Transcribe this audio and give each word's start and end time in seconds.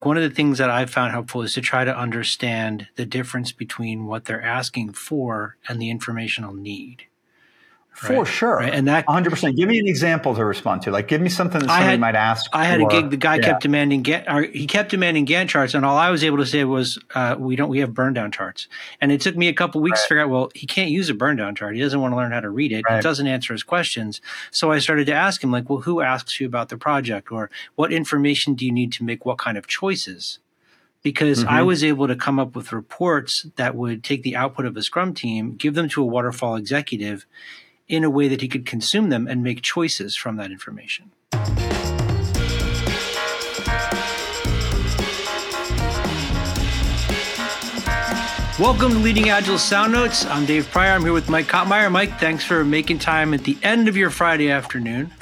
One 0.00 0.16
of 0.16 0.22
the 0.22 0.34
things 0.34 0.58
that 0.58 0.70
I've 0.70 0.90
found 0.90 1.12
helpful 1.12 1.42
is 1.42 1.54
to 1.54 1.60
try 1.60 1.84
to 1.84 1.98
understand 1.98 2.88
the 2.96 3.06
difference 3.06 3.50
between 3.52 4.06
what 4.06 4.26
they're 4.26 4.42
asking 4.42 4.92
for 4.92 5.56
and 5.68 5.80
the 5.80 5.90
informational 5.90 6.52
need. 6.52 7.04
For 7.96 8.12
right? 8.12 8.26
sure. 8.26 8.56
Right? 8.56 8.74
And 8.74 8.88
that 8.88 9.06
100%. 9.06 9.56
Give 9.56 9.66
me 9.66 9.78
an 9.78 9.88
example 9.88 10.34
to 10.34 10.44
respond 10.44 10.82
to. 10.82 10.90
Like, 10.90 11.08
give 11.08 11.22
me 11.22 11.30
something 11.30 11.60
that 11.60 11.68
somebody 11.68 11.92
had, 11.92 12.00
might 12.00 12.14
ask. 12.14 12.50
I 12.52 12.66
had 12.66 12.82
a 12.82 12.86
gig. 12.86 13.08
The 13.08 13.16
guy 13.16 13.36
yeah. 13.36 13.42
kept 13.42 13.62
demanding 13.62 14.02
get, 14.02 14.28
he 14.52 14.66
kept 14.66 14.90
demanding 14.90 15.24
Gantt 15.24 15.48
charts. 15.48 15.72
And 15.72 15.82
all 15.82 15.96
I 15.96 16.10
was 16.10 16.22
able 16.22 16.36
to 16.36 16.44
say 16.44 16.62
was, 16.64 16.98
uh, 17.14 17.36
we 17.38 17.56
don't, 17.56 17.70
we 17.70 17.78
have 17.78 17.94
burn 17.94 18.12
down 18.12 18.32
charts. 18.32 18.68
And 19.00 19.10
it 19.10 19.22
took 19.22 19.34
me 19.34 19.48
a 19.48 19.54
couple 19.54 19.80
weeks 19.80 20.00
right. 20.00 20.02
to 20.02 20.08
figure 20.08 20.22
out, 20.24 20.28
well, 20.28 20.50
he 20.54 20.66
can't 20.66 20.90
use 20.90 21.08
a 21.08 21.14
burn 21.14 21.36
down 21.36 21.54
chart. 21.54 21.74
He 21.74 21.80
doesn't 21.80 21.98
want 21.98 22.12
to 22.12 22.16
learn 22.16 22.32
how 22.32 22.40
to 22.40 22.50
read 22.50 22.70
it. 22.70 22.84
It 22.86 23.02
doesn't 23.02 23.26
answer 23.26 23.54
his 23.54 23.62
questions. 23.62 24.20
So 24.50 24.72
I 24.72 24.78
started 24.78 25.06
to 25.06 25.14
ask 25.14 25.42
him, 25.42 25.50
like, 25.50 25.70
well, 25.70 25.80
who 25.80 26.02
asks 26.02 26.38
you 26.38 26.46
about 26.46 26.68
the 26.68 26.76
project? 26.76 27.32
Or 27.32 27.50
what 27.76 27.94
information 27.94 28.54
do 28.54 28.66
you 28.66 28.72
need 28.72 28.92
to 28.92 29.04
make 29.04 29.24
what 29.24 29.38
kind 29.38 29.56
of 29.56 29.66
choices? 29.66 30.38
because 31.06 31.44
mm-hmm. 31.44 31.54
I 31.54 31.62
was 31.62 31.84
able 31.84 32.08
to 32.08 32.16
come 32.16 32.40
up 32.40 32.56
with 32.56 32.72
reports 32.72 33.46
that 33.54 33.76
would 33.76 34.02
take 34.02 34.24
the 34.24 34.34
output 34.34 34.66
of 34.66 34.76
a 34.76 34.82
Scrum 34.82 35.14
team, 35.14 35.54
give 35.54 35.74
them 35.74 35.88
to 35.90 36.02
a 36.02 36.04
waterfall 36.04 36.56
executive, 36.56 37.26
in 37.88 38.04
a 38.04 38.10
way 38.10 38.28
that 38.28 38.40
he 38.40 38.48
could 38.48 38.66
consume 38.66 39.10
them 39.10 39.26
and 39.26 39.42
make 39.42 39.62
choices 39.62 40.16
from 40.16 40.36
that 40.36 40.50
information. 40.50 41.12
Welcome 48.58 48.92
to 48.92 48.98
Leading 48.98 49.28
Agile 49.28 49.58
Sound 49.58 49.92
Notes. 49.92 50.24
I'm 50.24 50.46
Dave 50.46 50.70
Prior. 50.70 50.92
I'm 50.92 51.02
here 51.02 51.12
with 51.12 51.28
Mike 51.28 51.46
Cottmeyer. 51.46 51.92
Mike, 51.92 52.18
thanks 52.18 52.42
for 52.42 52.64
making 52.64 53.00
time 53.00 53.34
at 53.34 53.44
the 53.44 53.58
end 53.62 53.86
of 53.86 53.98
your 53.98 54.08
Friday 54.08 54.50
afternoon. 54.50 55.12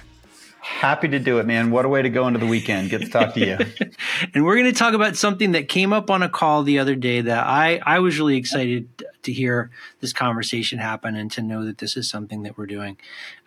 Happy 0.64 1.08
to 1.08 1.18
do 1.18 1.40
it, 1.40 1.46
man. 1.46 1.70
What 1.70 1.84
a 1.84 1.90
way 1.90 2.00
to 2.00 2.08
go 2.08 2.26
into 2.26 2.38
the 2.38 2.46
weekend. 2.46 2.88
Get 2.88 3.02
to 3.02 3.08
talk 3.10 3.34
to 3.34 3.40
you. 3.40 3.58
and 4.34 4.46
we're 4.46 4.54
going 4.54 4.64
to 4.64 4.72
talk 4.72 4.94
about 4.94 5.14
something 5.14 5.52
that 5.52 5.68
came 5.68 5.92
up 5.92 6.10
on 6.10 6.22
a 6.22 6.28
call 6.30 6.62
the 6.62 6.78
other 6.78 6.94
day 6.94 7.20
that 7.20 7.46
I, 7.46 7.82
I 7.84 7.98
was 7.98 8.18
really 8.18 8.38
excited 8.38 8.88
to 9.24 9.32
hear 9.32 9.70
this 10.00 10.14
conversation 10.14 10.78
happen 10.78 11.16
and 11.16 11.30
to 11.32 11.42
know 11.42 11.66
that 11.66 11.76
this 11.76 11.98
is 11.98 12.08
something 12.08 12.44
that 12.44 12.56
we're 12.56 12.64
doing. 12.64 12.96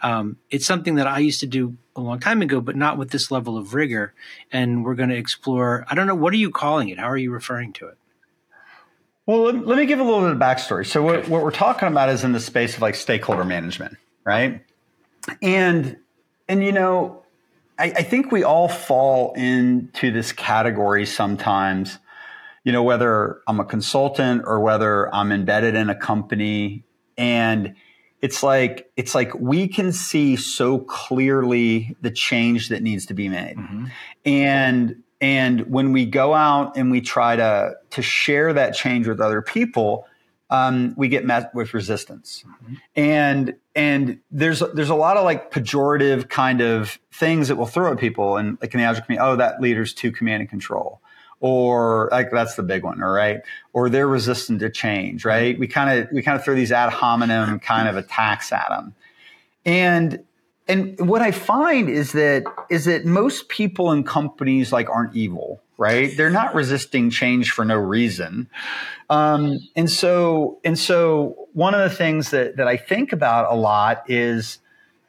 Um, 0.03 0.37
it's 0.51 0.67
something 0.67 0.93
that 0.95 1.07
I 1.07 1.17
used 1.17 1.39
to 1.39 1.47
do 1.47 1.75
a 1.95 2.01
long 2.01 2.19
time 2.19 2.43
ago, 2.43 2.61
but 2.61 2.75
not 2.75 2.99
with 2.99 3.09
this 3.09 3.31
level 3.31 3.57
of 3.57 3.73
rigor. 3.73 4.13
And 4.51 4.85
we're 4.85 4.93
going 4.93 5.09
to 5.09 5.17
explore, 5.17 5.87
I 5.89 5.95
don't 5.95 6.05
know, 6.05 6.13
what 6.13 6.33
are 6.33 6.37
you 6.37 6.51
calling 6.51 6.89
it? 6.89 6.99
How 6.99 7.09
are 7.09 7.17
you 7.17 7.31
referring 7.31 7.73
to 7.73 7.87
it? 7.87 7.97
Well, 9.25 9.41
let, 9.41 9.65
let 9.65 9.77
me 9.79 9.87
give 9.87 9.99
a 9.99 10.03
little 10.03 10.21
bit 10.21 10.33
of 10.33 10.37
backstory. 10.37 10.85
So, 10.85 11.01
what, 11.01 11.27
what 11.27 11.43
we're 11.43 11.49
talking 11.49 11.87
about 11.87 12.09
is 12.09 12.23
in 12.23 12.31
the 12.31 12.39
space 12.39 12.75
of 12.75 12.83
like 12.83 12.93
stakeholder 12.93 13.43
management, 13.43 13.97
right? 14.23 14.63
And 15.41 15.97
and 16.47 16.63
you 16.63 16.71
know, 16.71 17.23
I, 17.79 17.85
I 17.85 18.03
think 18.03 18.31
we 18.31 18.43
all 18.43 18.67
fall 18.67 19.33
into 19.33 20.11
this 20.11 20.31
category 20.31 21.05
sometimes. 21.05 21.99
You 22.63 22.73
know, 22.73 22.83
whether 22.83 23.41
I'm 23.47 23.59
a 23.59 23.65
consultant 23.65 24.43
or 24.45 24.59
whether 24.59 25.13
I'm 25.13 25.31
embedded 25.31 25.75
in 25.75 25.89
a 25.89 25.95
company, 25.95 26.83
and 27.17 27.75
it's 28.21 28.43
like 28.43 28.91
it's 28.97 29.15
like 29.15 29.33
we 29.35 29.67
can 29.67 29.91
see 29.93 30.35
so 30.35 30.79
clearly 30.79 31.95
the 32.01 32.11
change 32.11 32.69
that 32.69 32.83
needs 32.83 33.05
to 33.05 33.13
be 33.13 33.29
made, 33.29 33.55
mm-hmm. 33.57 33.85
and 34.25 35.03
and 35.21 35.61
when 35.67 35.93
we 35.93 36.05
go 36.05 36.33
out 36.33 36.77
and 36.77 36.91
we 36.91 37.01
try 37.01 37.35
to 37.35 37.75
to 37.91 38.01
share 38.01 38.53
that 38.53 38.73
change 38.73 39.07
with 39.07 39.21
other 39.21 39.41
people, 39.41 40.05
um, 40.49 40.93
we 40.97 41.07
get 41.07 41.25
met 41.25 41.53
with 41.53 41.73
resistance. 41.73 42.43
Mm-hmm. 42.45 42.73
And 42.95 43.55
and 43.77 44.19
there's 44.31 44.63
there's 44.73 44.89
a 44.89 44.95
lot 44.95 45.17
of 45.17 45.23
like 45.23 45.51
pejorative 45.51 46.29
kind 46.29 46.61
of 46.61 46.97
things 47.13 47.47
that 47.47 47.57
will 47.57 47.67
throw 47.67 47.93
at 47.93 47.99
people 47.99 48.35
and 48.35 48.57
like 48.59 48.73
in 48.73 48.79
the 48.79 48.85
agile 48.85 49.03
community, 49.05 49.25
oh, 49.25 49.35
that 49.35 49.61
leader's 49.61 49.93
too 49.93 50.11
command 50.11 50.41
and 50.41 50.49
control. 50.49 50.99
Or 51.39 52.09
like 52.11 52.31
that's 52.31 52.55
the 52.55 52.63
big 52.63 52.83
one, 52.83 53.03
all 53.03 53.11
right? 53.11 53.41
Or 53.73 53.87
they're 53.89 54.07
resistant 54.07 54.61
to 54.61 54.71
change, 54.71 55.23
right? 55.23 55.57
We 55.59 55.67
kind 55.67 55.99
of 55.99 56.11
we 56.11 56.23
kind 56.23 56.35
of 56.35 56.43
throw 56.43 56.55
these 56.55 56.71
ad 56.71 56.91
hominem 56.91 57.59
kind 57.59 57.87
of 57.87 57.95
attacks 57.95 58.51
at 58.51 58.67
them. 58.67 58.95
And 59.63 60.23
and 60.67 60.99
what 61.07 61.21
I 61.21 61.29
find 61.29 61.87
is 61.87 62.13
that 62.13 62.45
is 62.71 62.85
that 62.85 63.05
most 63.05 63.47
people 63.47 63.91
in 63.91 64.03
companies 64.03 64.71
like 64.71 64.89
aren't 64.89 65.15
evil, 65.15 65.61
right? 65.77 66.15
They're 66.17 66.29
not 66.29 66.55
resisting 66.55 67.09
change 67.09 67.51
for 67.51 67.63
no 67.63 67.77
reason. 67.77 68.49
Um, 69.09 69.59
and 69.75 69.89
so, 69.89 70.59
and 70.63 70.77
so 70.77 71.47
one 71.53 71.73
of 71.75 71.89
the 71.89 71.95
things 71.95 72.31
that, 72.31 72.57
that 72.57 72.67
I 72.67 72.77
think 72.77 73.13
about 73.13 73.51
a 73.51 73.55
lot 73.55 74.03
is, 74.09 74.59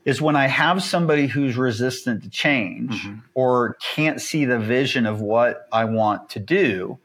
is 0.04 0.22
when 0.22 0.36
I 0.36 0.46
have 0.46 0.82
somebody 0.82 1.26
who's 1.26 1.56
resistant 1.56 2.22
to 2.22 2.30
change 2.30 3.02
mm-hmm. 3.02 3.18
or 3.34 3.76
can't 3.94 4.20
see 4.20 4.44
the 4.44 4.58
vision 4.58 5.06
of 5.06 5.20
what 5.20 5.66
I 5.72 5.84
want 5.84 6.30
to 6.30 6.38
do. 6.38 6.98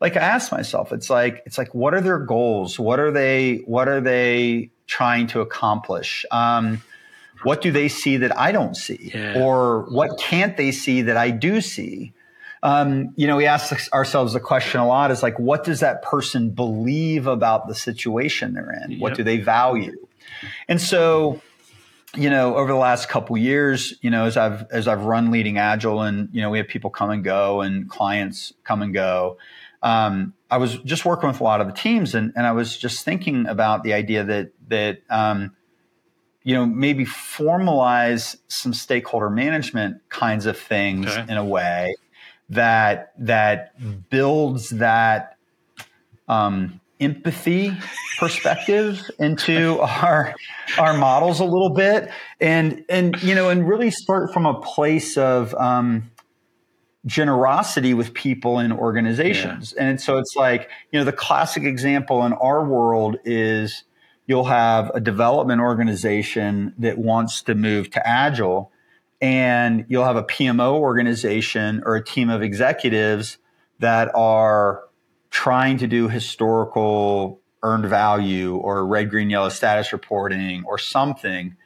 Like 0.00 0.16
I 0.16 0.20
ask 0.20 0.50
myself, 0.50 0.92
it's 0.92 1.08
like, 1.08 1.42
it's 1.46 1.56
like, 1.56 1.74
what 1.74 1.94
are 1.94 2.00
their 2.00 2.18
goals? 2.18 2.78
What 2.78 2.98
are 2.98 3.12
they, 3.12 3.62
what 3.66 3.88
are 3.88 4.00
they 4.00 4.70
trying 4.86 5.28
to 5.28 5.40
accomplish? 5.40 6.26
Um, 6.30 6.82
what 7.44 7.60
do 7.60 7.70
they 7.70 7.88
see 7.88 8.16
that 8.18 8.36
I 8.36 8.52
don't 8.52 8.76
see? 8.76 9.12
Yeah. 9.14 9.40
Or 9.40 9.86
what 9.90 10.18
can't 10.18 10.56
they 10.56 10.72
see 10.72 11.02
that 11.02 11.16
I 11.16 11.30
do 11.30 11.60
see? 11.60 12.12
Um, 12.62 13.12
you 13.16 13.26
know, 13.26 13.36
we 13.36 13.46
ask 13.46 13.92
ourselves 13.92 14.34
the 14.34 14.40
question 14.40 14.80
a 14.80 14.86
lot 14.86 15.10
is 15.10 15.22
like, 15.22 15.38
what 15.38 15.64
does 15.64 15.80
that 15.80 16.02
person 16.02 16.50
believe 16.50 17.26
about 17.26 17.66
the 17.66 17.74
situation 17.74 18.54
they're 18.54 18.72
in? 18.84 18.92
Yep. 18.92 19.00
What 19.00 19.14
do 19.14 19.24
they 19.24 19.38
value? 19.38 20.06
And 20.68 20.80
so, 20.80 21.42
you 22.14 22.30
know, 22.30 22.56
over 22.56 22.70
the 22.70 22.78
last 22.78 23.08
couple 23.08 23.36
years, 23.36 23.94
you 24.00 24.10
know, 24.10 24.26
as 24.26 24.36
I've 24.36 24.70
as 24.70 24.86
I've 24.86 25.04
run 25.04 25.30
leading 25.32 25.58
agile, 25.58 26.02
and 26.02 26.28
you 26.32 26.40
know, 26.40 26.50
we 26.50 26.58
have 26.58 26.68
people 26.68 26.90
come 26.90 27.10
and 27.10 27.24
go, 27.24 27.62
and 27.62 27.88
clients 27.88 28.52
come 28.62 28.82
and 28.82 28.94
go. 28.94 29.38
Um, 29.82 30.34
I 30.48 30.58
was 30.58 30.78
just 30.78 31.04
working 31.04 31.28
with 31.28 31.40
a 31.40 31.44
lot 31.44 31.60
of 31.60 31.66
the 31.66 31.72
teams, 31.72 32.14
and, 32.14 32.32
and 32.36 32.46
I 32.46 32.52
was 32.52 32.76
just 32.76 33.04
thinking 33.04 33.46
about 33.46 33.82
the 33.82 33.94
idea 33.94 34.22
that 34.22 34.52
that 34.68 35.02
um, 35.10 35.56
you 36.44 36.54
know 36.54 36.64
maybe 36.64 37.04
formalize 37.04 38.36
some 38.46 38.72
stakeholder 38.72 39.30
management 39.30 40.00
kinds 40.10 40.46
of 40.46 40.56
things 40.56 41.08
okay. 41.08 41.24
in 41.28 41.36
a 41.36 41.44
way 41.44 41.96
that 42.52 43.12
that 43.18 44.10
builds 44.10 44.70
that 44.70 45.36
um, 46.28 46.80
empathy 47.00 47.76
perspective 48.18 49.10
into 49.18 49.78
our 49.80 50.34
our 50.78 50.96
models 50.96 51.40
a 51.40 51.44
little 51.44 51.70
bit, 51.70 52.10
and 52.40 52.84
and 52.88 53.20
you 53.22 53.34
know, 53.34 53.48
and 53.50 53.68
really 53.68 53.90
start 53.90 54.32
from 54.32 54.46
a 54.46 54.60
place 54.60 55.16
of 55.16 55.54
um, 55.54 56.10
generosity 57.06 57.94
with 57.94 58.14
people 58.14 58.58
and 58.58 58.72
organizations. 58.72 59.74
Yeah. 59.76 59.84
And 59.84 60.00
so 60.00 60.18
it's 60.18 60.36
like 60.36 60.68
you 60.90 60.98
know, 60.98 61.04
the 61.04 61.12
classic 61.12 61.64
example 61.64 62.24
in 62.24 62.32
our 62.34 62.64
world 62.64 63.16
is 63.24 63.84
you'll 64.26 64.44
have 64.44 64.90
a 64.94 65.00
development 65.00 65.60
organization 65.60 66.74
that 66.78 66.98
wants 66.98 67.42
to 67.42 67.54
move 67.54 67.90
to 67.90 68.06
agile 68.06 68.70
and 69.22 69.86
you'll 69.88 70.04
have 70.04 70.16
a 70.16 70.24
PMO 70.24 70.74
organization 70.74 71.80
or 71.86 71.94
a 71.94 72.04
team 72.04 72.28
of 72.28 72.42
executives 72.42 73.38
that 73.78 74.10
are 74.16 74.82
trying 75.30 75.78
to 75.78 75.86
do 75.86 76.08
historical 76.08 77.40
earned 77.62 77.86
value 77.86 78.56
or 78.56 78.84
red, 78.84 79.08
green, 79.08 79.30
yellow 79.30 79.48
status 79.48 79.92
reporting 79.92 80.64
or 80.66 80.76
something. 80.76 81.56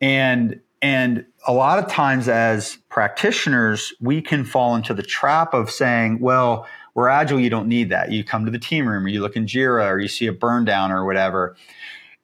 And 0.00 0.60
and 0.82 1.26
a 1.46 1.52
lot 1.52 1.78
of 1.78 1.88
times 1.88 2.26
as 2.28 2.78
practitioners, 2.88 3.92
we 4.00 4.20
can 4.20 4.44
fall 4.44 4.74
into 4.74 4.92
the 4.92 5.02
trap 5.02 5.54
of 5.54 5.70
saying, 5.70 6.18
well, 6.20 6.66
we're 6.94 7.08
agile, 7.08 7.38
you 7.38 7.50
don't 7.50 7.68
need 7.68 7.90
that. 7.90 8.10
You 8.10 8.24
come 8.24 8.46
to 8.46 8.50
the 8.50 8.58
team 8.58 8.88
room 8.88 9.04
or 9.04 9.08
you 9.08 9.20
look 9.20 9.36
in 9.36 9.46
Jira 9.46 9.88
or 9.90 10.00
you 10.00 10.08
see 10.08 10.26
a 10.26 10.32
burn 10.32 10.64
down 10.64 10.90
or 10.90 11.04
whatever. 11.04 11.54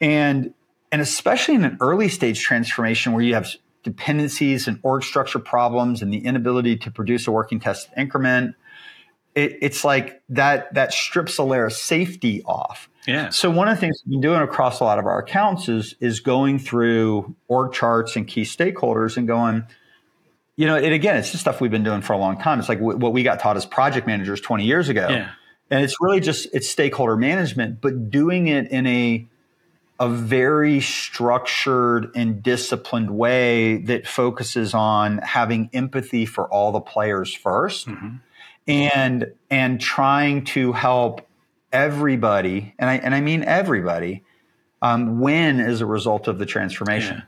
And 0.01 0.53
and 0.91 1.01
especially 1.01 1.55
in 1.55 1.65
an 1.65 1.77
early 1.81 2.09
stage 2.09 2.41
transformation 2.41 3.13
where 3.13 3.23
you 3.23 3.35
have 3.35 3.49
dependencies 3.87 4.67
and 4.67 4.81
org 4.83 5.05
structure 5.05 5.39
problems 5.39 6.03
and 6.03 6.13
the 6.13 6.19
inability 6.19 6.77
to 6.77 6.91
produce 6.91 7.29
a 7.29 7.31
working 7.31 7.61
test 7.61 7.89
increment. 7.97 8.57
It, 9.37 9.59
it's 9.63 9.85
like 9.85 10.23
that 10.31 10.75
that 10.75 10.93
strips 10.93 11.39
a 11.39 11.45
layer 11.45 11.67
of 11.67 11.73
safety 11.73 12.43
off. 12.43 12.91
Yeah. 13.07 13.29
So 13.29 13.49
one 13.49 13.69
of 13.69 13.77
the 13.77 13.81
things 13.81 14.03
we've 14.05 14.15
been 14.15 14.21
doing 14.21 14.41
across 14.41 14.81
a 14.81 14.85
lot 14.85 14.99
of 14.99 15.07
our 15.07 15.21
accounts 15.21 15.69
is 15.69 15.95
is 16.01 16.19
going 16.19 16.59
through 16.59 17.37
org 17.47 17.73
charts 17.73 18.17
and 18.17 18.27
key 18.27 18.43
stakeholders 18.43 19.17
and 19.17 19.29
going, 19.29 19.65
you 20.57 20.67
know, 20.67 20.75
it 20.75 20.93
again, 20.93 21.17
it's 21.17 21.31
just 21.31 21.43
stuff 21.43 21.61
we've 21.61 21.71
been 21.71 21.85
doing 21.85 22.03
for 22.03 22.13
a 22.13 22.19
long 22.19 22.39
time. 22.39 22.59
It's 22.59 22.69
like 22.69 22.81
w- 22.81 22.99
what 22.99 23.13
we 23.13 23.23
got 23.23 23.39
taught 23.39 23.57
as 23.57 23.65
project 23.65 24.09
managers 24.09 24.41
20 24.41 24.65
years 24.65 24.89
ago. 24.89 25.07
Yeah. 25.09 25.31
And 25.71 25.85
it's 25.85 25.95
really 26.01 26.19
just 26.19 26.49
it's 26.53 26.69
stakeholder 26.69 27.17
management, 27.17 27.81
but 27.81 28.11
doing 28.11 28.49
it 28.49 28.69
in 28.73 28.85
a 28.89 29.29
a 29.99 30.09
very 30.09 30.81
structured 30.81 32.11
and 32.15 32.43
disciplined 32.43 33.11
way 33.11 33.79
that 33.79 34.07
focuses 34.07 34.75
on 34.75 35.19
having 35.19 35.71
empathy 35.73 36.27
for 36.27 36.49
all 36.49 36.73
the 36.73 36.81
players 36.81 37.37
1st 37.37 37.87
mm-hmm. 37.87 38.17
and 38.69 39.33
and 39.51 39.81
trying 39.81 40.45
to 40.45 40.73
help 40.73 41.27
everybody 41.73 42.75
and 42.79 42.91
I 42.91 42.97
and 42.97 43.15
I 43.15 43.21
mean 43.21 43.43
everybody 43.43 44.23
um, 44.83 45.21
win 45.21 45.61
as 45.61 45.81
a 45.81 45.87
result 45.87 46.29
of 46.29 46.39
the 46.39 46.47
transformation. 46.47 47.17
Yeah. 47.17 47.25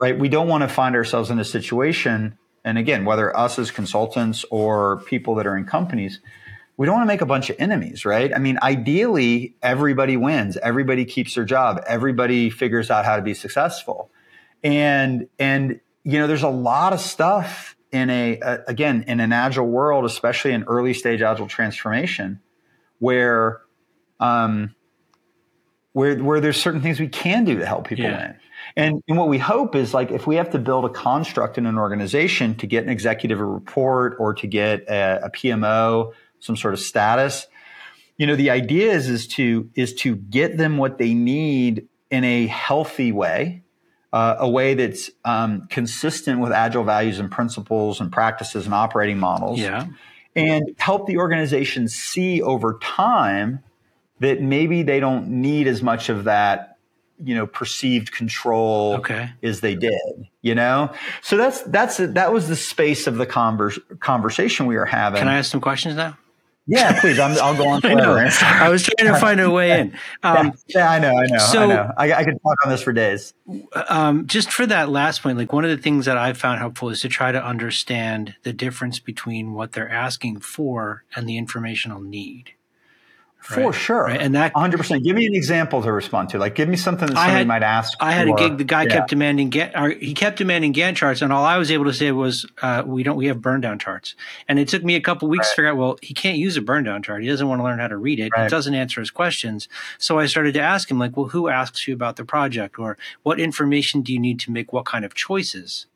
Right? 0.00 0.18
We 0.18 0.30
don't 0.30 0.48
want 0.48 0.62
to 0.62 0.68
find 0.68 0.96
ourselves 0.96 1.30
in 1.30 1.38
a 1.38 1.44
situation 1.44 2.38
and 2.64 2.78
again, 2.78 3.04
whether 3.04 3.34
us 3.36 3.58
as 3.58 3.70
consultants 3.70 4.44
or 4.50 4.98
people 5.06 5.34
that 5.36 5.46
are 5.46 5.56
in 5.56 5.64
companies, 5.64 6.20
we 6.80 6.86
don't 6.86 6.94
want 6.94 7.02
to 7.02 7.12
make 7.12 7.20
a 7.20 7.26
bunch 7.26 7.50
of 7.50 7.56
enemies, 7.58 8.06
right? 8.06 8.34
I 8.34 8.38
mean, 8.38 8.58
ideally, 8.62 9.54
everybody 9.60 10.16
wins, 10.16 10.56
everybody 10.56 11.04
keeps 11.04 11.34
their 11.34 11.44
job, 11.44 11.84
everybody 11.86 12.48
figures 12.48 12.90
out 12.90 13.04
how 13.04 13.16
to 13.16 13.22
be 13.22 13.34
successful. 13.34 14.10
And, 14.64 15.28
and, 15.38 15.80
you 16.04 16.18
know, 16.18 16.26
there's 16.26 16.42
a 16.42 16.48
lot 16.48 16.94
of 16.94 17.00
stuff 17.00 17.76
in 17.92 18.08
a, 18.08 18.40
a 18.40 18.58
again, 18.66 19.04
in 19.06 19.20
an 19.20 19.30
agile 19.30 19.66
world, 19.66 20.06
especially 20.06 20.52
in 20.52 20.62
early 20.62 20.94
stage 20.94 21.20
agile 21.20 21.48
transformation, 21.48 22.40
where, 22.98 23.60
um, 24.18 24.74
where, 25.92 26.16
where 26.16 26.40
there's 26.40 26.56
certain 26.56 26.80
things 26.80 26.98
we 26.98 27.08
can 27.08 27.44
do 27.44 27.58
to 27.58 27.66
help 27.66 27.88
people 27.88 28.06
yeah. 28.06 28.28
win. 28.28 28.36
And, 28.76 29.02
and 29.06 29.18
what 29.18 29.28
we 29.28 29.36
hope 29.36 29.74
is 29.74 29.92
like 29.92 30.10
if 30.10 30.26
we 30.26 30.36
have 30.36 30.48
to 30.50 30.58
build 30.58 30.86
a 30.86 30.90
construct 30.90 31.58
in 31.58 31.66
an 31.66 31.76
organization 31.76 32.54
to 32.54 32.66
get 32.66 32.84
an 32.84 32.88
executive 32.88 33.38
a 33.38 33.44
report 33.44 34.16
or 34.18 34.32
to 34.32 34.46
get 34.46 34.88
a, 34.88 35.26
a 35.26 35.30
PMO, 35.30 36.14
some 36.40 36.56
sort 36.56 36.74
of 36.74 36.80
status, 36.80 37.46
you 38.16 38.26
know, 38.26 38.36
the 38.36 38.50
idea 38.50 38.92
is 38.92 39.08
is 39.08 39.26
to 39.28 39.70
is 39.74 39.94
to 39.94 40.14
get 40.14 40.58
them 40.58 40.76
what 40.76 40.98
they 40.98 41.14
need 41.14 41.88
in 42.10 42.24
a 42.24 42.46
healthy 42.48 43.12
way, 43.12 43.62
uh, 44.12 44.36
a 44.38 44.48
way 44.48 44.74
that's 44.74 45.10
um, 45.24 45.68
consistent 45.70 46.40
with 46.40 46.52
agile 46.52 46.84
values 46.84 47.18
and 47.18 47.30
principles 47.30 48.00
and 48.00 48.12
practices 48.12 48.66
and 48.66 48.74
operating 48.74 49.18
models. 49.18 49.58
Yeah. 49.58 49.86
And 50.36 50.74
help 50.78 51.06
the 51.06 51.16
organization 51.16 51.88
see 51.88 52.42
over 52.42 52.78
time 52.82 53.62
that 54.20 54.42
maybe 54.42 54.82
they 54.82 55.00
don't 55.00 55.28
need 55.28 55.66
as 55.66 55.82
much 55.82 56.08
of 56.08 56.24
that 56.24 56.76
you 57.22 57.34
know 57.34 57.46
perceived 57.46 58.12
control 58.12 58.96
okay. 58.98 59.30
as 59.42 59.60
they 59.60 59.74
did 59.74 60.28
you 60.40 60.54
know 60.54 60.90
so 61.20 61.36
that's 61.36 61.60
that's 61.62 61.98
that 61.98 62.32
was 62.32 62.48
the 62.48 62.56
space 62.56 63.06
of 63.06 63.16
the 63.16 63.26
converse, 63.26 63.78
conversation 63.98 64.64
we 64.64 64.74
were 64.74 64.86
having 64.86 65.18
can 65.18 65.28
i 65.28 65.36
ask 65.36 65.50
some 65.50 65.60
questions 65.60 65.94
now 65.96 66.16
yeah, 66.66 67.00
please. 67.00 67.18
i 67.18 67.28
will 67.28 67.56
go 67.56 67.68
on. 67.68 67.80
I, 67.84 68.66
I, 68.66 68.68
was 68.68 68.82
trying 68.82 69.12
to 69.12 69.18
find 69.18 69.40
a 69.40 69.50
way 69.50 69.80
in. 69.80 69.98
Um, 70.22 70.52
yeah, 70.68 70.80
yeah, 70.80 70.90
I 70.90 70.98
know, 70.98 71.16
I 71.16 71.26
know. 71.26 71.38
So, 71.38 71.62
I 71.62 71.66
know. 71.66 71.92
I, 71.96 72.12
I, 72.12 72.24
could 72.24 72.38
talk 72.42 72.56
on 72.64 72.70
this 72.70 72.82
for 72.82 72.92
days. 72.92 73.32
Um, 73.88 74.26
just 74.26 74.52
for 74.52 74.66
that 74.66 74.90
last 74.90 75.22
point, 75.22 75.38
like 75.38 75.52
one 75.52 75.64
of 75.64 75.70
the 75.70 75.78
things 75.78 76.04
that 76.06 76.18
I 76.18 76.32
found 76.34 76.58
helpful 76.58 76.90
is 76.90 77.00
to 77.00 77.08
try 77.08 77.32
to 77.32 77.42
understand 77.42 78.34
the 78.42 78.52
difference 78.52 78.98
between 78.98 79.54
what 79.54 79.72
they're 79.72 79.90
asking 79.90 80.40
for 80.40 81.04
and 81.16 81.28
the 81.28 81.38
informational 81.38 82.00
need. 82.00 82.52
For 83.40 83.66
right? 83.66 83.74
sure. 83.74 84.04
Right? 84.04 84.20
And 84.20 84.34
that 84.34 84.52
100%. 84.52 85.02
Give 85.02 85.16
me 85.16 85.26
an 85.26 85.34
example 85.34 85.82
to 85.82 85.90
respond 85.90 86.28
to. 86.30 86.38
Like, 86.38 86.54
give 86.54 86.68
me 86.68 86.76
something 86.76 87.08
that 87.08 87.14
somebody 87.14 87.38
had, 87.38 87.46
might 87.46 87.62
ask. 87.62 87.96
I 87.98 88.12
had 88.12 88.28
a 88.28 88.34
gig. 88.34 88.58
The 88.58 88.64
guy 88.64 88.82
yeah. 88.82 88.90
kept 88.90 89.08
demanding 89.08 89.50
he 89.50 90.14
kept 90.14 90.36
demanding 90.36 90.74
Gantt 90.74 90.96
charts. 90.96 91.22
And 91.22 91.32
all 91.32 91.44
I 91.44 91.56
was 91.56 91.70
able 91.70 91.86
to 91.86 91.94
say 91.94 92.12
was, 92.12 92.46
uh, 92.60 92.82
we 92.84 93.02
don't, 93.02 93.16
we 93.16 93.26
have 93.26 93.40
burn 93.40 93.62
down 93.62 93.78
charts. 93.78 94.14
And 94.46 94.58
it 94.58 94.68
took 94.68 94.84
me 94.84 94.94
a 94.94 95.00
couple 95.00 95.28
weeks 95.28 95.46
right. 95.46 95.48
to 95.48 95.56
figure 95.56 95.70
out, 95.70 95.76
well, 95.78 95.98
he 96.02 96.12
can't 96.12 96.36
use 96.36 96.58
a 96.58 96.62
burn 96.62 96.84
down 96.84 97.02
chart. 97.02 97.22
He 97.22 97.28
doesn't 97.28 97.48
want 97.48 97.60
to 97.60 97.64
learn 97.64 97.78
how 97.78 97.88
to 97.88 97.96
read 97.96 98.20
it. 98.20 98.30
It 98.36 98.50
doesn't 98.50 98.74
answer 98.74 99.00
his 99.00 99.10
questions. 99.10 99.68
So 99.96 100.18
I 100.18 100.26
started 100.26 100.52
to 100.54 100.60
ask 100.60 100.90
him, 100.90 100.98
like, 100.98 101.16
well, 101.16 101.26
who 101.26 101.48
asks 101.48 101.88
you 101.88 101.94
about 101.94 102.16
the 102.16 102.24
project? 102.26 102.78
Or 102.78 102.98
what 103.22 103.40
information 103.40 104.02
do 104.02 104.12
you 104.12 104.20
need 104.20 104.38
to 104.40 104.50
make 104.50 104.72
what 104.72 104.84
kind 104.84 105.04
of 105.04 105.14
choices? 105.14 105.86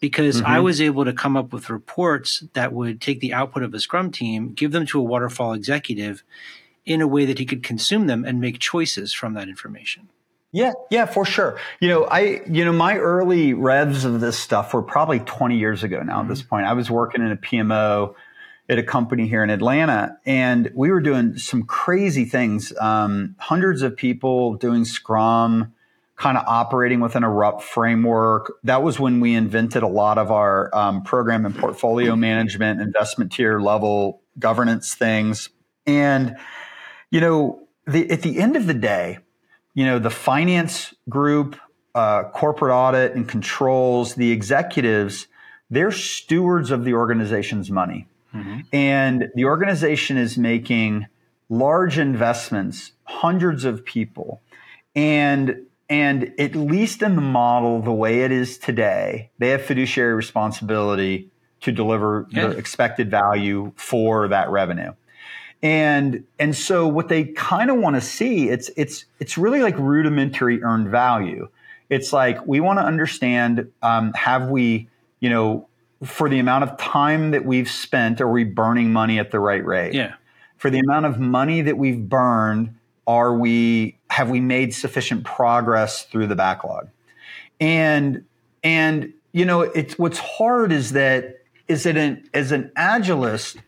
because 0.00 0.38
mm-hmm. 0.38 0.46
I 0.46 0.60
was 0.60 0.80
able 0.80 1.04
to 1.04 1.12
come 1.12 1.36
up 1.36 1.52
with 1.52 1.70
reports 1.70 2.44
that 2.54 2.72
would 2.72 3.00
take 3.00 3.20
the 3.20 3.32
output 3.32 3.62
of 3.62 3.74
a 3.74 3.78
scrum 3.78 4.10
team, 4.10 4.54
give 4.54 4.72
them 4.72 4.86
to 4.86 4.98
a 4.98 5.02
waterfall 5.02 5.52
executive, 5.52 6.24
in 6.84 7.00
a 7.00 7.06
way 7.06 7.24
that 7.26 7.38
he 7.38 7.46
could 7.46 7.62
consume 7.62 8.06
them 8.06 8.24
and 8.24 8.40
make 8.40 8.58
choices 8.58 9.12
from 9.12 9.34
that 9.34 9.48
information. 9.48 10.08
Yeah, 10.52 10.72
yeah, 10.90 11.06
for 11.06 11.24
sure. 11.24 11.58
You 11.80 11.88
know, 11.88 12.04
I, 12.04 12.42
you 12.48 12.64
know, 12.64 12.72
my 12.72 12.96
early 12.96 13.54
revs 13.54 14.04
of 14.04 14.20
this 14.20 14.36
stuff 14.38 14.74
were 14.74 14.82
probably 14.82 15.20
20 15.20 15.56
years 15.56 15.84
ago 15.84 16.02
now 16.02 16.14
mm-hmm. 16.14 16.22
at 16.22 16.28
this 16.28 16.42
point. 16.42 16.66
I 16.66 16.72
was 16.72 16.90
working 16.90 17.22
in 17.22 17.30
a 17.30 17.36
PMO 17.36 18.14
at 18.68 18.78
a 18.78 18.82
company 18.82 19.28
here 19.28 19.44
in 19.44 19.50
Atlanta, 19.50 20.16
and 20.26 20.70
we 20.74 20.90
were 20.90 21.00
doing 21.00 21.36
some 21.36 21.64
crazy 21.64 22.24
things. 22.24 22.72
Um, 22.80 23.36
hundreds 23.38 23.82
of 23.82 23.96
people 23.96 24.54
doing 24.54 24.84
Scrum, 24.84 25.72
kind 26.16 26.36
of 26.36 26.44
operating 26.46 27.00
within 27.00 27.24
a 27.24 27.30
RUP 27.30 27.62
framework. 27.62 28.52
That 28.64 28.82
was 28.82 28.98
when 28.98 29.20
we 29.20 29.34
invented 29.34 29.82
a 29.82 29.88
lot 29.88 30.18
of 30.18 30.30
our 30.30 30.74
um, 30.74 31.02
program 31.02 31.46
and 31.46 31.56
portfolio 31.56 32.14
management, 32.16 32.80
investment 32.80 33.32
tier 33.32 33.60
level 33.60 34.20
governance 34.38 34.94
things. 34.94 35.48
And 35.86 36.36
you 37.10 37.20
know, 37.20 37.66
the, 37.86 38.10
at 38.10 38.22
the 38.22 38.38
end 38.38 38.56
of 38.56 38.66
the 38.66 38.74
day, 38.74 39.18
you 39.74 39.84
know, 39.84 39.98
the 39.98 40.10
finance 40.10 40.94
group, 41.08 41.56
uh, 41.94 42.24
corporate 42.24 42.72
audit 42.72 43.14
and 43.14 43.28
controls, 43.28 44.14
the 44.14 44.30
executives, 44.30 45.26
they're 45.70 45.92
stewards 45.92 46.70
of 46.70 46.84
the 46.84 46.94
organization's 46.94 47.70
money. 47.70 48.06
Mm-hmm. 48.34 48.60
And 48.72 49.30
the 49.34 49.44
organization 49.44 50.16
is 50.16 50.38
making 50.38 51.06
large 51.48 51.98
investments, 51.98 52.92
hundreds 53.04 53.64
of 53.64 53.84
people. 53.84 54.40
And 54.94 55.66
and 55.88 56.32
at 56.38 56.54
least 56.54 57.02
in 57.02 57.16
the 57.16 57.20
model, 57.20 57.82
the 57.82 57.92
way 57.92 58.20
it 58.20 58.30
is 58.30 58.58
today, 58.58 59.30
they 59.38 59.48
have 59.48 59.62
fiduciary 59.62 60.14
responsibility 60.14 61.30
to 61.62 61.72
deliver 61.72 62.28
yeah. 62.30 62.46
the 62.46 62.56
expected 62.56 63.10
value 63.10 63.72
for 63.74 64.28
that 64.28 64.50
revenue 64.50 64.92
and 65.62 66.24
and 66.38 66.56
so 66.56 66.88
what 66.88 67.08
they 67.08 67.24
kind 67.24 67.70
of 67.70 67.76
want 67.76 67.96
to 67.96 68.00
see 68.00 68.48
it's 68.48 68.70
it's 68.76 69.04
it's 69.18 69.36
really 69.36 69.60
like 69.60 69.78
rudimentary 69.78 70.62
earned 70.62 70.88
value. 70.88 71.48
It's 71.88 72.12
like 72.12 72.46
we 72.46 72.60
want 72.60 72.78
to 72.78 72.84
understand 72.84 73.70
um, 73.82 74.12
have 74.14 74.48
we 74.48 74.88
you 75.20 75.28
know 75.28 75.68
for 76.02 76.28
the 76.28 76.38
amount 76.38 76.64
of 76.64 76.76
time 76.78 77.32
that 77.32 77.44
we've 77.44 77.70
spent 77.70 78.20
are 78.20 78.30
we 78.30 78.44
burning 78.44 78.92
money 78.92 79.18
at 79.18 79.30
the 79.30 79.40
right 79.40 79.64
rate? 79.64 79.94
Yeah. 79.94 80.14
For 80.56 80.70
the 80.70 80.78
amount 80.78 81.06
of 81.06 81.18
money 81.18 81.62
that 81.62 81.76
we've 81.76 82.08
burned 82.08 82.74
are 83.06 83.34
we 83.34 83.98
have 84.08 84.30
we 84.30 84.40
made 84.40 84.74
sufficient 84.74 85.24
progress 85.24 86.04
through 86.04 86.28
the 86.28 86.36
backlog? 86.36 86.88
And 87.60 88.24
and 88.62 89.12
you 89.32 89.44
know 89.44 89.60
it's 89.60 89.98
what's 89.98 90.18
hard 90.18 90.72
is 90.72 90.92
that 90.92 91.40
is 91.68 91.84
that 91.84 91.96
an, 91.96 92.28
as 92.32 92.50
an 92.50 92.72
agilist 92.76 93.58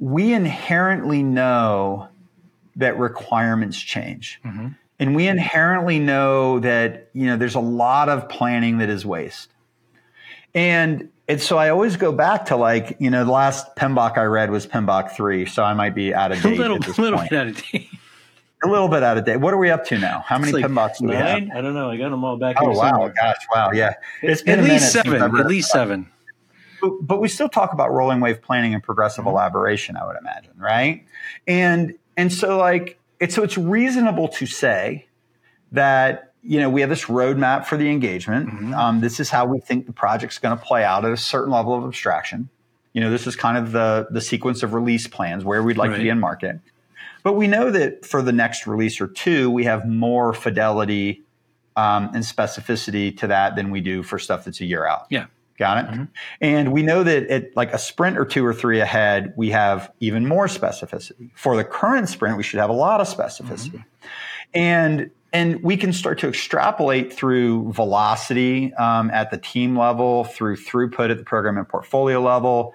we 0.00 0.32
inherently 0.32 1.22
know 1.22 2.08
that 2.76 2.98
requirements 2.98 3.78
change. 3.78 4.40
Mm-hmm. 4.44 4.68
And 4.98 5.14
we 5.14 5.28
inherently 5.28 5.98
know 5.98 6.58
that, 6.60 7.10
you 7.12 7.26
know, 7.26 7.36
there's 7.36 7.54
a 7.54 7.60
lot 7.60 8.08
of 8.08 8.28
planning 8.28 8.78
that 8.78 8.90
is 8.90 9.06
waste. 9.06 9.48
And 10.54 11.10
and 11.28 11.40
so 11.40 11.58
I 11.58 11.68
always 11.68 11.96
go 11.96 12.10
back 12.10 12.46
to 12.46 12.56
like, 12.56 12.96
you 12.98 13.08
know, 13.08 13.24
the 13.24 13.30
last 13.30 13.76
PMBOK 13.76 14.18
I 14.18 14.24
read 14.24 14.50
was 14.50 14.66
PMBOK 14.66 15.12
3, 15.12 15.46
so 15.46 15.62
I 15.62 15.74
might 15.74 15.94
be 15.94 16.12
out 16.12 16.32
of 16.32 16.42
date. 16.42 16.58
a 16.58 16.60
little, 16.60 16.78
little 16.78 17.18
point. 17.18 17.30
bit 17.30 17.38
out 17.38 17.46
of 17.46 17.62
date. 17.70 17.88
A 18.64 18.68
little 18.68 18.88
bit 18.88 19.02
out 19.02 19.16
of 19.16 19.24
date. 19.24 19.36
What 19.36 19.54
are 19.54 19.58
we 19.58 19.70
up 19.70 19.86
to 19.86 19.98
now? 19.98 20.24
How 20.26 20.38
many 20.38 20.52
like 20.52 20.64
PMBOKs 20.64 20.98
do 20.98 21.08
we 21.08 21.14
have? 21.14 21.48
I 21.54 21.60
don't 21.60 21.72
know. 21.72 21.88
I 21.88 21.96
got 21.96 22.10
them 22.10 22.24
all 22.24 22.36
back. 22.36 22.56
Oh 22.60 22.70
wow, 22.70 22.90
somewhere. 22.90 23.14
gosh, 23.18 23.36
wow, 23.54 23.70
yeah. 23.72 23.94
It's 24.22 24.42
been 24.42 24.58
at 24.58 24.64
least 24.64 24.92
seven. 24.92 25.22
At 25.22 25.46
least 25.46 25.70
seven 25.70 26.10
but, 26.80 26.90
but 27.00 27.20
we 27.20 27.28
still 27.28 27.48
talk 27.48 27.72
about 27.72 27.92
rolling 27.92 28.20
wave 28.20 28.42
planning 28.42 28.74
and 28.74 28.82
progressive 28.82 29.24
mm-hmm. 29.24 29.34
elaboration, 29.34 29.96
I 29.96 30.06
would 30.06 30.16
imagine, 30.16 30.52
right? 30.56 31.06
And 31.46 31.94
and 32.16 32.32
so 32.32 32.56
like 32.58 32.98
it's 33.18 33.34
so 33.34 33.42
it's 33.42 33.58
reasonable 33.58 34.28
to 34.28 34.46
say 34.46 35.06
that 35.72 36.32
you 36.42 36.58
know 36.58 36.70
we 36.70 36.80
have 36.80 36.90
this 36.90 37.04
roadmap 37.04 37.66
for 37.66 37.76
the 37.76 37.90
engagement. 37.90 38.48
Mm-hmm. 38.48 38.74
Um, 38.74 39.00
this 39.00 39.20
is 39.20 39.30
how 39.30 39.46
we 39.46 39.60
think 39.60 39.86
the 39.86 39.92
project's 39.92 40.38
going 40.38 40.56
to 40.56 40.62
play 40.62 40.84
out 40.84 41.04
at 41.04 41.12
a 41.12 41.16
certain 41.16 41.52
level 41.52 41.74
of 41.74 41.84
abstraction. 41.84 42.48
You 42.92 43.00
know, 43.00 43.10
this 43.10 43.26
is 43.26 43.36
kind 43.36 43.56
of 43.56 43.72
the 43.72 44.08
the 44.10 44.20
sequence 44.20 44.62
of 44.62 44.74
release 44.74 45.06
plans 45.06 45.44
where 45.44 45.62
we'd 45.62 45.76
like 45.76 45.90
right. 45.90 45.96
to 45.96 46.02
be 46.02 46.08
in 46.08 46.18
market. 46.18 46.60
But 47.22 47.34
we 47.34 47.46
know 47.46 47.70
that 47.70 48.06
for 48.06 48.22
the 48.22 48.32
next 48.32 48.66
release 48.66 49.00
or 49.00 49.06
two, 49.06 49.50
we 49.50 49.64
have 49.64 49.86
more 49.86 50.32
fidelity 50.32 51.22
um, 51.76 52.10
and 52.14 52.24
specificity 52.24 53.16
to 53.18 53.26
that 53.28 53.56
than 53.56 53.70
we 53.70 53.80
do 53.80 54.02
for 54.02 54.18
stuff 54.18 54.44
that's 54.44 54.60
a 54.60 54.64
year 54.64 54.86
out. 54.86 55.06
Yeah. 55.10 55.26
Got 55.60 55.84
it? 55.84 55.90
Mm-hmm. 55.90 56.04
And 56.40 56.72
we 56.72 56.82
know 56.82 57.02
that 57.02 57.26
at 57.26 57.54
like 57.54 57.74
a 57.74 57.78
sprint 57.78 58.16
or 58.16 58.24
two 58.24 58.46
or 58.46 58.54
three 58.54 58.80
ahead, 58.80 59.34
we 59.36 59.50
have 59.50 59.92
even 60.00 60.26
more 60.26 60.46
specificity. 60.46 61.32
For 61.34 61.54
the 61.54 61.64
current 61.64 62.08
sprint, 62.08 62.38
we 62.38 62.42
should 62.42 62.60
have 62.60 62.70
a 62.70 62.74
lot 62.74 63.02
of 63.02 63.06
specificity. 63.06 63.72
Mm-hmm. 63.72 64.08
And 64.54 65.10
and 65.34 65.62
we 65.62 65.76
can 65.76 65.92
start 65.92 66.18
to 66.20 66.28
extrapolate 66.28 67.12
through 67.12 67.74
velocity 67.74 68.72
um, 68.74 69.10
at 69.10 69.30
the 69.30 69.36
team 69.36 69.78
level, 69.78 70.24
through 70.24 70.56
throughput 70.56 71.10
at 71.10 71.18
the 71.18 71.24
program 71.24 71.58
and 71.58 71.68
portfolio 71.68 72.22
level, 72.22 72.74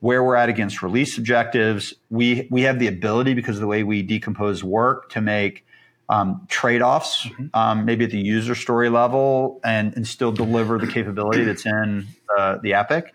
where 0.00 0.22
we're 0.22 0.36
at 0.36 0.50
against 0.50 0.82
release 0.82 1.16
objectives. 1.16 1.94
We 2.10 2.48
we 2.50 2.62
have 2.62 2.78
the 2.78 2.86
ability 2.86 3.32
because 3.32 3.56
of 3.56 3.62
the 3.62 3.66
way 3.66 3.82
we 3.82 4.02
decompose 4.02 4.62
work 4.62 5.08
to 5.12 5.22
make 5.22 5.65
um, 6.08 6.46
trade 6.48 6.82
offs, 6.82 7.26
mm-hmm. 7.26 7.46
um, 7.54 7.84
maybe 7.84 8.04
at 8.04 8.10
the 8.10 8.18
user 8.18 8.54
story 8.54 8.88
level, 8.88 9.60
and, 9.64 9.94
and 9.96 10.06
still 10.06 10.32
deliver 10.32 10.78
the 10.78 10.86
capability 10.86 11.44
that's 11.44 11.66
in 11.66 12.06
uh, 12.36 12.58
the 12.62 12.74
Epic. 12.74 13.14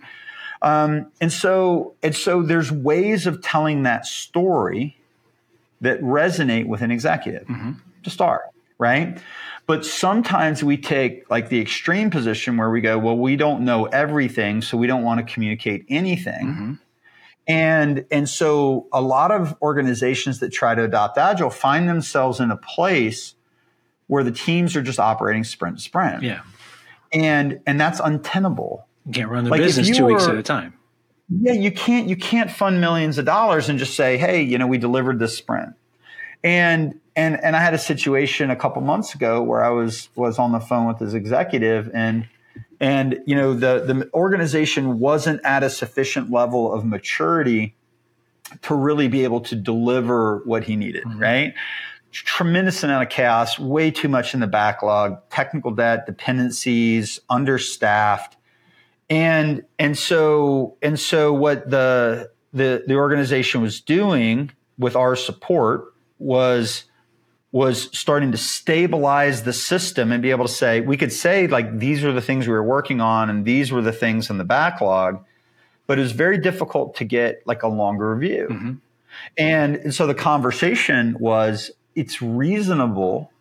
Um, 0.61 1.11
and 1.19 1.31
so, 1.31 1.95
and 2.03 2.15
so, 2.15 2.43
there's 2.43 2.71
ways 2.71 3.25
of 3.25 3.41
telling 3.41 3.83
that 3.83 4.05
story 4.05 4.97
that 5.81 5.99
resonate 6.01 6.67
with 6.67 6.81
an 6.81 6.91
executive 6.91 7.47
mm-hmm. 7.47 7.71
to 8.03 8.09
start, 8.09 8.43
right? 8.77 9.17
But 9.65 9.85
sometimes 9.85 10.63
we 10.63 10.77
take 10.77 11.29
like 11.29 11.49
the 11.49 11.59
extreme 11.59 12.09
position 12.11 12.57
where 12.57 12.69
we 12.69 12.81
go, 12.81 12.97
well, 12.99 13.17
we 13.17 13.35
don't 13.35 13.61
know 13.61 13.85
everything, 13.85 14.61
so 14.61 14.77
we 14.77 14.85
don't 14.85 15.03
want 15.03 15.25
to 15.25 15.33
communicate 15.33 15.85
anything. 15.89 16.47
Mm-hmm. 16.47 16.73
And, 17.47 18.05
and 18.11 18.29
so 18.29 18.87
a 18.93 19.01
lot 19.01 19.31
of 19.31 19.55
organizations 19.61 20.39
that 20.39 20.49
try 20.49 20.75
to 20.75 20.83
adopt 20.83 21.17
agile 21.17 21.49
find 21.49 21.89
themselves 21.89 22.39
in 22.39 22.51
a 22.51 22.57
place 22.57 23.35
where 24.07 24.23
the 24.23 24.31
teams 24.31 24.75
are 24.75 24.81
just 24.81 24.99
operating 24.99 25.43
sprint 25.43 25.77
to 25.77 25.83
sprint. 25.83 26.23
Yeah. 26.23 26.41
And, 27.13 27.61
and 27.65 27.79
that's 27.79 27.99
untenable. 27.99 28.85
You 29.05 29.13
can't 29.13 29.29
run 29.29 29.43
the 29.45 29.49
like 29.49 29.61
business 29.61 29.89
two 29.89 30.03
were, 30.03 30.13
weeks 30.13 30.27
at 30.27 30.35
a 30.35 30.43
time. 30.43 30.73
Yeah, 31.29 31.53
you 31.53 31.71
can't, 31.71 32.07
you 32.07 32.15
can't 32.15 32.51
fund 32.51 32.79
millions 32.79 33.17
of 33.17 33.25
dollars 33.25 33.69
and 33.69 33.79
just 33.79 33.95
say, 33.95 34.17
Hey, 34.17 34.43
you 34.43 34.57
know, 34.57 34.67
we 34.67 34.77
delivered 34.77 35.17
this 35.19 35.37
sprint. 35.37 35.73
And, 36.43 36.99
and, 37.15 37.41
and 37.43 37.55
I 37.55 37.59
had 37.59 37.73
a 37.73 37.77
situation 37.77 38.49
a 38.49 38.55
couple 38.55 38.81
months 38.81 39.15
ago 39.15 39.41
where 39.41 39.63
I 39.63 39.69
was, 39.69 40.09
was 40.15 40.39
on 40.39 40.51
the 40.51 40.59
phone 40.59 40.87
with 40.87 40.99
this 40.99 41.13
executive 41.13 41.89
and, 41.93 42.27
and 42.81 43.19
you 43.25 43.35
know 43.35 43.53
the 43.53 43.85
the 43.85 44.09
organization 44.13 44.99
wasn't 44.99 45.39
at 45.45 45.63
a 45.63 45.69
sufficient 45.69 46.29
level 46.29 46.73
of 46.73 46.83
maturity 46.83 47.75
to 48.63 48.75
really 48.75 49.07
be 49.07 49.23
able 49.23 49.39
to 49.39 49.55
deliver 49.55 50.41
what 50.43 50.65
he 50.65 50.75
needed 50.75 51.05
mm-hmm. 51.05 51.19
right 51.19 51.53
tremendous 52.11 52.83
amount 52.83 53.03
of 53.03 53.09
chaos 53.09 53.57
way 53.57 53.89
too 53.89 54.09
much 54.09 54.33
in 54.33 54.41
the 54.41 54.47
backlog 54.47 55.17
technical 55.29 55.71
debt 55.71 56.05
dependencies 56.05 57.21
understaffed 57.29 58.35
and 59.09 59.63
and 59.79 59.97
so 59.97 60.75
and 60.81 60.99
so 60.99 61.31
what 61.31 61.69
the 61.69 62.29
the 62.51 62.83
the 62.87 62.95
organization 62.95 63.61
was 63.61 63.79
doing 63.79 64.51
with 64.77 64.95
our 64.95 65.15
support 65.15 65.93
was 66.19 66.85
was 67.51 67.89
starting 67.97 68.31
to 68.31 68.37
stabilize 68.37 69.43
the 69.43 69.51
system 69.51 70.11
and 70.11 70.21
be 70.21 70.31
able 70.31 70.45
to 70.45 70.51
say, 70.51 70.79
we 70.79 70.95
could 70.95 71.11
say, 71.11 71.47
like, 71.47 71.79
these 71.79 72.03
are 72.03 72.13
the 72.13 72.21
things 72.21 72.47
we 72.47 72.53
were 72.53 72.63
working 72.63 73.01
on 73.01 73.29
and 73.29 73.43
these 73.43 73.71
were 73.71 73.81
the 73.81 73.91
things 73.91 74.29
in 74.29 74.37
the 74.37 74.43
backlog, 74.45 75.23
but 75.85 75.99
it 75.99 76.01
was 76.01 76.13
very 76.13 76.37
difficult 76.37 76.95
to 76.95 77.03
get 77.03 77.41
like 77.45 77.63
a 77.63 77.67
longer 77.67 78.15
view. 78.15 78.47
Mm-hmm. 78.49 78.73
And, 79.37 79.75
and 79.75 79.93
so 79.93 80.07
the 80.07 80.15
conversation 80.15 81.17
was, 81.19 81.71
it's 81.93 82.21
reasonable 82.21 83.31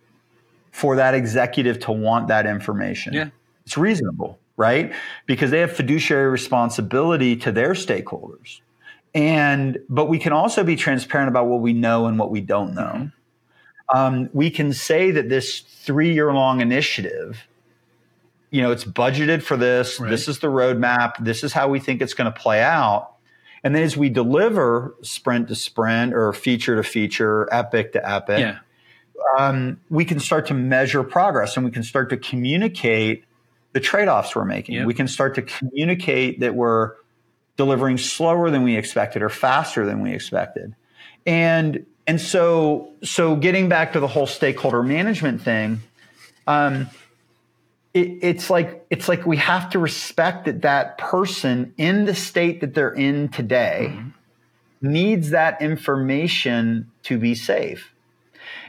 for 0.72 0.96
that 0.96 1.14
executive 1.14 1.78
to 1.80 1.92
want 1.92 2.28
that 2.28 2.46
information. 2.46 3.12
Yeah. 3.12 3.28
It's 3.64 3.78
reasonable, 3.78 4.40
right? 4.56 4.92
Because 5.26 5.52
they 5.52 5.60
have 5.60 5.72
fiduciary 5.72 6.28
responsibility 6.28 7.36
to 7.36 7.52
their 7.52 7.74
stakeholders. 7.74 8.60
And, 9.14 9.78
but 9.88 10.06
we 10.06 10.18
can 10.18 10.32
also 10.32 10.64
be 10.64 10.74
transparent 10.74 11.28
about 11.28 11.46
what 11.46 11.60
we 11.60 11.72
know 11.72 12.06
and 12.06 12.18
what 12.18 12.32
we 12.32 12.40
don't 12.40 12.74
know. 12.74 12.82
Mm-hmm 12.82 13.06
um, 13.92 14.30
we 14.32 14.50
can 14.50 14.72
say 14.72 15.10
that 15.10 15.28
this 15.28 15.60
three 15.60 16.12
year 16.12 16.32
long 16.32 16.60
initiative, 16.60 17.46
you 18.50 18.62
know, 18.62 18.70
it's 18.70 18.84
budgeted 18.84 19.42
for 19.42 19.56
this. 19.56 19.98
Right. 19.98 20.10
This 20.10 20.28
is 20.28 20.38
the 20.38 20.48
roadmap. 20.48 21.22
This 21.24 21.44
is 21.44 21.52
how 21.52 21.68
we 21.68 21.80
think 21.80 22.02
it's 22.02 22.14
going 22.14 22.32
to 22.32 22.38
play 22.38 22.62
out. 22.62 23.12
And 23.62 23.74
then 23.74 23.82
as 23.82 23.96
we 23.96 24.08
deliver 24.08 24.94
sprint 25.02 25.48
to 25.48 25.54
sprint 25.54 26.14
or 26.14 26.32
feature 26.32 26.76
to 26.76 26.82
feature, 26.82 27.48
epic 27.52 27.92
to 27.92 28.10
epic, 28.10 28.38
yeah. 28.38 28.58
um, 29.38 29.80
we 29.90 30.04
can 30.04 30.18
start 30.18 30.46
to 30.46 30.54
measure 30.54 31.02
progress 31.02 31.56
and 31.56 31.64
we 31.64 31.70
can 31.70 31.82
start 31.82 32.08
to 32.10 32.16
communicate 32.16 33.24
the 33.72 33.80
trade 33.80 34.08
offs 34.08 34.34
we're 34.34 34.44
making. 34.44 34.76
Yep. 34.76 34.86
We 34.86 34.94
can 34.94 35.08
start 35.08 35.34
to 35.34 35.42
communicate 35.42 36.40
that 36.40 36.54
we're 36.54 36.94
delivering 37.56 37.98
slower 37.98 38.50
than 38.50 38.62
we 38.62 38.76
expected 38.76 39.22
or 39.22 39.28
faster 39.28 39.84
than 39.84 40.00
we 40.00 40.12
expected. 40.14 40.74
And 41.26 41.84
and 42.10 42.20
so, 42.20 42.90
so 43.04 43.36
getting 43.36 43.68
back 43.68 43.92
to 43.92 44.00
the 44.00 44.08
whole 44.08 44.26
stakeholder 44.26 44.82
management 44.82 45.42
thing, 45.42 45.80
um, 46.44 46.90
it, 47.94 48.18
it's 48.22 48.50
like 48.50 48.84
it's 48.90 49.08
like 49.08 49.26
we 49.26 49.36
have 49.36 49.70
to 49.70 49.78
respect 49.78 50.46
that 50.46 50.62
that 50.62 50.98
person 50.98 51.72
in 51.76 52.06
the 52.06 52.14
state 52.16 52.62
that 52.62 52.74
they're 52.74 52.92
in 52.92 53.28
today 53.28 53.92
mm-hmm. 53.92 54.08
needs 54.82 55.30
that 55.30 55.62
information 55.62 56.90
to 57.04 57.16
be 57.16 57.36
safe, 57.36 57.94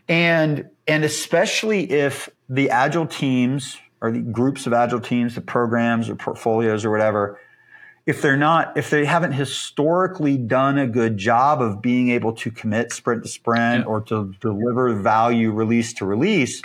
and 0.07 0.69
and 0.87 1.03
especially 1.03 1.91
if 1.91 2.29
the 2.47 2.69
agile 2.69 3.07
teams 3.07 3.79
or 4.01 4.11
the 4.11 4.19
groups 4.19 4.67
of 4.67 4.73
agile 4.73 5.01
teams, 5.01 5.33
the 5.33 5.41
programs 5.41 6.09
or 6.09 6.15
portfolios 6.15 6.85
or 6.85 6.91
whatever 6.91 7.39
if 8.05 8.21
they're 8.21 8.37
not, 8.37 8.75
if 8.77 8.89
they 8.89 9.05
haven't 9.05 9.33
historically 9.33 10.37
done 10.37 10.77
a 10.77 10.87
good 10.87 11.17
job 11.17 11.61
of 11.61 11.81
being 11.81 12.09
able 12.09 12.33
to 12.33 12.51
commit 12.51 12.91
sprint 12.91 13.23
to 13.23 13.29
sprint 13.29 13.85
yeah. 13.85 13.91
or 13.91 14.01
to 14.01 14.33
deliver 14.41 14.93
value 14.95 15.51
release 15.51 15.93
to 15.93 16.05
release, 16.05 16.61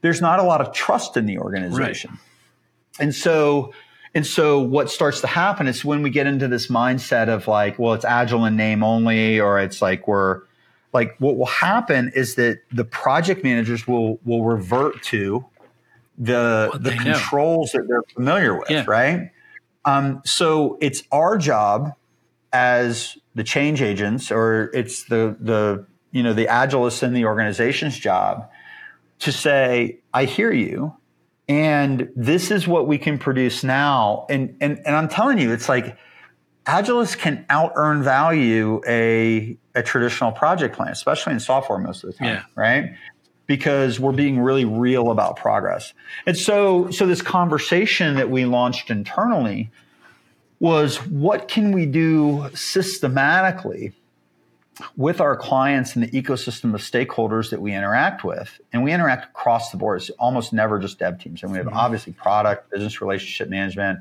there's 0.00 0.20
not 0.20 0.38
a 0.38 0.42
lot 0.42 0.60
of 0.60 0.72
trust 0.72 1.16
in 1.16 1.26
the 1.26 1.38
organization. 1.38 2.10
Right. 2.10 2.20
And 2.98 3.14
so, 3.14 3.72
and 4.14 4.26
so 4.26 4.60
what 4.60 4.90
starts 4.90 5.20
to 5.20 5.26
happen 5.26 5.66
is 5.66 5.84
when 5.84 6.02
we 6.02 6.10
get 6.10 6.26
into 6.26 6.48
this 6.48 6.68
mindset 6.68 7.28
of 7.28 7.46
like, 7.46 7.78
well, 7.78 7.94
it's 7.94 8.04
agile 8.04 8.44
in 8.44 8.56
name 8.56 8.82
only, 8.82 9.38
or 9.38 9.60
it's 9.60 9.80
like 9.80 10.08
we're 10.08 10.42
like 10.92 11.14
what 11.18 11.36
will 11.36 11.46
happen 11.46 12.10
is 12.14 12.36
that 12.36 12.60
the 12.72 12.84
project 12.84 13.44
managers 13.44 13.86
will 13.86 14.18
will 14.24 14.42
revert 14.42 15.02
to 15.02 15.44
the 16.16 16.70
the 16.80 16.92
controls 16.92 17.74
know. 17.74 17.80
that 17.80 17.88
they're 17.88 18.14
familiar 18.14 18.58
with, 18.58 18.70
yeah. 18.70 18.84
right? 18.88 19.30
Um, 19.86 20.20
so 20.24 20.76
it's 20.80 21.04
our 21.12 21.38
job 21.38 21.94
as 22.52 23.16
the 23.34 23.44
change 23.44 23.80
agents, 23.80 24.30
or 24.30 24.70
it's 24.74 25.04
the 25.04 25.36
the 25.40 25.86
you 26.10 26.22
know 26.22 26.32
the 26.32 26.46
agilists 26.46 27.02
in 27.02 27.14
the 27.14 27.24
organization's 27.24 27.98
job 27.98 28.48
to 29.20 29.32
say, 29.32 30.00
I 30.12 30.24
hear 30.24 30.52
you, 30.52 30.94
and 31.48 32.10
this 32.16 32.50
is 32.50 32.66
what 32.66 32.86
we 32.86 32.98
can 32.98 33.18
produce 33.18 33.62
now. 33.62 34.26
And 34.28 34.56
and 34.60 34.80
and 34.84 34.96
I'm 34.96 35.08
telling 35.08 35.38
you, 35.38 35.52
it's 35.52 35.68
like 35.68 35.96
agilists 36.66 37.16
can 37.16 37.46
out 37.48 37.72
earn 37.76 38.02
value 38.02 38.80
a 38.86 39.56
a 39.74 39.82
traditional 39.82 40.32
project 40.32 40.74
plan, 40.76 40.88
especially 40.88 41.34
in 41.34 41.40
software 41.40 41.78
most 41.78 42.02
of 42.02 42.10
the 42.10 42.16
time, 42.18 42.28
yeah. 42.28 42.42
right? 42.56 42.94
Because 43.46 44.00
we're 44.00 44.12
being 44.12 44.40
really 44.40 44.64
real 44.64 45.10
about 45.10 45.36
progress. 45.36 45.92
And 46.26 46.36
so 46.36 46.90
so 46.90 47.06
this 47.06 47.22
conversation 47.22 48.16
that 48.16 48.30
we 48.30 48.44
launched 48.44 48.90
internally 48.90 49.70
was 50.58 50.96
what 51.06 51.48
can 51.48 51.72
we 51.72 51.86
do 51.86 52.48
systematically 52.54 53.92
with 54.96 55.20
our 55.20 55.36
clients 55.36 55.96
and 55.96 56.04
the 56.04 56.22
ecosystem 56.22 56.74
of 56.74 56.80
stakeholders 56.80 57.50
that 57.50 57.60
we 57.60 57.72
interact 57.72 58.24
with, 58.24 58.60
and 58.72 58.82
we 58.82 58.92
interact 58.92 59.26
across 59.26 59.70
the 59.70 59.76
board. 59.76 60.00
It's 60.00 60.10
almost 60.10 60.52
never 60.52 60.78
just 60.78 60.98
dev 60.98 61.18
teams. 61.18 61.42
And 61.42 61.50
we 61.50 61.58
have 61.58 61.66
mm-hmm. 61.66 61.76
obviously 61.76 62.12
product, 62.12 62.70
business 62.70 63.00
relationship 63.00 63.48
management, 63.48 64.00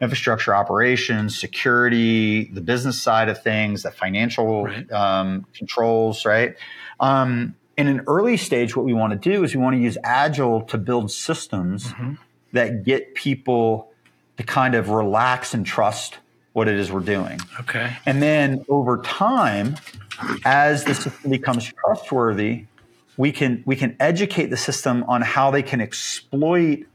infrastructure 0.00 0.54
operations, 0.54 1.38
security, 1.38 2.44
the 2.52 2.60
business 2.60 3.00
side 3.00 3.28
of 3.28 3.42
things, 3.42 3.82
the 3.82 3.90
financial 3.90 4.64
right. 4.64 4.90
um, 4.92 5.46
controls, 5.54 6.24
right? 6.24 6.56
Um, 6.98 7.54
in 7.80 7.88
an 7.88 8.02
early 8.06 8.36
stage, 8.36 8.76
what 8.76 8.84
we 8.84 8.92
want 8.92 9.12
to 9.14 9.18
do 9.18 9.42
is 9.42 9.54
we 9.54 9.60
want 9.60 9.74
to 9.74 9.80
use 9.80 9.96
Agile 10.04 10.60
to 10.64 10.76
build 10.76 11.10
systems 11.10 11.86
mm-hmm. 11.86 12.14
that 12.52 12.84
get 12.84 13.14
people 13.14 13.90
to 14.36 14.42
kind 14.42 14.74
of 14.74 14.90
relax 14.90 15.54
and 15.54 15.64
trust 15.64 16.18
what 16.52 16.68
it 16.68 16.74
is 16.74 16.92
we're 16.92 17.00
doing. 17.00 17.40
Okay. 17.60 17.96
And 18.04 18.22
then 18.22 18.64
over 18.68 18.98
time, 18.98 19.76
as 20.44 20.84
the 20.84 20.94
system 20.94 21.30
becomes 21.30 21.72
trustworthy, 21.72 22.66
we 23.16 23.32
can 23.32 23.62
we 23.64 23.76
can 23.76 23.96
educate 23.98 24.46
the 24.46 24.56
system 24.56 25.04
on 25.08 25.22
how 25.22 25.50
they 25.50 25.62
can 25.62 25.80
exploit 25.80 26.86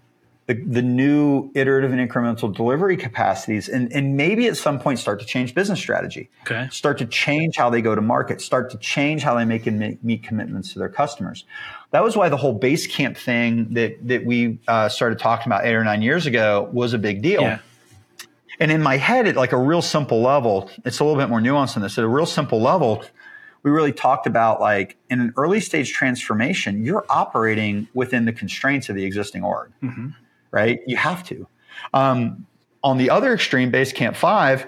the, 0.48 0.54
the 0.54 0.82
new 0.84 1.50
iterative 1.56 1.92
and 1.92 2.10
incremental 2.10 2.54
delivery 2.56 2.98
capacities 2.98 3.68
and, 3.68 3.92
and 3.92 4.16
maybe 4.16 4.48
at 4.48 4.56
some 4.56 4.80
point 4.80 5.00
start 5.00 5.20
to 5.20 5.25
change 5.25 5.56
business 5.56 5.80
strategy. 5.80 6.30
Okay. 6.44 6.68
Start 6.72 7.00
to 7.00 7.06
change 7.06 7.58
how 7.58 7.72
they 7.72 7.82
go 7.82 7.96
to 7.96 8.02
market, 8.02 8.42
start 8.42 8.70
to 8.72 8.78
change 8.78 9.24
how 9.24 9.34
they 9.36 9.46
make 9.46 9.66
and 9.66 9.80
make, 9.80 10.04
meet 10.04 10.22
commitments 10.22 10.74
to 10.74 10.80
their 10.80 10.90
customers. 10.90 11.46
That 11.92 12.04
was 12.04 12.16
why 12.16 12.30
the 12.30 12.38
whole 12.38 12.54
base 12.54 12.86
camp 12.86 13.18
thing 13.18 13.74
that, 13.74 14.08
that 14.08 14.24
we 14.24 14.60
uh, 14.68 14.88
started 14.90 15.18
talking 15.18 15.48
about 15.48 15.66
eight 15.66 15.74
or 15.74 15.84
nine 15.84 16.04
years 16.04 16.28
ago 16.28 16.70
was 16.72 16.94
a 16.94 17.00
big 17.00 17.24
deal. 17.24 17.42
Yeah. 17.42 17.60
And 18.60 18.72
in 18.72 18.84
my 18.84 18.98
head, 18.98 19.28
at 19.28 19.36
like 19.36 19.52
a 19.52 19.58
real 19.58 19.82
simple 19.82 20.22
level, 20.22 20.70
it's 20.86 21.00
a 21.00 21.04
little 21.04 21.20
bit 21.20 21.28
more 21.28 21.40
nuanced 21.40 21.74
than 21.74 21.84
this. 21.84 21.98
At 21.98 22.04
a 22.04 22.08
real 22.08 22.25
simple 22.28 22.62
level, 22.62 23.04
we 23.64 23.72
really 23.72 23.92
talked 23.92 24.28
about 24.28 24.62
like 24.62 24.96
in 25.10 25.20
an 25.20 25.34
early 25.38 25.60
stage 25.60 25.92
transformation, 25.92 26.86
you're 26.86 27.06
operating 27.10 27.88
within 27.96 28.25
the 28.25 28.32
constraints 28.32 28.90
of 28.90 28.96
the 28.96 29.04
existing 29.04 29.44
org. 29.44 29.72
Mm-hmm 29.82 30.10
right? 30.56 30.80
You 30.88 30.98
have 30.98 31.24
to. 31.26 31.48
Um, 31.94 32.48
on 32.84 32.98
the 32.98 33.10
other 33.10 33.34
extreme, 33.34 33.72
Basecamp 33.72 34.16
5, 34.16 34.68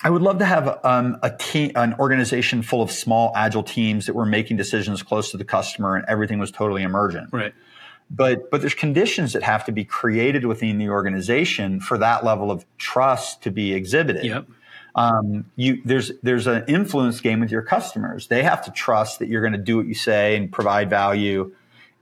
I 0.00 0.10
would 0.10 0.22
love 0.22 0.38
to 0.38 0.44
have 0.44 0.78
um, 0.84 1.18
a 1.22 1.30
team, 1.36 1.72
an 1.74 1.94
organization 1.94 2.62
full 2.62 2.82
of 2.82 2.90
small, 2.90 3.32
agile 3.34 3.64
teams 3.64 4.06
that 4.06 4.14
were 4.14 4.26
making 4.26 4.56
decisions 4.56 5.02
close 5.02 5.32
to 5.32 5.36
the 5.36 5.44
customer 5.44 5.96
and 5.96 6.04
everything 6.08 6.38
was 6.38 6.52
totally 6.52 6.82
emergent. 6.82 7.30
Right. 7.32 7.52
But 8.10 8.50
but 8.50 8.60
there's 8.60 8.74
conditions 8.74 9.34
that 9.34 9.42
have 9.42 9.66
to 9.66 9.72
be 9.72 9.84
created 9.84 10.46
within 10.46 10.78
the 10.78 10.88
organization 10.88 11.80
for 11.80 11.98
that 11.98 12.24
level 12.24 12.50
of 12.50 12.64
trust 12.78 13.42
to 13.42 13.50
be 13.50 13.74
exhibited. 13.74 14.24
Yep. 14.24 14.46
Um, 14.94 15.44
you 15.56 15.82
there's 15.84 16.12
there's 16.22 16.46
an 16.46 16.64
influence 16.68 17.20
game 17.20 17.40
with 17.40 17.50
your 17.50 17.60
customers. 17.60 18.28
They 18.28 18.42
have 18.44 18.64
to 18.64 18.70
trust 18.70 19.18
that 19.18 19.28
you're 19.28 19.42
going 19.42 19.52
to 19.52 19.58
do 19.58 19.76
what 19.76 19.86
you 19.86 19.94
say 19.94 20.36
and 20.36 20.50
provide 20.50 20.88
value 20.88 21.54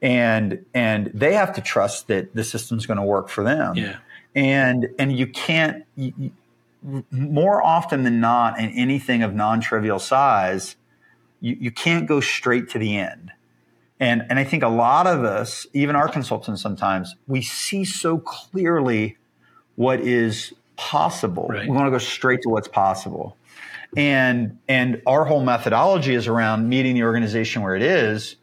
and 0.02 0.64
and 0.74 1.10
they 1.14 1.34
have 1.34 1.54
to 1.54 1.60
trust 1.60 2.08
that 2.08 2.34
the 2.34 2.44
system's 2.44 2.86
going 2.86 2.98
to 2.98 3.04
work 3.04 3.28
for 3.28 3.42
them. 3.42 3.76
Yeah. 3.76 3.96
And 4.34 4.88
and 4.98 5.16
you 5.16 5.26
can't 5.26 5.84
you, 5.96 6.32
more 7.10 7.62
often 7.62 8.02
than 8.02 8.20
not 8.20 8.58
in 8.58 8.70
anything 8.70 9.22
of 9.22 9.34
non-trivial 9.34 9.98
size, 9.98 10.76
you, 11.40 11.56
you 11.58 11.70
can't 11.70 12.06
go 12.06 12.20
straight 12.20 12.68
to 12.70 12.78
the 12.78 12.96
end. 12.96 13.32
And 13.98 14.24
and 14.28 14.38
I 14.38 14.44
think 14.44 14.62
a 14.62 14.68
lot 14.68 15.06
of 15.06 15.24
us, 15.24 15.66
even 15.72 15.96
our 15.96 16.08
consultants 16.08 16.60
sometimes, 16.60 17.16
we 17.26 17.40
see 17.40 17.84
so 17.84 18.18
clearly 18.18 19.16
what 19.76 20.00
is 20.00 20.52
possible. 20.76 21.48
Right. 21.48 21.66
We 21.66 21.74
want 21.74 21.86
to 21.86 21.90
go 21.90 21.98
straight 21.98 22.42
to 22.42 22.50
what's 22.50 22.68
possible. 22.68 23.36
And 23.96 24.58
and 24.68 25.00
our 25.06 25.24
whole 25.24 25.42
methodology 25.42 26.14
is 26.14 26.26
around 26.26 26.68
meeting 26.68 26.94
the 26.94 27.04
organization 27.04 27.62
where 27.62 27.74
it 27.74 27.82
is 27.82 28.36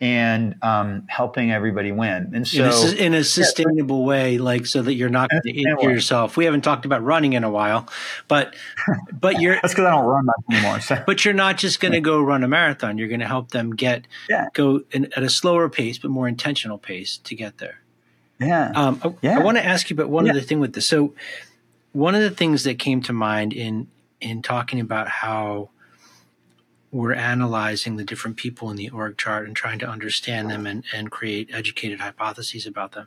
and 0.00 0.54
um, 0.62 1.04
helping 1.08 1.52
everybody 1.52 1.92
win. 1.92 2.32
And 2.34 2.48
so, 2.48 2.64
in 2.64 2.70
a, 2.70 3.06
in 3.06 3.14
a 3.14 3.24
sustainable 3.24 4.00
yeah, 4.00 4.06
way, 4.06 4.38
like 4.38 4.64
so 4.64 4.80
that 4.80 4.94
you're 4.94 5.10
not 5.10 5.28
going 5.28 5.42
to 5.42 5.50
injure 5.50 5.90
yourself. 5.90 6.36
We 6.38 6.46
haven't 6.46 6.62
talked 6.62 6.86
about 6.86 7.02
running 7.02 7.34
in 7.34 7.44
a 7.44 7.50
while, 7.50 7.86
but 8.26 8.54
but 9.12 9.40
you're 9.40 9.54
that's 9.62 9.74
because 9.74 9.84
I 9.84 9.90
don't 9.90 10.06
run 10.06 10.24
much 10.24 10.36
anymore. 10.50 10.80
So. 10.80 11.02
But 11.06 11.24
you're 11.24 11.34
not 11.34 11.58
just 11.58 11.80
going 11.80 11.92
to 11.92 12.00
go 12.00 12.20
run 12.20 12.42
a 12.42 12.48
marathon. 12.48 12.96
You're 12.96 13.08
going 13.08 13.20
to 13.20 13.26
help 13.26 13.50
them 13.50 13.76
get 13.76 14.06
yeah. 14.28 14.48
go 14.54 14.82
in, 14.90 15.12
at 15.16 15.22
a 15.22 15.30
slower 15.30 15.68
pace, 15.68 15.98
but 15.98 16.10
more 16.10 16.26
intentional 16.26 16.78
pace 16.78 17.18
to 17.18 17.34
get 17.34 17.58
there. 17.58 17.80
Yeah. 18.38 18.72
Um, 18.74 19.00
I, 19.04 19.14
yeah. 19.20 19.38
I 19.38 19.42
want 19.42 19.58
to 19.58 19.64
ask 19.64 19.90
you 19.90 19.94
about 19.94 20.08
one 20.08 20.24
yeah. 20.24 20.32
other 20.32 20.40
thing 20.40 20.60
with 20.60 20.72
this. 20.72 20.88
So, 20.88 21.14
one 21.92 22.14
of 22.14 22.22
the 22.22 22.30
things 22.30 22.64
that 22.64 22.78
came 22.78 23.02
to 23.02 23.12
mind 23.12 23.52
in 23.52 23.88
in 24.20 24.40
talking 24.40 24.80
about 24.80 25.08
how 25.08 25.68
we're 26.92 27.12
analyzing 27.12 27.96
the 27.96 28.04
different 28.04 28.36
people 28.36 28.70
in 28.70 28.76
the 28.76 28.90
org 28.90 29.16
chart 29.16 29.46
and 29.46 29.54
trying 29.54 29.78
to 29.78 29.88
understand 29.88 30.50
them 30.50 30.66
and, 30.66 30.84
and 30.92 31.10
create 31.10 31.48
educated 31.52 32.00
hypotheses 32.00 32.66
about 32.66 32.92
them. 32.92 33.06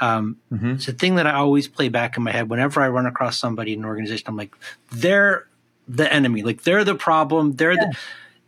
Um, 0.00 0.38
mm-hmm. 0.50 0.70
It's 0.72 0.88
a 0.88 0.92
thing 0.92 1.16
that 1.16 1.26
I 1.26 1.34
always 1.34 1.68
play 1.68 1.88
back 1.88 2.16
in 2.16 2.22
my 2.22 2.32
head 2.32 2.48
whenever 2.48 2.80
I 2.80 2.88
run 2.88 3.06
across 3.06 3.38
somebody 3.38 3.74
in 3.74 3.80
an 3.80 3.84
organization. 3.84 4.24
I'm 4.28 4.36
like, 4.36 4.54
they're 4.90 5.48
the 5.86 6.10
enemy, 6.12 6.42
like 6.42 6.62
they're 6.62 6.84
the 6.84 6.94
problem. 6.94 7.56
They're 7.56 7.72
yeah. 7.72 7.90
the. 7.90 7.98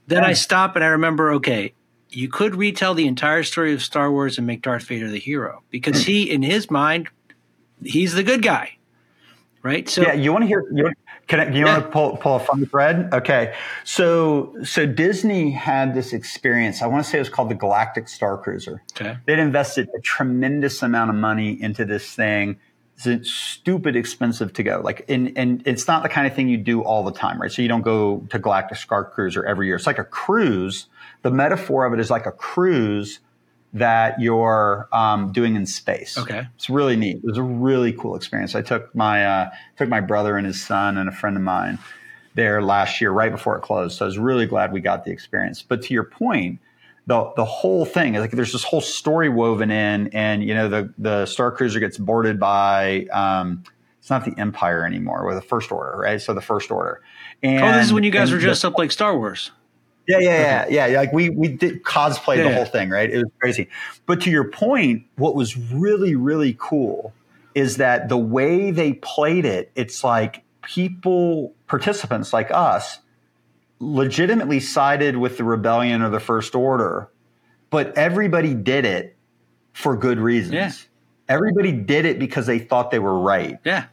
Then 0.09 0.23
yeah. 0.23 0.31
I 0.31 0.33
stop 0.33 0.75
and 0.75 0.85
I 0.85 0.89
remember, 0.89 1.33
okay, 1.35 1.75
you 2.11 2.29
could 2.29 2.57
retell 2.57 2.95
the 2.95 3.07
entire 3.07 3.43
story 3.43 3.73
of 3.73 3.83
Star 3.83 4.11
Wars 4.11 4.37
and 4.37 4.47
make 4.47 4.63
Darth 4.63 4.85
Vader 4.85 5.09
the 5.09 5.19
hero 5.19 5.63
because 5.71 6.05
he, 6.05 6.31
in 6.31 6.43
his 6.43 6.71
mind, 6.71 7.09
he's 7.83 8.15
the 8.15 8.23
good 8.23 8.43
guy, 8.43 8.77
right? 9.63 9.89
So 9.89 10.03
yeah, 10.03 10.13
you 10.13 10.33
want 10.33 10.43
to 10.43 10.49
hear 10.49 10.65
you, 10.73 10.93
can 11.29 11.41
I, 11.41 11.49
you 11.51 11.65
yeah. 11.65 11.73
want 11.73 11.85
to 11.85 11.91
pull, 11.91 12.17
pull 12.17 12.37
a 12.37 12.41
funny 12.41 12.67
thread? 12.67 13.13
Okay. 13.13 13.55
So, 13.85 14.55
so 14.65 14.87
Disney 14.87 15.51
had 15.51 15.95
this 15.95 16.13
experience. 16.13 16.83
I 16.83 16.87
want 16.87 17.05
to 17.05 17.11
say 17.11 17.19
it 17.19 17.23
was 17.23 17.29
called 17.29 17.51
the 17.51 17.55
Galactic 17.55 18.09
Star 18.09 18.37
Cruiser. 18.37 18.83
Okay. 18.95 19.17
They'd 19.27 19.39
invested 19.39 19.89
a 19.97 20.01
tremendous 20.01 20.83
amount 20.83 21.11
of 21.11 21.17
money 21.17 21.61
into 21.61 21.85
this 21.85 22.15
thing. 22.15 22.59
It's 23.05 23.31
stupid 23.31 23.97
expensive 23.97 24.53
to 24.53 24.63
go. 24.63 24.81
Like, 24.85 25.05
and, 25.09 25.33
and 25.37 25.63
it's 25.67 25.89
not 25.89 26.03
the 26.03 26.09
kind 26.09 26.27
of 26.27 26.35
thing 26.35 26.49
you 26.49 26.59
do 26.59 26.83
all 26.83 27.03
the 27.03 27.13
time, 27.13 27.41
right? 27.41 27.51
So 27.51 27.63
you 27.63 27.69
don't 27.69 27.83
go 27.83 28.25
to 28.31 28.39
Galactic 28.39 28.79
Star 28.79 29.05
Cruiser 29.05 29.45
every 29.45 29.67
year. 29.67 29.77
It's 29.77 29.87
like 29.87 29.99
a 29.99 30.05
cruise. 30.05 30.87
The 31.23 31.31
metaphor 31.31 31.87
of 31.87 31.95
it 31.95 32.01
is 32.01 32.11
like 32.11 32.27
a 32.27 32.33
cruise 32.33 33.21
that 33.73 34.21
you're 34.21 34.89
um, 34.93 35.33
doing 35.33 35.57
in 35.57 35.67
space. 35.67 36.19
Okay, 36.19 36.47
it's 36.57 36.69
really 36.69 36.97
neat. 36.97 37.17
It 37.17 37.25
was 37.25 37.39
a 37.39 37.43
really 37.43 37.93
cool 37.93 38.17
experience. 38.17 38.55
I 38.55 38.63
took 38.63 38.95
my 38.95 39.25
uh, 39.25 39.51
took 39.77 39.89
my 39.89 40.01
brother 40.01 40.37
and 40.37 40.47
his 40.47 40.63
son 40.63 40.99
and 40.99 41.09
a 41.09 41.13
friend 41.13 41.37
of 41.37 41.43
mine 41.43 41.79
there 42.35 42.63
last 42.63 43.01
year, 43.01 43.11
right 43.11 43.31
before 43.31 43.57
it 43.57 43.63
closed. 43.63 43.99
So 43.99 44.05
I 44.05 44.07
was 44.07 44.19
really 44.19 44.47
glad 44.47 44.73
we 44.73 44.81
got 44.81 45.05
the 45.05 45.11
experience. 45.11 45.63
But 45.63 45.83
to 45.83 45.95
your 45.95 46.05
point, 46.05 46.61
the 47.07 47.33
the 47.37 47.45
whole 47.45 47.85
thing 47.85 48.15
is 48.15 48.21
like 48.21 48.31
there's 48.31 48.53
this 48.53 48.65
whole 48.65 48.81
story 48.81 49.29
woven 49.29 49.71
in, 49.71 50.09
and 50.09 50.45
you 50.45 50.55
know 50.55 50.69
the 50.69 50.93
the 50.99 51.27
Star 51.27 51.51
Cruiser 51.51 51.81
gets 51.81 51.99
boarded 51.99 52.39
by. 52.39 53.07
Um, 53.13 53.65
it's 53.99 54.11
not 54.11 54.25
the 54.25 54.35
Empire 54.37 54.85
anymore, 54.85 55.23
or 55.23 55.33
the 55.33 55.41
First 55.41 55.71
Order, 55.71 55.97
right? 55.97 56.21
So 56.21 56.35
the 56.35 56.41
First 56.41 56.73
Order. 56.73 57.01
And, 57.41 57.63
oh, 57.63 57.73
this 57.73 57.87
is 57.87 57.93
when 57.93 58.03
you 58.03 58.11
guys 58.11 58.33
were 58.33 58.39
dressed 58.39 58.63
the, 58.63 58.69
up 58.69 58.77
like 58.77 58.91
Star 58.91 59.17
Wars. 59.17 59.53
Yeah, 60.09 60.19
yeah, 60.19 60.67
yeah, 60.69 60.87
yeah. 60.87 60.99
Like 60.99 61.13
we 61.13 61.31
we 61.31 61.49
did 61.49 61.83
cosplay 61.85 62.37
yeah. 62.37 62.49
the 62.49 62.55
whole 62.55 62.65
thing, 62.65 62.91
right? 62.91 63.09
It 63.11 63.19
was 63.19 63.31
crazy. 63.41 63.69
But 64.07 64.21
to 64.23 64.31
your 64.31 64.51
point, 64.51 65.05
what 65.17 65.35
was 65.35 65.57
really 65.57 66.15
really 66.15 66.57
cool 66.59 67.13
is 67.55 67.77
that 67.77 68.09
the 68.09 68.17
way 68.17 68.71
they 68.71 68.95
played 68.95 69.45
it, 69.45 69.71
it's 69.75 70.03
like 70.03 70.43
people 70.63 71.55
participants 71.67 72.33
like 72.33 72.51
us 72.51 72.99
legitimately 73.79 74.61
sided 74.61 75.17
with 75.17 75.37
the 75.37 75.45
rebellion 75.45 76.03
or 76.03 76.11
the 76.11 76.21
first 76.21 76.55
order, 76.55 77.09
but 77.71 77.97
everybody 77.97 78.55
did 78.55 78.85
it 78.85 79.17
for 79.73 79.97
good 79.97 80.19
reasons. 80.19 80.55
Yeah. 80.55 80.73
Everybody 81.29 81.73
did 81.73 82.05
it 82.05 82.19
because 82.19 82.47
they 82.47 82.59
thought 82.59 82.91
they 82.91 82.99
were 82.99 83.19
right. 83.19 83.59
Yeah 83.65 83.87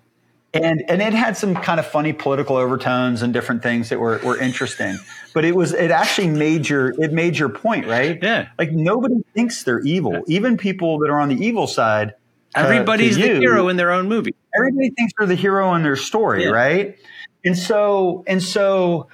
and 0.53 0.83
and 0.87 1.01
it 1.01 1.13
had 1.13 1.37
some 1.37 1.55
kind 1.55 1.79
of 1.79 1.85
funny 1.85 2.13
political 2.13 2.57
overtones 2.57 3.21
and 3.21 3.33
different 3.33 3.61
things 3.61 3.89
that 3.89 3.99
were, 3.99 4.19
were 4.19 4.37
interesting. 4.37 4.97
But 5.33 5.45
it 5.45 5.55
was 5.55 5.73
it 5.73 5.91
actually 5.91 6.29
made 6.29 6.67
your 6.67 6.89
it 7.01 7.13
made 7.13 7.37
your 7.37 7.49
point 7.49 7.85
right? 7.87 8.17
Yeah. 8.21 8.49
Like 8.57 8.71
nobody 8.71 9.15
thinks 9.33 9.63
they're 9.63 9.81
evil. 9.81 10.13
Yeah. 10.13 10.21
even 10.27 10.57
people 10.57 10.99
that 10.99 11.09
are 11.09 11.19
on 11.19 11.29
the 11.29 11.35
evil 11.35 11.67
side 11.67 12.15
uh, 12.55 12.61
everybody's 12.61 13.15
the 13.15 13.39
hero 13.39 13.69
in 13.69 13.77
their 13.77 13.91
own 13.91 14.07
movie. 14.07 14.33
Everybody 14.55 14.89
thinks 14.89 15.13
they're 15.17 15.27
the 15.27 15.35
hero 15.35 15.73
in 15.75 15.83
their 15.83 15.95
story 15.95 16.45
yeah. 16.45 16.49
right? 16.49 16.97
And 17.45 17.57
so 17.57 18.23
and 18.25 18.41
so 18.41 19.07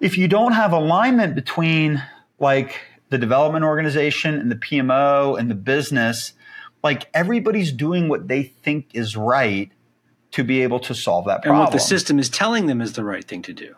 if 0.00 0.16
you 0.16 0.28
don't 0.28 0.52
have 0.52 0.72
alignment 0.72 1.34
between 1.34 2.02
like 2.38 2.80
the 3.10 3.18
development 3.18 3.64
organization 3.64 4.34
and 4.38 4.50
the 4.50 4.56
pmo 4.56 5.38
and 5.38 5.50
the 5.50 5.54
business 5.54 6.34
like 6.84 7.08
everybody's 7.14 7.72
doing 7.72 8.08
what 8.08 8.28
they 8.28 8.42
think 8.42 8.86
is 8.94 9.16
right 9.16 9.72
to 10.32 10.44
be 10.44 10.62
able 10.62 10.80
to 10.80 10.94
solve 10.94 11.26
that 11.26 11.42
problem. 11.42 11.56
And 11.56 11.66
what 11.66 11.72
the 11.72 11.80
system 11.80 12.18
is 12.18 12.28
telling 12.28 12.66
them 12.66 12.80
is 12.80 12.92
the 12.92 13.04
right 13.04 13.24
thing 13.24 13.42
to 13.42 13.52
do. 13.52 13.74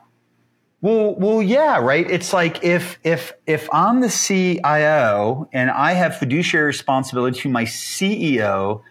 Well, 0.82 1.14
well, 1.14 1.42
yeah, 1.42 1.78
right. 1.78 2.10
It's 2.10 2.32
like 2.32 2.64
if 2.64 2.98
if 3.04 3.34
if 3.46 3.68
I'm 3.72 4.00
the 4.00 4.08
CIO 4.08 5.48
and 5.52 5.70
I 5.70 5.92
have 5.92 6.16
fiduciary 6.16 6.66
responsibility 6.66 7.38
to 7.40 7.48
my 7.50 7.64
CEO 7.64 8.82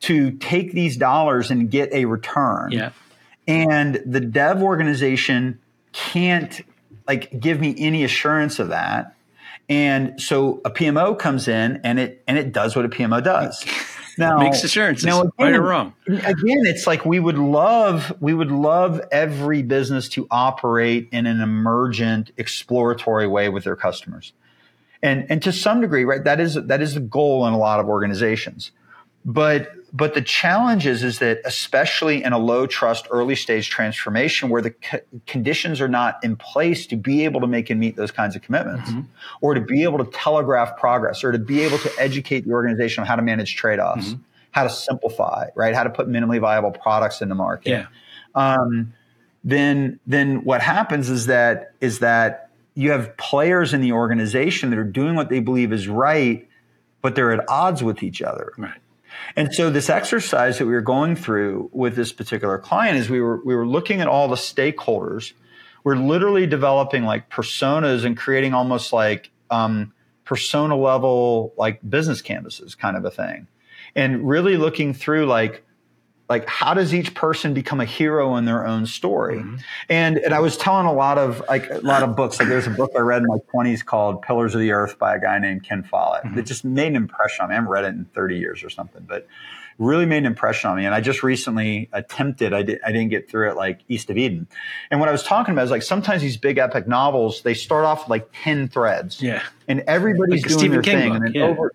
to 0.00 0.32
take 0.32 0.72
these 0.72 0.96
dollars 0.96 1.50
and 1.50 1.70
get 1.70 1.92
a 1.92 2.06
return. 2.06 2.72
Yeah. 2.72 2.90
And 3.46 4.02
the 4.06 4.20
dev 4.20 4.62
organization 4.62 5.60
can't 5.92 6.62
like 7.06 7.38
give 7.38 7.60
me 7.60 7.74
any 7.78 8.04
assurance 8.04 8.58
of 8.58 8.68
that. 8.68 9.14
And 9.68 10.20
so 10.20 10.62
a 10.64 10.70
PMO 10.70 11.18
comes 11.18 11.46
in 11.46 11.80
and 11.84 11.98
it 11.98 12.22
and 12.26 12.38
it 12.38 12.52
does 12.52 12.74
what 12.74 12.86
a 12.86 12.88
PMO 12.88 13.22
does. 13.22 13.64
now 14.18 14.38
makes 14.38 14.62
assurances 14.64 15.04
now 15.04 15.20
again, 15.20 15.32
right 15.38 15.54
or 15.54 15.62
wrong. 15.62 15.94
Again, 16.06 16.62
it's 16.66 16.86
like 16.86 17.04
we 17.04 17.20
would 17.20 17.38
love 17.38 18.12
we 18.20 18.34
would 18.34 18.50
love 18.50 19.00
every 19.10 19.62
business 19.62 20.08
to 20.10 20.26
operate 20.30 21.08
in 21.12 21.26
an 21.26 21.40
emergent, 21.40 22.30
exploratory 22.36 23.26
way 23.26 23.48
with 23.48 23.64
their 23.64 23.76
customers, 23.76 24.32
and 25.02 25.26
and 25.30 25.42
to 25.42 25.52
some 25.52 25.80
degree, 25.80 26.04
right? 26.04 26.24
That 26.24 26.40
is 26.40 26.54
that 26.54 26.80
is 26.80 26.94
the 26.94 27.00
goal 27.00 27.46
in 27.46 27.54
a 27.54 27.58
lot 27.58 27.80
of 27.80 27.88
organizations, 27.88 28.70
but 29.24 29.72
but 29.96 30.14
the 30.14 30.22
challenge 30.22 30.86
is, 30.88 31.04
is 31.04 31.20
that 31.20 31.40
especially 31.44 32.24
in 32.24 32.32
a 32.32 32.38
low 32.38 32.66
trust 32.66 33.06
early 33.12 33.36
stage 33.36 33.70
transformation 33.70 34.48
where 34.48 34.60
the 34.60 34.70
co- 34.70 34.98
conditions 35.28 35.80
are 35.80 35.86
not 35.86 36.18
in 36.24 36.34
place 36.34 36.88
to 36.88 36.96
be 36.96 37.24
able 37.24 37.40
to 37.40 37.46
make 37.46 37.70
and 37.70 37.78
meet 37.78 37.94
those 37.94 38.10
kinds 38.10 38.34
of 38.34 38.42
commitments 38.42 38.90
mm-hmm. 38.90 39.02
or 39.40 39.54
to 39.54 39.60
be 39.60 39.84
able 39.84 39.98
to 40.04 40.10
telegraph 40.10 40.76
progress 40.76 41.22
or 41.22 41.30
to 41.30 41.38
be 41.38 41.60
able 41.60 41.78
to 41.78 41.92
educate 41.96 42.44
the 42.44 42.50
organization 42.50 43.02
on 43.02 43.06
how 43.06 43.14
to 43.14 43.22
manage 43.22 43.54
trade-offs, 43.54 44.08
mm-hmm. 44.08 44.22
how 44.50 44.64
to 44.64 44.70
simplify, 44.70 45.46
right? 45.54 45.76
How 45.76 45.84
to 45.84 45.90
put 45.90 46.08
minimally 46.08 46.40
viable 46.40 46.72
products 46.72 47.22
in 47.22 47.28
the 47.28 47.36
market. 47.36 47.70
Yeah. 47.70 47.86
Um, 48.34 48.94
then, 49.44 50.00
then 50.08 50.42
what 50.44 50.60
happens 50.60 51.08
is 51.08 51.26
that, 51.26 51.72
is 51.80 52.00
that 52.00 52.50
you 52.74 52.90
have 52.90 53.16
players 53.16 53.72
in 53.72 53.80
the 53.80 53.92
organization 53.92 54.70
that 54.70 54.78
are 54.80 54.82
doing 54.82 55.14
what 55.14 55.28
they 55.28 55.38
believe 55.38 55.72
is 55.72 55.86
right, 55.86 56.48
but 57.00 57.14
they're 57.14 57.30
at 57.30 57.48
odds 57.48 57.80
with 57.80 58.02
each 58.02 58.20
other. 58.20 58.52
Right. 58.58 58.72
And 59.36 59.52
so 59.52 59.70
this 59.70 59.90
exercise 59.90 60.58
that 60.58 60.66
we 60.66 60.72
were 60.72 60.80
going 60.80 61.16
through 61.16 61.70
with 61.72 61.96
this 61.96 62.12
particular 62.12 62.58
client 62.58 62.98
is 62.98 63.10
we 63.10 63.20
were 63.20 63.40
we 63.44 63.54
were 63.54 63.66
looking 63.66 64.00
at 64.00 64.08
all 64.08 64.28
the 64.28 64.36
stakeholders. 64.36 65.32
We're 65.82 65.96
literally 65.96 66.46
developing 66.46 67.04
like 67.04 67.30
personas 67.30 68.04
and 68.04 68.16
creating 68.16 68.54
almost 68.54 68.92
like 68.92 69.30
um, 69.50 69.92
persona 70.24 70.76
level 70.76 71.52
like 71.56 71.80
business 71.88 72.22
canvases 72.22 72.74
kind 72.74 72.96
of 72.96 73.04
a 73.04 73.10
thing, 73.10 73.46
and 73.94 74.26
really 74.28 74.56
looking 74.56 74.94
through 74.94 75.26
like 75.26 75.63
like 76.28 76.48
how 76.48 76.74
does 76.74 76.94
each 76.94 77.14
person 77.14 77.54
become 77.54 77.80
a 77.80 77.84
hero 77.84 78.36
in 78.36 78.44
their 78.44 78.66
own 78.66 78.86
story? 78.86 79.38
Mm-hmm. 79.38 79.56
and 79.88 80.18
and 80.18 80.34
i 80.34 80.40
was 80.40 80.56
telling 80.56 80.86
a 80.86 80.92
lot 80.92 81.18
of 81.18 81.42
like 81.48 81.70
a 81.70 81.78
lot 81.78 82.02
of 82.02 82.16
books 82.16 82.38
like 82.38 82.48
there's 82.48 82.66
a 82.66 82.70
book 82.70 82.90
i 82.96 83.00
read 83.00 83.22
in 83.22 83.28
my 83.28 83.38
20s 83.54 83.84
called 83.84 84.22
pillars 84.22 84.54
of 84.54 84.60
the 84.60 84.72
earth 84.72 84.98
by 84.98 85.16
a 85.16 85.20
guy 85.20 85.38
named 85.38 85.64
ken 85.64 85.82
follett. 85.82 86.24
Mm-hmm. 86.24 86.36
that 86.36 86.46
just 86.46 86.64
made 86.64 86.88
an 86.88 86.96
impression 86.96 87.44
on 87.44 87.48
me. 87.48 87.54
I 87.54 87.56
haven't 87.56 87.70
read 87.70 87.84
it 87.84 87.88
in 87.88 88.04
30 88.06 88.38
years 88.38 88.64
or 88.64 88.70
something 88.70 89.04
but 89.06 89.26
really 89.78 90.06
made 90.06 90.18
an 90.18 90.26
impression 90.26 90.70
on 90.70 90.76
me. 90.76 90.84
And 90.84 90.94
i 90.94 91.00
just 91.00 91.22
recently 91.22 91.88
attempted 91.92 92.52
i, 92.52 92.62
did, 92.62 92.80
I 92.84 92.92
didn't 92.92 93.10
get 93.10 93.28
through 93.28 93.50
it 93.50 93.56
like 93.56 93.80
east 93.88 94.10
of 94.10 94.16
eden. 94.16 94.46
And 94.90 95.00
what 95.00 95.08
i 95.08 95.12
was 95.12 95.22
talking 95.22 95.52
about 95.52 95.64
is 95.64 95.70
like 95.70 95.82
sometimes 95.82 96.22
these 96.22 96.36
big 96.36 96.58
epic 96.58 96.86
novels 96.86 97.42
they 97.42 97.54
start 97.54 97.84
off 97.84 98.02
with 98.02 98.10
like 98.10 98.28
10 98.42 98.68
threads. 98.68 99.20
Yeah. 99.20 99.42
And 99.68 99.80
everybody's 99.86 100.42
like 100.42 100.58
doing 100.58 100.70
their 100.70 100.82
King 100.82 100.98
thing 100.98 101.08
book, 101.08 101.16
and 101.16 101.26
then 101.26 101.34
yeah. 101.34 101.46
over 101.46 101.72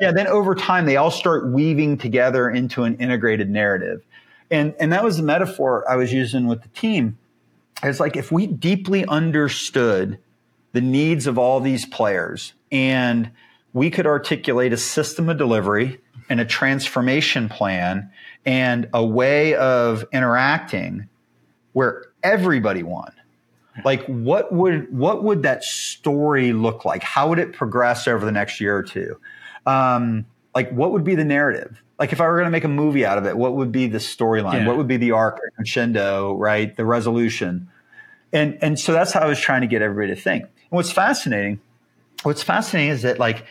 yeah, 0.00 0.12
then 0.12 0.26
over 0.26 0.54
time 0.54 0.86
they 0.86 0.96
all 0.96 1.10
start 1.10 1.48
weaving 1.48 1.98
together 1.98 2.48
into 2.48 2.84
an 2.84 2.96
integrated 2.96 3.50
narrative. 3.50 4.02
And 4.50 4.74
and 4.80 4.92
that 4.92 5.04
was 5.04 5.18
the 5.18 5.22
metaphor 5.22 5.84
I 5.88 5.96
was 5.96 6.12
using 6.12 6.46
with 6.46 6.62
the 6.62 6.68
team. 6.68 7.18
It's 7.82 8.00
like 8.00 8.16
if 8.16 8.32
we 8.32 8.46
deeply 8.46 9.04
understood 9.06 10.18
the 10.72 10.80
needs 10.80 11.26
of 11.26 11.38
all 11.38 11.60
these 11.60 11.86
players 11.86 12.52
and 12.70 13.30
we 13.72 13.90
could 13.90 14.06
articulate 14.06 14.72
a 14.72 14.76
system 14.76 15.28
of 15.28 15.38
delivery 15.38 16.00
and 16.28 16.40
a 16.40 16.44
transformation 16.44 17.48
plan 17.48 18.10
and 18.44 18.88
a 18.92 19.04
way 19.04 19.54
of 19.54 20.04
interacting 20.12 21.08
where 21.72 22.04
everybody 22.22 22.82
won 22.82 23.12
like 23.84 24.04
what 24.06 24.52
would 24.52 24.92
what 24.96 25.22
would 25.22 25.42
that 25.42 25.64
story 25.64 26.52
look 26.52 26.84
like 26.84 27.02
how 27.02 27.28
would 27.28 27.38
it 27.38 27.52
progress 27.52 28.06
over 28.06 28.24
the 28.24 28.32
next 28.32 28.60
year 28.60 28.76
or 28.76 28.82
two 28.82 29.18
um, 29.66 30.26
like 30.54 30.70
what 30.70 30.92
would 30.92 31.04
be 31.04 31.14
the 31.14 31.24
narrative? 31.24 31.82
Like 31.98 32.12
if 32.12 32.20
i 32.20 32.26
were 32.26 32.36
going 32.36 32.46
to 32.46 32.50
make 32.50 32.64
a 32.64 32.68
movie 32.68 33.04
out 33.04 33.18
of 33.18 33.26
it 33.26 33.36
what 33.36 33.54
would 33.56 33.72
be 33.72 33.86
the 33.86 33.98
storyline? 33.98 34.60
Yeah. 34.60 34.66
what 34.66 34.76
would 34.76 34.88
be 34.88 34.96
the 34.96 35.12
arc 35.12 35.38
crescendo 35.56 36.34
right? 36.34 36.74
The 36.74 36.84
resolution. 36.84 37.68
And 38.32 38.58
and 38.62 38.78
so 38.78 38.92
that's 38.92 39.12
how 39.12 39.20
i 39.20 39.26
was 39.26 39.38
trying 39.38 39.60
to 39.62 39.66
get 39.66 39.82
everybody 39.82 40.14
to 40.14 40.20
think. 40.20 40.44
And 40.44 40.52
what's 40.70 40.92
fascinating 40.92 41.60
what's 42.22 42.42
fascinating 42.42 42.90
is 42.90 43.02
that 43.02 43.18
like 43.18 43.44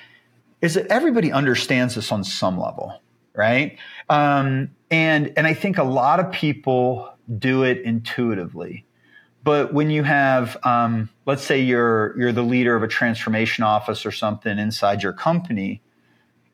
is 0.61 0.73
that 0.73 0.87
everybody 0.87 1.31
understands 1.31 1.95
this 1.95 2.11
on 2.11 2.23
some 2.23 2.59
level 2.59 3.01
right? 3.35 3.77
Um, 4.09 4.71
and 4.91 5.31
and 5.37 5.45
i 5.45 5.53
think 5.53 5.77
a 5.77 5.83
lot 5.83 6.19
of 6.19 6.31
people 6.31 7.13
do 7.37 7.63
it 7.63 7.81
intuitively. 7.81 8.85
But 9.43 9.73
when 9.73 9.89
you 9.89 10.03
have, 10.03 10.57
um, 10.63 11.09
let's 11.25 11.43
say 11.43 11.61
you're 11.61 12.17
you're 12.19 12.31
the 12.31 12.43
leader 12.43 12.75
of 12.75 12.83
a 12.83 12.87
transformation 12.87 13.63
office 13.63 14.05
or 14.05 14.11
something 14.11 14.57
inside 14.59 15.01
your 15.01 15.13
company, 15.13 15.81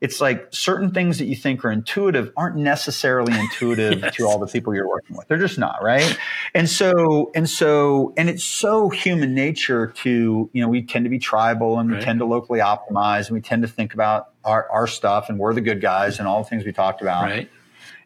it's 0.00 0.20
like 0.20 0.48
certain 0.50 0.90
things 0.90 1.18
that 1.18 1.26
you 1.26 1.36
think 1.36 1.64
are 1.64 1.70
intuitive 1.70 2.32
aren't 2.36 2.56
necessarily 2.56 3.32
intuitive 3.38 4.00
yes. 4.00 4.16
to 4.16 4.26
all 4.26 4.38
the 4.38 4.46
people 4.46 4.74
you're 4.74 4.88
working 4.88 5.16
with. 5.16 5.26
They're 5.28 5.38
just 5.38 5.58
not, 5.58 5.82
right? 5.82 6.18
And 6.54 6.68
so 6.68 7.30
and 7.34 7.48
so 7.48 8.12
and 8.16 8.28
it's 8.28 8.44
so 8.44 8.88
human 8.88 9.34
nature 9.34 9.88
to, 9.88 10.50
you 10.52 10.62
know, 10.62 10.68
we 10.68 10.82
tend 10.82 11.04
to 11.04 11.10
be 11.10 11.18
tribal 11.18 11.78
and 11.78 11.90
we 11.90 12.00
tend 12.00 12.18
to 12.18 12.24
locally 12.24 12.60
optimize 12.60 13.28
and 13.28 13.34
we 13.34 13.40
tend 13.40 13.62
to 13.62 13.68
think 13.68 13.94
about 13.94 14.30
our, 14.44 14.68
our 14.70 14.86
stuff 14.86 15.28
and 15.28 15.38
we're 15.38 15.54
the 15.54 15.60
good 15.60 15.80
guys 15.80 16.18
and 16.18 16.28
all 16.28 16.42
the 16.42 16.48
things 16.48 16.64
we 16.64 16.72
talked 16.72 17.00
about. 17.00 17.24
Right. 17.24 17.50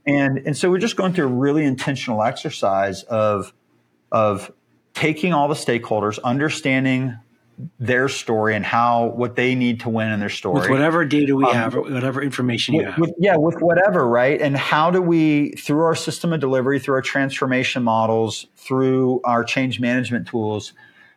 And 0.06 0.38
and 0.38 0.56
so 0.56 0.70
we're 0.70 0.78
just 0.78 0.96
going 0.96 1.12
through 1.12 1.26
a 1.26 1.32
really 1.32 1.64
intentional 1.64 2.22
exercise 2.22 3.02
of 3.04 3.52
of 4.12 4.52
taking 4.94 5.32
all 5.32 5.48
the 5.48 5.54
stakeholders, 5.54 6.18
understanding 6.22 7.16
their 7.78 8.08
story 8.08 8.54
and 8.54 8.64
how 8.64 9.06
what 9.06 9.36
they 9.36 9.54
need 9.54 9.80
to 9.80 9.88
win 9.88 10.08
in 10.08 10.20
their 10.20 10.28
story. 10.28 10.60
With 10.60 10.70
whatever 10.70 11.04
data 11.04 11.34
we 11.36 11.44
um, 11.44 11.52
have, 11.52 11.74
whatever 11.74 12.22
information 12.22 12.74
with, 12.74 12.84
you 12.84 12.90
have. 12.90 13.00
With, 13.00 13.14
yeah, 13.18 13.36
with 13.36 13.60
whatever, 13.60 14.06
right? 14.06 14.40
And 14.40 14.56
how 14.56 14.90
do 14.90 15.02
we, 15.02 15.52
through 15.52 15.82
our 15.82 15.94
system 15.94 16.32
of 16.32 16.40
delivery, 16.40 16.78
through 16.78 16.94
our 16.94 17.02
transformation 17.02 17.82
models, 17.82 18.46
through 18.56 19.20
our 19.24 19.44
change 19.44 19.80
management 19.80 20.26
tools, 20.28 20.72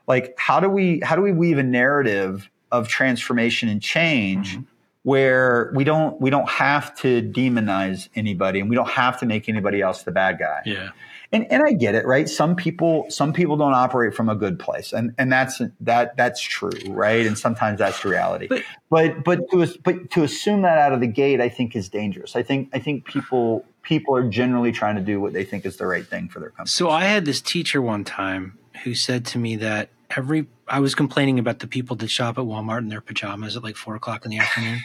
like 0.07 0.33
how 0.37 0.59
do 0.59 0.69
we 0.69 0.99
how 1.03 1.15
do 1.15 1.21
we 1.21 1.31
weave 1.31 1.57
a 1.57 1.63
narrative 1.63 2.49
of 2.71 2.87
transformation 2.87 3.69
and 3.69 3.81
change? 3.81 4.53
Mm-hmm. 4.55 4.63
Where 5.03 5.71
we 5.75 5.83
don't 5.83 6.19
we 6.21 6.29
don't 6.29 6.49
have 6.49 6.95
to 6.99 7.21
demonize 7.21 8.09
anybody 8.15 8.59
and 8.61 8.69
we 8.69 8.75
don't 8.75 8.89
have 8.89 9.19
to 9.19 9.25
make 9.25 9.49
anybody 9.49 9.81
else 9.81 10.03
the 10.03 10.11
bad 10.11 10.39
guy. 10.39 10.61
Yeah 10.65 10.89
and 11.33 11.51
and 11.51 11.63
I 11.65 11.73
get 11.73 11.95
it, 11.95 12.05
right? 12.05 12.29
Some 12.29 12.55
people 12.55 13.07
some 13.09 13.33
people 13.33 13.57
don't 13.57 13.73
operate 13.73 14.13
from 14.13 14.29
a 14.29 14.35
good 14.35 14.59
place, 14.59 14.93
and 14.93 15.13
and 15.17 15.31
that's 15.31 15.59
that 15.81 16.15
that's 16.15 16.39
true, 16.39 16.71
right? 16.87 17.25
And 17.25 17.37
sometimes 17.37 17.79
that's 17.79 18.01
the 18.03 18.09
reality. 18.09 18.47
But 18.47 18.63
but 18.89 19.23
but 19.25 19.49
to 19.49 19.79
but 19.83 20.11
to 20.11 20.23
assume 20.23 20.61
that 20.61 20.77
out 20.77 20.93
of 20.93 20.99
the 21.01 21.07
gate, 21.07 21.41
I 21.41 21.49
think 21.49 21.75
is 21.75 21.89
dangerous. 21.89 22.35
I 22.35 22.43
think 22.43 22.69
I 22.71 22.79
think 22.79 23.05
people 23.05 23.65
people 23.81 24.15
are 24.15 24.29
generally 24.29 24.71
trying 24.71 24.95
to 24.95 25.01
do 25.01 25.19
what 25.19 25.33
they 25.33 25.43
think 25.43 25.65
is 25.65 25.77
the 25.77 25.87
right 25.87 26.05
thing 26.05 26.29
for 26.29 26.39
their 26.39 26.51
company. 26.51 26.69
So 26.69 26.89
I 26.89 27.05
had 27.05 27.25
this 27.25 27.41
teacher 27.41 27.81
one 27.81 28.03
time 28.03 28.57
who 28.83 28.93
said 28.93 29.25
to 29.25 29.39
me 29.39 29.55
that 29.57 29.89
every 30.15 30.47
I 30.67 30.79
was 30.79 30.95
complaining 30.95 31.39
about 31.39 31.59
the 31.59 31.67
people 31.67 31.95
that 31.97 32.09
shop 32.09 32.37
at 32.37 32.45
Walmart 32.45 32.79
in 32.79 32.89
their 32.89 33.01
pajamas 33.01 33.55
at 33.55 33.63
like 33.63 33.75
four 33.75 33.95
o'clock 33.95 34.25
in 34.25 34.31
the 34.31 34.39
afternoon 34.39 34.81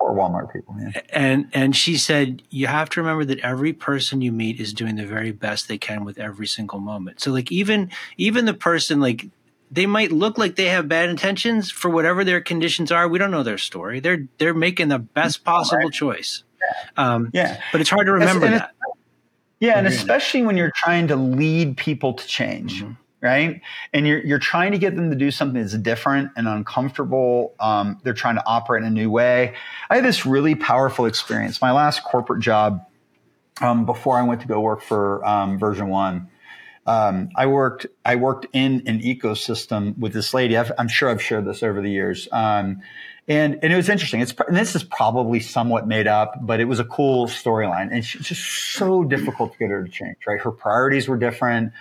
or 0.00 0.14
Walmart 0.14 0.52
people. 0.52 0.74
Yeah. 0.78 1.00
And 1.10 1.48
and 1.52 1.76
she 1.76 1.96
said 1.96 2.42
you 2.50 2.66
have 2.66 2.90
to 2.90 3.00
remember 3.00 3.24
that 3.26 3.38
every 3.40 3.72
person 3.72 4.20
you 4.20 4.32
meet 4.32 4.58
is 4.58 4.72
doing 4.72 4.96
the 4.96 5.06
very 5.06 5.30
best 5.30 5.68
they 5.68 5.78
can 5.78 6.04
with 6.04 6.18
every 6.18 6.46
single 6.46 6.80
moment. 6.80 7.20
So 7.20 7.30
like 7.30 7.52
even 7.52 7.90
even 8.16 8.46
the 8.46 8.54
person 8.54 9.00
like 9.00 9.26
they 9.70 9.86
might 9.86 10.10
look 10.10 10.36
like 10.36 10.56
they 10.56 10.66
have 10.66 10.88
bad 10.88 11.08
intentions 11.08 11.70
for 11.70 11.88
whatever 11.88 12.24
their 12.24 12.40
conditions 12.40 12.90
are. 12.90 13.06
We 13.06 13.18
don't 13.18 13.30
know 13.30 13.44
their 13.44 13.58
story. 13.58 14.00
They're 14.00 14.26
they're 14.38 14.54
making 14.54 14.88
the 14.88 14.98
best 14.98 15.44
possible 15.44 15.84
right. 15.84 15.92
choice. 15.92 16.42
Yeah. 16.60 17.12
Um, 17.14 17.30
yeah. 17.32 17.60
But 17.72 17.80
it's 17.80 17.90
hard 17.90 18.06
to 18.06 18.12
remember 18.12 18.48
that. 18.48 18.72
Yeah, 19.60 19.76
and 19.76 19.86
especially 19.86 20.40
when 20.40 20.56
you're 20.56 20.72
trying 20.74 21.08
to 21.08 21.16
lead 21.16 21.76
people 21.76 22.14
to 22.14 22.26
change. 22.26 22.82
Mm-hmm 22.82 22.92
right? 23.20 23.60
And 23.92 24.06
you're 24.06 24.24
you're 24.24 24.38
trying 24.38 24.72
to 24.72 24.78
get 24.78 24.96
them 24.96 25.10
to 25.10 25.16
do 25.16 25.30
something 25.30 25.60
that's 25.60 25.76
different 25.76 26.32
and 26.36 26.48
uncomfortable. 26.48 27.54
Um, 27.60 28.00
they're 28.02 28.14
trying 28.14 28.36
to 28.36 28.46
operate 28.46 28.82
in 28.82 28.88
a 28.88 28.92
new 28.92 29.10
way. 29.10 29.54
I 29.88 29.96
had 29.96 30.04
this 30.04 30.24
really 30.26 30.54
powerful 30.54 31.06
experience. 31.06 31.60
My 31.60 31.72
last 31.72 32.02
corporate 32.04 32.42
job, 32.42 32.86
um, 33.60 33.84
before 33.86 34.18
I 34.18 34.22
went 34.22 34.40
to 34.42 34.46
go 34.46 34.60
work 34.60 34.82
for 34.82 35.24
um, 35.24 35.58
Version 35.58 35.88
One, 35.88 36.28
um, 36.86 37.28
I 37.36 37.46
worked 37.46 37.86
I 38.04 38.16
worked 38.16 38.46
in 38.52 38.82
an 38.86 39.00
ecosystem 39.00 39.98
with 39.98 40.12
this 40.12 40.32
lady. 40.32 40.56
i 40.56 40.64
am 40.78 40.88
sure 40.88 41.10
I've 41.10 41.22
shared 41.22 41.44
this 41.44 41.62
over 41.62 41.80
the 41.82 41.90
years. 41.90 42.28
Um, 42.32 42.82
and, 43.28 43.60
and 43.62 43.72
it 43.72 43.76
was 43.76 43.88
interesting. 43.88 44.20
It's 44.20 44.34
and 44.48 44.56
this 44.56 44.74
is 44.74 44.82
probably 44.82 45.38
somewhat 45.38 45.86
made 45.86 46.08
up, 46.08 46.34
but 46.44 46.58
it 46.58 46.64
was 46.64 46.80
a 46.80 46.84
cool 46.84 47.26
storyline, 47.28 47.88
and 47.92 48.04
she's 48.04 48.26
just 48.26 48.44
so 48.74 49.04
difficult 49.04 49.52
to 49.52 49.58
get 49.58 49.70
her 49.70 49.84
to 49.84 49.90
change. 49.90 50.16
Right, 50.26 50.40
her 50.40 50.50
priorities 50.50 51.06
were 51.06 51.16
different. 51.16 51.72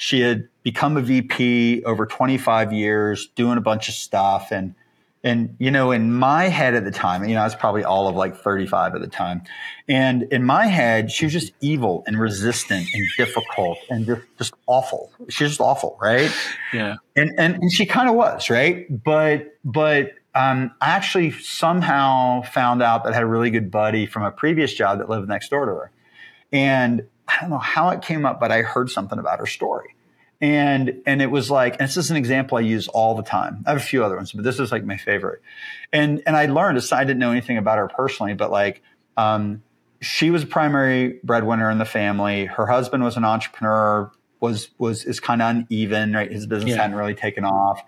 She 0.00 0.20
had 0.20 0.48
become 0.62 0.96
a 0.96 1.02
VP 1.02 1.84
over 1.84 2.06
25 2.06 2.72
years, 2.72 3.28
doing 3.34 3.58
a 3.58 3.60
bunch 3.60 3.90
of 3.90 3.94
stuff. 3.94 4.50
And, 4.50 4.74
and, 5.22 5.56
you 5.58 5.70
know, 5.70 5.90
in 5.90 6.10
my 6.10 6.44
head 6.44 6.74
at 6.74 6.86
the 6.86 6.90
time, 6.90 7.22
you 7.28 7.34
know, 7.34 7.42
I 7.42 7.44
was 7.44 7.54
probably 7.54 7.84
all 7.84 8.08
of 8.08 8.16
like 8.16 8.34
35 8.34 8.94
at 8.94 9.02
the 9.02 9.08
time. 9.08 9.42
And 9.90 10.22
in 10.32 10.42
my 10.42 10.64
head, 10.68 11.10
she 11.10 11.26
was 11.26 11.34
just 11.34 11.52
evil 11.60 12.02
and 12.06 12.18
resistant 12.18 12.86
and 12.94 13.06
difficult 13.18 13.76
and 13.90 14.06
just, 14.06 14.22
just 14.38 14.54
awful. 14.66 15.12
She's 15.28 15.48
just 15.48 15.60
awful. 15.60 15.98
Right. 16.00 16.32
Yeah. 16.72 16.96
And, 17.14 17.32
and, 17.36 17.56
and 17.56 17.70
she 17.70 17.84
kind 17.84 18.08
of 18.08 18.14
was. 18.14 18.48
Right. 18.48 18.86
But, 19.04 19.54
but, 19.66 20.14
um, 20.34 20.70
I 20.80 20.92
actually 20.92 21.32
somehow 21.32 22.40
found 22.40 22.82
out 22.82 23.04
that 23.04 23.10
I 23.10 23.16
had 23.16 23.22
a 23.22 23.26
really 23.26 23.50
good 23.50 23.70
buddy 23.70 24.06
from 24.06 24.22
a 24.22 24.30
previous 24.30 24.72
job 24.72 24.96
that 24.96 25.10
lived 25.10 25.28
next 25.28 25.50
door 25.50 25.66
to 25.66 25.72
her. 25.72 25.90
And 26.52 27.02
I 27.30 27.40
don't 27.40 27.50
know 27.50 27.58
how 27.58 27.90
it 27.90 28.02
came 28.02 28.26
up, 28.26 28.40
but 28.40 28.50
I 28.50 28.62
heard 28.62 28.90
something 28.90 29.18
about 29.18 29.38
her 29.38 29.46
story. 29.46 29.94
And, 30.40 31.02
and 31.04 31.20
it 31.20 31.30
was 31.30 31.50
like, 31.50 31.74
and 31.74 31.88
this 31.88 31.98
is 31.98 32.10
an 32.10 32.16
example 32.16 32.56
I 32.56 32.62
use 32.62 32.88
all 32.88 33.14
the 33.14 33.22
time. 33.22 33.62
I 33.66 33.70
have 33.70 33.78
a 33.78 33.84
few 33.84 34.04
other 34.04 34.16
ones, 34.16 34.32
but 34.32 34.42
this 34.42 34.58
is 34.58 34.72
like 34.72 34.84
my 34.84 34.96
favorite. 34.96 35.42
And, 35.92 36.22
and 36.26 36.34
I 36.34 36.46
learned, 36.46 36.82
I 36.92 37.04
didn't 37.04 37.18
know 37.18 37.30
anything 37.30 37.58
about 37.58 37.78
her 37.78 37.88
personally, 37.88 38.34
but 38.34 38.50
like, 38.50 38.82
um, 39.16 39.62
she 40.00 40.30
was 40.30 40.44
a 40.44 40.46
primary 40.46 41.20
breadwinner 41.22 41.70
in 41.70 41.76
the 41.76 41.84
family. 41.84 42.46
Her 42.46 42.66
husband 42.66 43.04
was 43.04 43.18
an 43.18 43.24
entrepreneur, 43.24 44.10
was, 44.40 44.70
was, 44.78 45.04
is 45.04 45.20
kind 45.20 45.42
of 45.42 45.56
uneven, 45.56 46.14
right? 46.14 46.32
His 46.32 46.46
business 46.46 46.70
yeah. 46.70 46.80
hadn't 46.80 46.96
really 46.96 47.14
taken 47.14 47.44
off. 47.44 47.82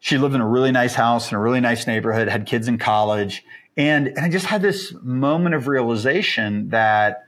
She 0.00 0.18
lived 0.18 0.34
in 0.34 0.40
a 0.40 0.48
really 0.48 0.72
nice 0.72 0.94
house 0.94 1.30
in 1.30 1.36
a 1.36 1.40
really 1.40 1.60
nice 1.60 1.86
neighborhood, 1.86 2.26
had 2.26 2.46
kids 2.46 2.66
in 2.66 2.78
college. 2.78 3.44
And, 3.76 4.08
and 4.08 4.18
I 4.18 4.28
just 4.28 4.46
had 4.46 4.60
this 4.60 4.92
moment 5.02 5.54
of 5.54 5.68
realization 5.68 6.70
that, 6.70 7.26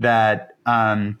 that, 0.00 0.53
um, 0.66 1.18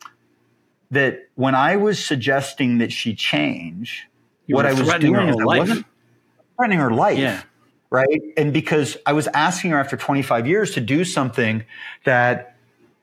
that 0.90 1.28
when 1.34 1.54
I 1.54 1.76
was 1.76 2.02
suggesting 2.04 2.78
that 2.78 2.92
she 2.92 3.14
change, 3.14 4.08
you 4.46 4.54
what 4.54 4.66
I 4.66 4.72
was 4.72 4.88
doing 4.94 5.28
is 5.28 5.36
I 5.40 5.44
wasn't 5.44 5.86
threatening 6.56 6.78
her 6.78 6.90
life. 6.90 7.18
Yeah. 7.18 7.42
Right. 7.90 8.22
And 8.36 8.52
because 8.52 8.96
I 9.06 9.12
was 9.12 9.28
asking 9.28 9.70
her 9.70 9.78
after 9.78 9.96
25 9.96 10.46
years 10.46 10.72
to 10.72 10.80
do 10.80 11.04
something 11.04 11.64
that 12.04 12.56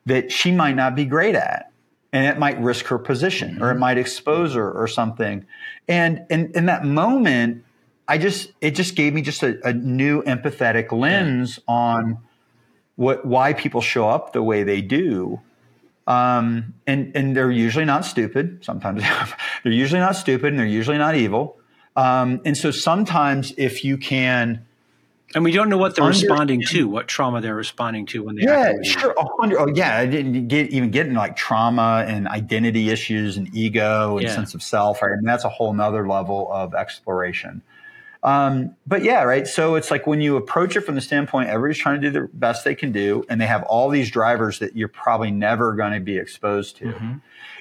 that 0.06 0.32
she 0.32 0.51
might 0.51 0.75
not 0.75 0.95
be 0.95 1.06
great 1.06 1.36
at. 1.36 1.71
And 2.13 2.25
it 2.25 2.38
might 2.38 2.60
risk 2.60 2.88
her 2.88 2.97
position 2.97 3.54
mm-hmm. 3.54 3.63
or 3.63 3.69
it 3.69 3.73
mm-hmm. 3.73 3.80
might 3.82 3.97
expose 3.97 4.56
her 4.56 4.69
or 4.69 4.88
something. 4.88 5.45
And 5.88 6.25
in, 6.30 6.51
in 6.54 6.65
that 6.65 6.84
moment, 6.84 7.63
I 8.08 8.17
just 8.17 8.51
it 8.60 8.71
just 8.71 8.95
gave 8.95 9.13
me 9.13 9.21
just 9.21 9.43
a, 9.43 9.65
a 9.65 9.71
new 9.71 10.21
empathetic 10.23 10.91
lens 10.91 11.58
yeah. 11.58 11.73
on 11.73 12.17
what 12.95 13.25
why 13.25 13.54
people 13.54 13.80
show 13.80 14.10
up 14.10 14.34
the 14.34 14.43
way 14.43 14.63
they 14.63 14.82
do 14.82 15.39
um, 16.12 16.74
and, 16.88 17.15
and 17.15 17.36
they're 17.36 17.52
usually 17.52 17.86
not 17.86 18.06
stupid. 18.06 18.63
Sometimes 18.63 19.04
they're 19.63 19.71
usually 19.71 20.00
not 20.00 20.15
stupid 20.15 20.47
and 20.47 20.60
they're 20.60 20.65
usually 20.65 20.97
not 20.97 21.15
evil. 21.15 21.58
Um, 21.95 22.41
and 22.45 22.58
so 22.58 22.71
sometimes 22.71 23.54
if 23.58 23.84
you 23.84 23.97
can, 23.97 24.65
and 25.34 25.45
we 25.45 25.54
don't 25.54 25.69
know 25.69 25.78
what 25.78 25.95
they're 25.95 26.06
responding 26.06 26.62
to, 26.67 26.89
what 26.89 27.08
trauma 27.08 27.39
they're 27.39 27.56
responding 27.56 28.06
to 28.08 28.24
when 28.24 28.36
they 28.36 28.43
yeah, 28.43 28.74
sure, 28.84 29.15
Oh, 29.17 29.71
yeah, 29.74 29.95
I 29.95 30.06
didn't 30.06 30.50
get 30.50 30.71
even 30.71 30.91
get 30.91 31.08
into 31.08 31.19
like 31.19 31.38
trauma 31.38 32.04
and 32.06 32.28
identity 32.28 32.89
issues 32.89 33.38
and 33.38 33.54
ego 33.56 34.17
and 34.17 34.28
yeah. 34.28 34.36
sense 34.36 34.54
of 34.54 34.62
self. 34.62 35.02
Right, 35.02 35.13
and 35.13 35.26
that's 35.26 35.45
a 35.45 35.50
whole 35.50 35.74
nother 35.74 36.06
level 36.06 36.52
of 36.52 36.76
exploration. 36.76 37.62
Um, 38.23 38.75
but 38.86 39.03
yeah, 39.03 39.23
right. 39.23 39.47
So 39.47 39.75
it's 39.75 39.89
like 39.89 40.05
when 40.05 40.21
you 40.21 40.38
approach 40.38 40.75
it 40.75 40.81
from 40.81 40.95
the 40.95 41.01
standpoint, 41.01 41.49
everybody's 41.49 41.81
trying 41.81 42.01
to 42.01 42.12
do 42.12 42.21
the 42.21 42.29
best 42.34 42.63
they 42.63 42.75
can 42.75 42.91
do, 42.91 43.25
and 43.29 43.41
they 43.41 43.47
have 43.47 43.63
all 43.63 43.89
these 43.89 44.12
drivers 44.12 44.60
that 44.60 44.75
you're 44.75 44.88
probably 44.88 45.31
never 45.31 45.73
going 45.73 45.93
to 45.93 45.99
be 45.99 46.17
exposed 46.17 46.77
to. 46.77 46.86
Mm-hmm. 46.86 47.13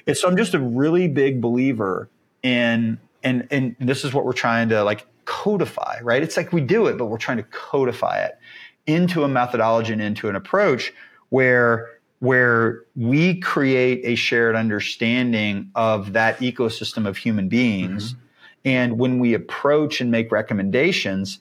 And 0.07 0.17
so 0.17 0.27
I'm 0.27 0.37
just 0.37 0.53
a 0.53 0.59
really 0.59 1.07
big 1.07 1.41
believer 1.41 2.09
in, 2.43 2.99
and 3.23 3.47
and 3.49 3.75
this 3.79 4.05
is 4.05 4.13
what 4.13 4.23
we're 4.23 4.33
trying 4.33 4.69
to 4.69 4.83
like 4.83 5.07
codify, 5.25 5.99
right? 6.03 6.21
It's 6.21 6.37
like 6.37 6.53
we 6.53 6.61
do 6.61 6.87
it, 6.87 6.97
but 6.97 7.05
we're 7.05 7.17
trying 7.17 7.37
to 7.37 7.43
codify 7.43 8.23
it 8.23 8.37
into 8.85 9.23
a 9.23 9.27
methodology 9.27 9.93
and 9.93 10.01
into 10.01 10.29
an 10.29 10.35
approach 10.35 10.93
where 11.29 11.89
where 12.19 12.83
we 12.95 13.39
create 13.39 14.01
a 14.03 14.13
shared 14.13 14.55
understanding 14.55 15.71
of 15.73 16.13
that 16.13 16.37
ecosystem 16.37 17.07
of 17.07 17.17
human 17.17 17.49
beings. 17.49 18.13
Mm-hmm. 18.13 18.20
And 18.63 18.99
when 18.99 19.19
we 19.19 19.33
approach 19.33 20.01
and 20.01 20.11
make 20.11 20.31
recommendations, 20.31 21.39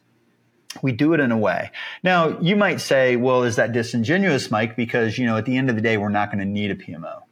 we 0.83 0.93
do 0.93 1.13
it 1.15 1.21
in 1.21 1.33
a 1.33 1.39
way. 1.39 1.71
Now, 2.03 2.39
you 2.41 2.57
might 2.57 2.81
say, 2.81 3.17
well, 3.17 3.43
is 3.43 3.57
that 3.57 3.73
disingenuous, 3.73 4.51
Mike? 4.51 4.77
Because, 4.77 5.19
you 5.19 5.27
know, 5.27 5.37
at 5.37 5.45
the 5.45 5.57
end 5.57 5.69
of 5.69 5.77
the 5.77 5.83
day, 5.83 5.97
we're 5.97 6.09
not 6.09 6.31
going 6.31 6.39
to 6.39 6.45
need 6.45 6.71
a 6.71 6.77
PMO. 6.77 7.23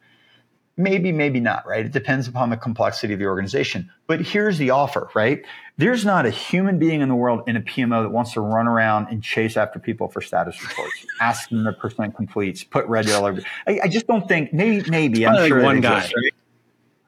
Maybe, 0.76 1.10
maybe 1.10 1.40
not, 1.40 1.66
right? 1.66 1.84
It 1.84 1.90
depends 1.90 2.28
upon 2.28 2.50
the 2.50 2.56
complexity 2.56 3.12
of 3.12 3.18
the 3.18 3.26
organization. 3.26 3.90
But 4.06 4.20
here's 4.20 4.58
the 4.58 4.70
offer, 4.70 5.10
right? 5.12 5.44
There's 5.76 6.04
not 6.04 6.24
a 6.24 6.30
human 6.30 6.78
being 6.78 7.00
in 7.00 7.08
the 7.08 7.16
world 7.16 7.42
in 7.48 7.56
a 7.56 7.60
PMO 7.60 8.04
that 8.04 8.10
wants 8.10 8.34
to 8.34 8.40
run 8.40 8.68
around 8.68 9.08
and 9.08 9.20
chase 9.20 9.56
after 9.56 9.80
people 9.80 10.06
for 10.08 10.20
status 10.20 10.60
reports, 10.62 11.04
ask 11.20 11.48
them 11.48 11.64
the 11.64 11.72
percent 11.72 12.14
completes, 12.14 12.62
put 12.62 12.86
red 12.86 13.06
yellow. 13.06 13.38
I, 13.66 13.80
I 13.84 13.88
just 13.88 14.06
don't 14.06 14.28
think 14.28 14.52
maybe 14.52 14.88
maybe 14.88 15.26
I'm 15.26 15.48
sure 15.48 15.62
one 15.62 15.80
guy. 15.80 15.98
Exists, 15.98 16.14
right? 16.16 16.34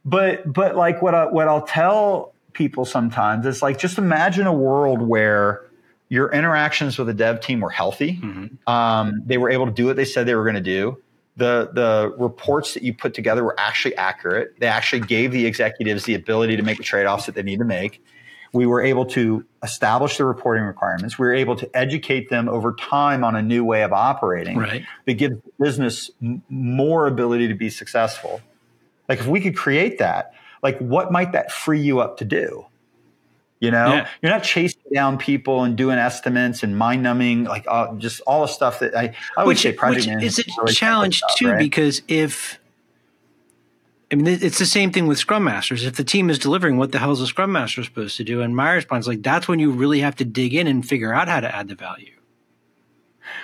But 0.05 0.53
but 0.53 0.75
like 0.75 1.01
what 1.01 1.15
I, 1.15 1.27
what 1.27 1.47
I'll 1.47 1.67
tell 1.67 2.35
people 2.53 2.85
sometimes 2.85 3.47
is 3.47 3.63
like 3.63 3.79
just 3.79 3.99
imagine 3.99 4.47
a 4.47 4.53
world 4.53 5.03
where 5.03 5.63
your 6.09 6.31
interactions 6.33 6.99
with 6.99 7.07
the 7.07 7.15
dev 7.15 7.41
team 7.41 7.61
were 7.61 7.71
healthy. 7.71 8.19
Mm-hmm. 8.23 8.73
Um, 8.73 9.23
they 9.25 9.39
were 9.39 9.51
able 9.51 9.67
to 9.67 9.73
do 9.73 9.87
what 9.87 9.97
they 9.97 10.05
said 10.05 10.27
they 10.27 10.35
were 10.35 10.45
going 10.45 10.57
to 10.57 10.61
do 10.61 11.01
the 11.41 11.71
the 11.73 12.15
reports 12.19 12.75
that 12.75 12.83
you 12.83 12.95
put 12.95 13.15
together 13.15 13.43
were 13.43 13.59
actually 13.59 13.97
accurate. 13.97 14.61
They 14.61 14.67
actually 14.67 15.01
gave 15.01 15.33
the 15.33 15.47
executives 15.47 16.05
the 16.05 16.15
ability 16.15 16.57
to 16.57 16.63
make 16.63 16.79
the 16.79 16.85
trade 16.85 17.07
offs 17.07 17.27
that 17.27 17.35
they 17.35 17.43
need 17.43 17.59
to 17.59 17.65
make. 17.65 18.05
We 18.53 18.67
were 18.67 18.83
able 18.83 19.07
to 19.07 19.45
establish 19.63 20.19
the 20.19 20.25
reporting 20.25 20.65
requirements. 20.65 21.19
We 21.19 21.27
were 21.27 21.35
able 21.35 21.57
to 21.57 21.77
educate 21.77 22.31
them 22.31 22.49
over 22.49 22.75
time 22.75 23.23
on 23.23 23.37
a 23.37 23.43
new 23.43 23.65
way 23.65 23.83
of 23.85 23.93
operating 23.93 24.59
right. 24.59 24.85
that 25.07 25.15
gives 25.15 25.37
business 25.59 26.11
more 26.49 27.07
ability 27.07 27.49
to 27.49 27.55
be 27.55 27.71
successful. 27.71 28.41
Like 29.09 29.21
if 29.21 29.27
we 29.27 29.41
could 29.41 29.57
create 29.57 29.99
that, 29.99 30.35
like 30.63 30.79
what 30.79 31.11
might 31.13 31.33
that 31.33 31.53
free 31.53 31.81
you 31.81 32.01
up 32.01 32.19
to 32.19 32.25
do? 32.25 32.67
You 33.61 33.71
know, 33.71 33.89
yeah. 33.89 34.09
you're 34.23 34.33
not 34.33 34.43
chasing 34.43 34.81
down 34.95 35.19
people 35.19 35.65
and 35.65 35.77
doing 35.77 35.99
estimates 35.99 36.63
and 36.63 36.79
mind 36.79 37.03
numbing, 37.03 37.45
like 37.45 37.67
uh, 37.69 37.95
just 37.97 38.23
all 38.23 38.41
the 38.41 38.47
stuff 38.49 38.79
that 38.79 38.97
I, 38.97 39.15
I 39.37 39.45
would 39.45 39.59
say 39.59 39.73
project 39.73 40.07
which 40.23 40.25
is 40.25 40.39
a 40.39 40.73
challenge 40.73 41.19
stuff, 41.19 41.37
too, 41.37 41.51
right? 41.51 41.59
because 41.59 42.01
if, 42.09 42.59
I 44.11 44.15
mean, 44.15 44.27
it's 44.27 44.59
the 44.59 44.65
same 44.65 44.93
thing 44.93 45.07
with 45.07 45.19
Scrum 45.19 45.45
Masters. 45.45 45.85
If 45.85 45.97
the 45.97 46.05
team 46.05 46.31
is 46.31 46.39
delivering, 46.39 46.79
what 46.79 46.93
the 46.93 46.99
hell 46.99 47.13
is 47.13 47.21
a 47.21 47.27
Scrum 47.27 47.53
Master 47.53 47.85
supposed 47.85 48.17
to 48.17 48.25
do? 48.25 48.41
And 48.41 48.57
my 48.57 48.73
response 48.73 49.05
is 49.05 49.09
like, 49.09 49.23
that's 49.23 49.47
when 49.47 49.59
you 49.59 49.73
really 49.73 50.01
have 50.01 50.17
to 50.17 50.25
dig 50.25 50.55
in 50.55 50.67
and 50.67 50.87
figure 50.87 51.13
out 51.13 51.29
how 51.29 51.41
to 51.41 51.55
add 51.55 51.69
the 51.69 51.75
value. 51.75 52.15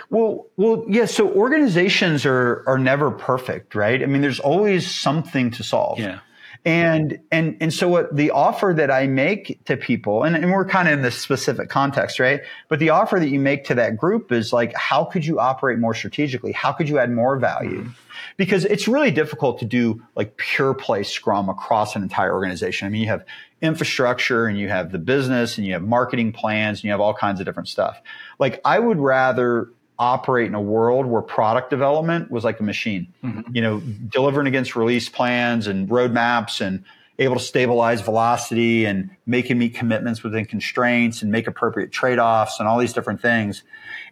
Well, 0.09 0.47
well, 0.57 0.85
yeah. 0.89 1.05
So 1.05 1.29
organizations 1.31 2.25
are 2.25 2.65
are 2.67 2.79
never 2.79 3.11
perfect, 3.11 3.75
right? 3.75 4.03
I 4.03 4.07
mean, 4.07 4.23
there's 4.23 4.41
always 4.41 4.91
something 4.91 5.51
to 5.53 5.63
solve. 5.63 5.99
Yeah. 5.99 6.21
And 6.67 7.21
and 7.31 7.57
and 7.61 7.73
so 7.73 7.87
what 7.87 8.15
the 8.15 8.33
offer 8.33 8.75
that 8.77 8.91
I 8.91 9.07
make 9.07 9.65
to 9.67 9.77
people, 9.77 10.25
and, 10.25 10.35
and 10.35 10.51
we're 10.51 10.65
kind 10.65 10.89
of 10.89 10.95
in 10.95 11.03
this 11.03 11.17
specific 11.17 11.69
context, 11.69 12.19
right? 12.19 12.41
But 12.69 12.81
the 12.81 12.91
offer 12.91 13.21
that 13.21 13.29
you 13.29 13.39
make 13.39 13.67
to 13.67 13.77
that 13.77 13.97
group 13.97 14.33
is 14.33 14.53
like, 14.53 14.75
how 14.75 15.05
could 15.05 15.25
you 15.25 15.39
operate 15.39 15.79
more 15.79 15.95
strategically? 15.95 16.51
How 16.51 16.73
could 16.73 16.89
you 16.89 16.99
add 16.99 17.13
more 17.13 17.39
value? 17.39 17.83
Mm-hmm. 17.83 17.91
Because 18.37 18.65
it's 18.65 18.89
really 18.89 19.13
difficult 19.13 19.61
to 19.61 19.65
do 19.65 20.03
like 20.17 20.37
pure 20.39 20.75
play 20.75 21.05
Scrum 21.05 21.49
across 21.49 21.95
an 21.95 22.03
entire 22.03 22.33
organization. 22.33 22.87
I 22.87 22.89
mean, 22.91 23.03
you 23.03 23.09
have 23.09 23.25
infrastructure 23.63 24.47
and 24.47 24.59
you 24.59 24.69
have 24.69 24.91
the 24.91 24.99
business 24.99 25.59
and 25.59 25.67
you 25.69 25.75
have 25.75 25.83
marketing 25.83 26.33
plans 26.33 26.79
and 26.79 26.85
you 26.85 26.91
have 26.91 27.01
all 27.01 27.15
kinds 27.15 27.39
of 27.39 27.47
different 27.47 27.69
stuff. 27.69 28.03
Like 28.41 28.61
I 28.65 28.81
would 28.81 28.99
rather 28.99 29.69
operate 29.99 30.47
in 30.47 30.55
a 30.55 30.61
world 30.61 31.07
where 31.07 31.23
product 31.23 31.71
development 31.71 32.31
was 32.31 32.45
like 32.45 32.61
a 32.61 32.63
machine, 32.63 33.13
mm-hmm. 33.25 33.55
you 33.55 33.63
know, 33.63 33.81
delivering 33.81 34.47
against 34.47 34.77
release 34.77 35.09
plans 35.09 35.67
and 35.67 35.89
roadmaps 35.89 36.61
and 36.61 36.85
able 37.19 37.35
to 37.35 37.43
stabilize 37.43 38.03
velocity 38.03 38.85
and 38.85 39.11
make 39.25 39.49
and 39.49 39.59
meet 39.59 39.75
commitments 39.75 40.23
within 40.23 40.45
constraints 40.45 41.23
and 41.23 41.33
make 41.33 41.47
appropriate 41.47 41.91
trade-offs 41.91 42.61
and 42.61 42.69
all 42.69 42.79
these 42.79 42.93
different 42.93 43.23
things. 43.23 43.63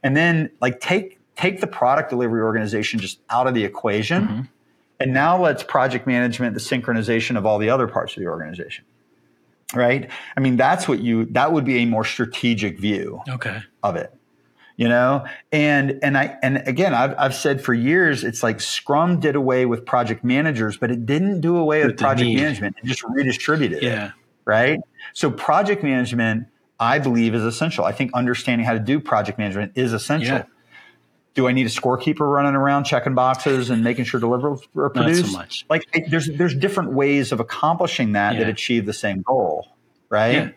And 0.02 0.16
then 0.16 0.50
like 0.60 0.80
take 0.80 1.18
take 1.36 1.60
the 1.60 1.66
product 1.66 2.10
delivery 2.10 2.40
organization 2.40 3.00
just 3.00 3.20
out 3.28 3.46
of 3.46 3.54
the 3.54 3.64
equation. 3.64 4.22
Mm-hmm. 4.22 4.40
And 5.00 5.12
now 5.12 5.42
let's 5.42 5.62
project 5.62 6.06
management, 6.06 6.54
the 6.54 6.60
synchronization 6.60 7.36
of 7.36 7.44
all 7.44 7.58
the 7.58 7.68
other 7.68 7.88
parts 7.88 8.16
of 8.16 8.22
the 8.22 8.28
organization. 8.28 8.84
Right? 9.74 10.08
I 10.36 10.40
mean, 10.40 10.56
that's 10.56 10.86
what 10.86 11.00
you 11.00 11.26
that 11.26 11.52
would 11.52 11.64
be 11.64 11.78
a 11.78 11.84
more 11.84 12.04
strategic 12.04 12.78
view 12.78 13.20
okay. 13.28 13.62
of 13.82 13.96
it 13.96 14.14
you 14.76 14.88
know? 14.88 15.24
And 15.52 15.98
and 16.02 16.16
i 16.16 16.36
and 16.42 16.62
again 16.66 16.94
I've, 16.94 17.14
I've 17.18 17.34
said 17.34 17.62
for 17.62 17.74
years 17.74 18.24
it's 18.24 18.42
like 18.42 18.60
scrum 18.60 19.20
did 19.20 19.36
away 19.36 19.66
with 19.66 19.86
project 19.86 20.24
managers 20.24 20.76
but 20.76 20.90
it 20.90 21.06
didn't 21.06 21.40
do 21.40 21.56
away 21.56 21.80
with, 21.80 21.92
with 21.92 21.98
project 21.98 22.30
management. 22.30 22.76
It 22.82 22.86
just 22.86 23.02
redistributed 23.04 23.82
yeah. 23.82 24.06
it, 24.06 24.12
right? 24.44 24.80
So 25.12 25.30
project 25.30 25.82
management 25.82 26.48
i 26.80 26.98
believe 26.98 27.34
is 27.34 27.44
essential. 27.44 27.84
I 27.84 27.92
think 27.92 28.12
understanding 28.14 28.66
how 28.66 28.72
to 28.72 28.80
do 28.80 28.98
project 29.00 29.38
management 29.38 29.72
is 29.76 29.92
essential. 29.92 30.38
Yeah. 30.38 30.44
do 31.34 31.46
i 31.46 31.52
need 31.52 31.66
a 31.66 31.70
scorekeeper 31.70 32.30
running 32.30 32.54
around 32.54 32.84
checking 32.84 33.14
boxes 33.14 33.70
and 33.70 33.84
making 33.84 34.04
sure 34.04 34.20
deliverables 34.20 34.62
are 34.76 34.90
produced 34.90 35.22
Not 35.22 35.30
so 35.30 35.38
much. 35.38 35.66
Like 35.70 35.84
there's 36.08 36.28
there's 36.28 36.54
different 36.54 36.92
ways 36.92 37.30
of 37.32 37.40
accomplishing 37.40 38.12
that 38.12 38.34
yeah. 38.34 38.40
that 38.40 38.48
achieve 38.48 38.86
the 38.86 38.92
same 38.92 39.22
goal 39.22 39.68
right? 40.10 40.34
Yeah 40.34 40.50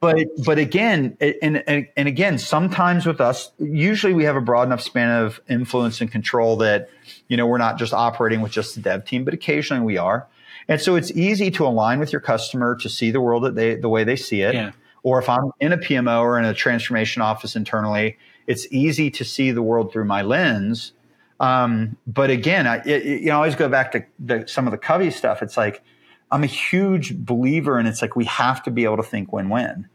but 0.00 0.16
but 0.44 0.58
again 0.58 1.16
and, 1.20 1.62
and 1.66 1.88
and 1.96 2.08
again 2.08 2.38
sometimes 2.38 3.06
with 3.06 3.20
us 3.20 3.52
usually 3.58 4.14
we 4.14 4.24
have 4.24 4.36
a 4.36 4.40
broad 4.40 4.62
enough 4.62 4.80
span 4.80 5.10
of 5.10 5.40
influence 5.48 6.00
and 6.00 6.10
control 6.10 6.56
that 6.56 6.88
you 7.28 7.36
know 7.36 7.46
we're 7.46 7.58
not 7.58 7.78
just 7.78 7.92
operating 7.92 8.40
with 8.40 8.50
just 8.50 8.74
the 8.74 8.80
dev 8.80 9.04
team 9.04 9.24
but 9.24 9.34
occasionally 9.34 9.84
we 9.84 9.96
are. 9.96 10.26
And 10.68 10.80
so 10.80 10.94
it's 10.94 11.10
easy 11.12 11.50
to 11.52 11.66
align 11.66 11.98
with 11.98 12.12
your 12.12 12.20
customer 12.20 12.76
to 12.76 12.88
see 12.88 13.10
the 13.10 13.20
world 13.20 13.44
that 13.44 13.54
they 13.54 13.74
the 13.74 13.88
way 13.88 14.04
they 14.04 14.16
see 14.16 14.42
it. 14.42 14.54
Yeah. 14.54 14.72
or 15.02 15.18
if 15.18 15.28
i'm 15.28 15.50
in 15.60 15.72
a 15.72 15.78
pmo 15.78 16.20
or 16.20 16.38
in 16.38 16.44
a 16.44 16.54
transformation 16.54 17.22
office 17.22 17.56
internally 17.56 18.16
it's 18.46 18.66
easy 18.70 19.10
to 19.10 19.24
see 19.24 19.52
the 19.52 19.62
world 19.62 19.92
through 19.92 20.06
my 20.06 20.22
lens. 20.22 20.92
Um, 21.38 21.96
but 22.06 22.30
again 22.30 22.66
I, 22.66 22.76
it, 22.84 23.04
you 23.04 23.26
know, 23.26 23.32
I 23.32 23.36
always 23.36 23.54
go 23.54 23.68
back 23.68 23.92
to 23.92 24.04
the, 24.18 24.46
some 24.46 24.66
of 24.66 24.72
the 24.72 24.78
covey 24.78 25.10
stuff. 25.10 25.42
It's 25.42 25.56
like 25.56 25.82
I'm 26.30 26.44
a 26.44 26.48
huge 26.48 27.16
believer, 27.16 27.78
and 27.78 27.88
it's 27.88 28.02
like 28.02 28.16
we 28.16 28.24
have 28.26 28.62
to 28.64 28.70
be 28.70 28.84
able 28.84 28.96
to 28.98 29.02
think 29.02 29.32
win-win. 29.32 29.88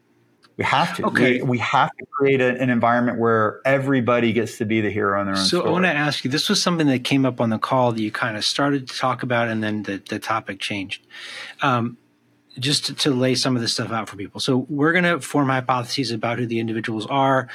We 0.57 0.63
have 0.63 0.95
to. 0.97 1.07
Okay. 1.07 1.41
We, 1.41 1.49
we 1.49 1.57
have 1.59 1.89
to 1.97 2.05
create 2.05 2.39
a, 2.39 2.59
an 2.61 2.69
environment 2.69 3.19
where 3.19 3.61
everybody 3.65 4.31
gets 4.31 4.57
to 4.59 4.65
be 4.65 4.79
the 4.81 4.89
hero 4.89 5.19
in 5.19 5.27
their 5.27 5.35
own. 5.35 5.41
So 5.41 5.59
story. 5.59 5.69
I 5.69 5.71
want 5.71 5.85
to 5.85 5.91
ask 5.91 6.23
you. 6.23 6.31
This 6.31 6.47
was 6.47 6.61
something 6.61 6.87
that 6.87 7.03
came 7.03 7.25
up 7.25 7.41
on 7.41 7.49
the 7.49 7.59
call 7.59 7.91
that 7.91 8.01
you 8.01 8.11
kind 8.11 8.37
of 8.37 8.45
started 8.45 8.87
to 8.87 8.97
talk 8.97 9.23
about, 9.23 9.49
and 9.49 9.63
then 9.63 9.83
the, 9.83 10.01
the 10.09 10.19
topic 10.19 10.59
changed. 10.59 11.05
Um, 11.61 11.97
just 12.57 12.85
to, 12.85 12.93
to, 12.93 13.11
lay 13.11 13.35
some 13.35 13.57
of 13.57 13.61
this 13.61 13.73
stuff 13.73 13.91
out 13.91 14.07
for 14.07 14.15
people. 14.15 14.39
So 14.39 14.65
we're 14.69 14.93
going 14.93 15.03
to 15.03 15.19
form 15.19 15.49
hypotheses 15.49 16.11
about 16.11 16.39
who 16.39 16.45
the 16.45 16.61
individuals 16.61 17.05
are 17.07 17.49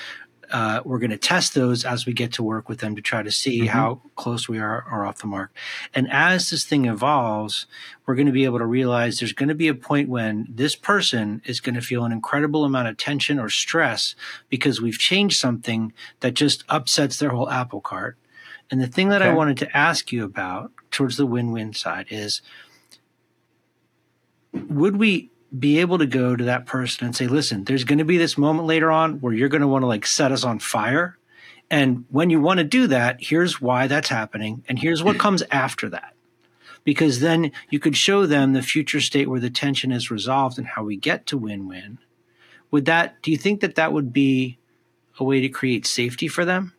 uh, 0.51 0.81
we're 0.85 0.99
going 0.99 1.11
to 1.11 1.19
test 1.19 1.55
those 1.55 1.85
as 1.85 2.07
we 2.07 2.13
get 2.13 2.33
to 2.33 2.43
work 2.43 2.69
with 2.69 2.81
them 2.81 2.97
to 2.97 3.03
try 3.03 3.23
to 3.23 3.31
see 3.31 3.61
mm-hmm. 3.61 3.69
how 3.69 4.01
close 4.17 4.49
we 4.49 4.59
are 4.59 4.85
or 4.91 5.05
off 5.05 5.19
the 5.19 5.27
mark. 5.27 5.55
And 5.95 6.11
as 6.11 6.51
this 6.51 6.65
thing 6.65 6.87
evolves, 6.87 7.67
we're 8.07 8.15
going 8.15 8.27
to 8.27 8.33
be 8.33 8.45
able 8.45 8.59
to 8.59 8.67
realize 8.67 9.19
there's 9.19 9.33
going 9.33 9.49
to 9.49 9.55
be 9.55 9.69
a 9.69 9.75
point 9.75 10.09
when 10.09 10.47
this 10.49 10.77
person 10.77 11.43
is 11.45 11.61
going 11.61 11.75
to 11.75 11.81
feel 11.81 12.05
an 12.05 12.13
incredible 12.13 12.65
amount 12.65 12.89
of 12.89 12.97
tension 12.97 13.39
or 13.39 13.49
stress 13.49 14.15
because 14.49 14.81
we've 14.81 14.99
changed 14.99 15.39
something 15.39 15.93
that 16.21 16.35
just 16.35 16.65
upsets 16.69 17.19
their 17.19 17.31
whole 17.31 17.51
apple 17.51 17.81
cart. 17.81 18.17
And 18.71 18.81
the 18.81 18.87
thing 18.87 19.09
that 19.09 19.23
okay. 19.23 19.31
I 19.31 19.35
wanted 19.35 19.57
to 19.59 19.77
ask 19.77 20.13
you 20.13 20.25
about 20.25 20.73
towards 20.91 21.17
the 21.17 21.27
win 21.27 21.53
win 21.53 21.73
side 21.73 22.07
is 22.11 22.41
would 24.53 24.97
we 24.97 25.31
be 25.57 25.81
able 25.81 25.99
to 25.99 26.07
go 26.07 26.37
to 26.37 26.45
that 26.45 26.67
person 26.67 27.07
and 27.07 27.17
say, 27.17 27.27
listen, 27.27 27.65
there's 27.65 27.85
going 27.85 27.99
to 27.99 28.05
be 28.05 28.19
this 28.19 28.39
moment 28.39 28.67
later 28.67 28.91
on 28.91 29.21
where 29.21 29.33
you're 29.33 29.49
going 29.49 29.63
to 29.63 29.69
want 29.69 29.83
to 29.83 29.87
like 29.87 30.07
set 30.07 30.33
us 30.33 30.45
on 30.45 30.59
fire. 30.59 31.19
And 31.71 32.05
when 32.11 32.31
you 32.31 32.41
want 32.41 32.59
to 32.59 32.65
do 32.65 32.87
that, 32.89 33.19
here's 33.21 33.61
why 33.61 33.87
that's 33.87 34.09
happening. 34.09 34.65
And 34.69 34.79
here's 34.79 35.03
what 35.03 35.19
comes 35.19 35.43
after 35.51 35.89
that. 35.89 36.15
Because 36.83 37.21
then 37.21 37.53
you 37.69 37.79
could 37.79 37.97
show 37.97 38.27
them 38.27 38.53
the 38.53 38.63
future 38.63 39.01
state 39.01 39.29
where 39.29 39.41
the 39.41 39.51
tension 39.51 39.93
is 39.93 40.11
resolved 40.11 40.57
and 40.57 40.67
how 40.67 40.85
we 40.85 40.97
get 40.97 41.27
to 41.27 41.37
win 41.37 41.69
win. 41.69 41.99
Would 42.71 42.87
that, 42.87 43.21
do 43.23 43.31
you 43.31 43.37
think 43.37 43.61
that 43.61 43.75
that 43.75 43.93
would 43.93 44.13
be 44.13 44.59
a 45.19 45.25
way 45.25 45.41
to 45.41 45.49
create 45.49 45.87
safety 45.87 46.29
for 46.29 46.45
them? 46.45 46.73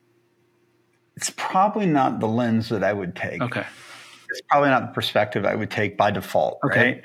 It's 1.16 1.32
probably 1.36 1.86
not 1.86 2.20
the 2.20 2.28
lens 2.28 2.70
that 2.70 2.84
I 2.84 2.94
would 2.94 3.16
take. 3.16 3.42
Okay 3.42 3.66
it's 4.32 4.42
probably 4.50 4.70
not 4.70 4.88
the 4.88 4.94
perspective 4.94 5.46
I 5.46 5.56
would 5.56 5.70
take 5.70 5.98
by 5.98 6.10
default, 6.10 6.60
okay. 6.64 6.80
right? 6.80 7.02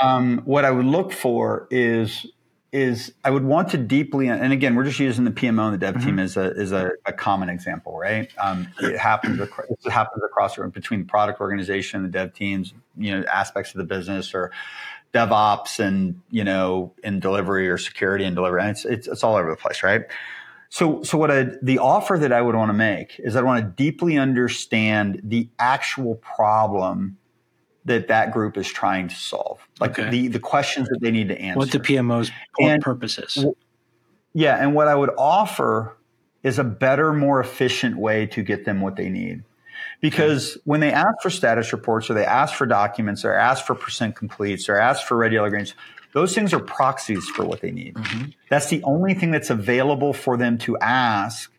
Um, 0.00 0.38
what 0.44 0.64
I 0.64 0.70
would 0.70 0.86
look 0.86 1.12
for 1.12 1.66
is 1.70 2.26
is 2.70 3.14
I 3.24 3.30
would 3.30 3.44
want 3.44 3.70
to 3.70 3.78
deeply, 3.78 4.28
and 4.28 4.52
again, 4.52 4.74
we're 4.74 4.84
just 4.84 5.00
using 5.00 5.24
the 5.24 5.30
PMO 5.30 5.64
and 5.64 5.74
the 5.74 5.78
dev 5.78 5.94
mm-hmm. 5.94 6.06
team 6.06 6.18
as 6.18 6.36
a 6.36 6.52
as 6.56 6.72
a, 6.72 6.90
a 7.06 7.12
common 7.12 7.48
example, 7.48 7.98
right? 7.98 8.30
Um, 8.38 8.68
it 8.80 8.98
happens 8.98 9.40
it 9.40 9.90
happens 9.90 10.22
across 10.22 10.56
between 10.56 11.00
the 11.00 11.06
product 11.06 11.40
organization, 11.40 12.04
and 12.04 12.06
the 12.06 12.18
dev 12.18 12.34
teams, 12.34 12.74
you 12.96 13.16
know, 13.16 13.24
aspects 13.24 13.72
of 13.72 13.78
the 13.78 13.84
business, 13.84 14.34
or 14.34 14.52
DevOps 15.14 15.80
and 15.80 16.20
you 16.30 16.44
know 16.44 16.92
in 17.02 17.20
delivery 17.20 17.68
or 17.68 17.78
security 17.78 18.24
and 18.24 18.36
delivery, 18.36 18.60
and 18.60 18.70
it's 18.70 18.84
it's, 18.84 19.08
it's 19.08 19.24
all 19.24 19.36
over 19.36 19.50
the 19.50 19.56
place, 19.56 19.82
right? 19.82 20.02
So, 20.70 21.02
so 21.02 21.16
what 21.16 21.30
I, 21.30 21.46
the 21.62 21.78
offer 21.78 22.18
that 22.18 22.32
I 22.32 22.42
would 22.42 22.54
want 22.54 22.68
to 22.68 22.74
make 22.74 23.18
is 23.18 23.36
I 23.36 23.42
want 23.42 23.64
to 23.64 23.82
deeply 23.82 24.18
understand 24.18 25.20
the 25.24 25.48
actual 25.58 26.16
problem 26.16 27.16
that 27.88 28.08
that 28.08 28.32
group 28.32 28.56
is 28.56 28.68
trying 28.68 29.08
to 29.08 29.14
solve, 29.14 29.66
like 29.80 29.98
okay. 29.98 30.10
the 30.10 30.28
the 30.28 30.38
questions 30.38 30.88
that 30.88 31.00
they 31.00 31.10
need 31.10 31.28
to 31.28 31.38
answer. 31.38 31.58
What 31.58 31.72
the 31.72 31.80
PMO's 31.80 32.30
and, 32.60 32.82
purpose 32.82 33.18
is. 33.18 33.44
Yeah, 34.32 34.56
and 34.56 34.74
what 34.74 34.88
I 34.88 34.94
would 34.94 35.10
offer 35.18 35.96
is 36.42 36.58
a 36.58 36.64
better, 36.64 37.12
more 37.12 37.40
efficient 37.40 37.98
way 37.98 38.26
to 38.26 38.42
get 38.42 38.64
them 38.64 38.80
what 38.80 38.96
they 38.96 39.08
need. 39.08 39.42
Because 40.00 40.52
okay. 40.52 40.60
when 40.64 40.80
they 40.80 40.92
ask 40.92 41.16
for 41.22 41.30
status 41.30 41.72
reports 41.72 42.08
or 42.08 42.14
they 42.14 42.24
ask 42.24 42.54
for 42.54 42.66
documents 42.66 43.24
or 43.24 43.32
ask 43.32 43.64
for 43.64 43.74
percent 43.74 44.14
completes 44.14 44.68
or 44.68 44.78
ask 44.78 45.06
for 45.06 45.16
grades, 45.28 45.74
those 46.12 46.34
things 46.34 46.52
are 46.52 46.60
proxies 46.60 47.28
for 47.28 47.44
what 47.44 47.60
they 47.60 47.70
need. 47.70 47.94
Mm-hmm. 47.94 48.30
That's 48.48 48.68
the 48.68 48.82
only 48.84 49.14
thing 49.14 49.30
that's 49.30 49.50
available 49.50 50.12
for 50.12 50.36
them 50.36 50.58
to 50.58 50.78
ask 50.78 51.52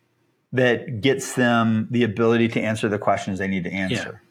that 0.54 1.02
gets 1.02 1.34
them 1.34 1.88
the 1.92 2.04
ability 2.04 2.48
to 2.50 2.62
answer 2.62 2.90
the 2.90 2.98
questions 2.98 3.40
they 3.40 3.48
need 3.48 3.66
to 3.66 3.72
answer. 3.72 4.22
Yeah. 4.22 4.29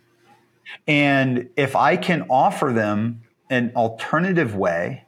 And 0.87 1.49
if 1.57 1.77
I 1.77 1.97
can 1.97 2.27
offer 2.31 2.73
them 2.73 3.23
an 3.51 3.73
alternative 3.77 4.55
way 4.55 5.05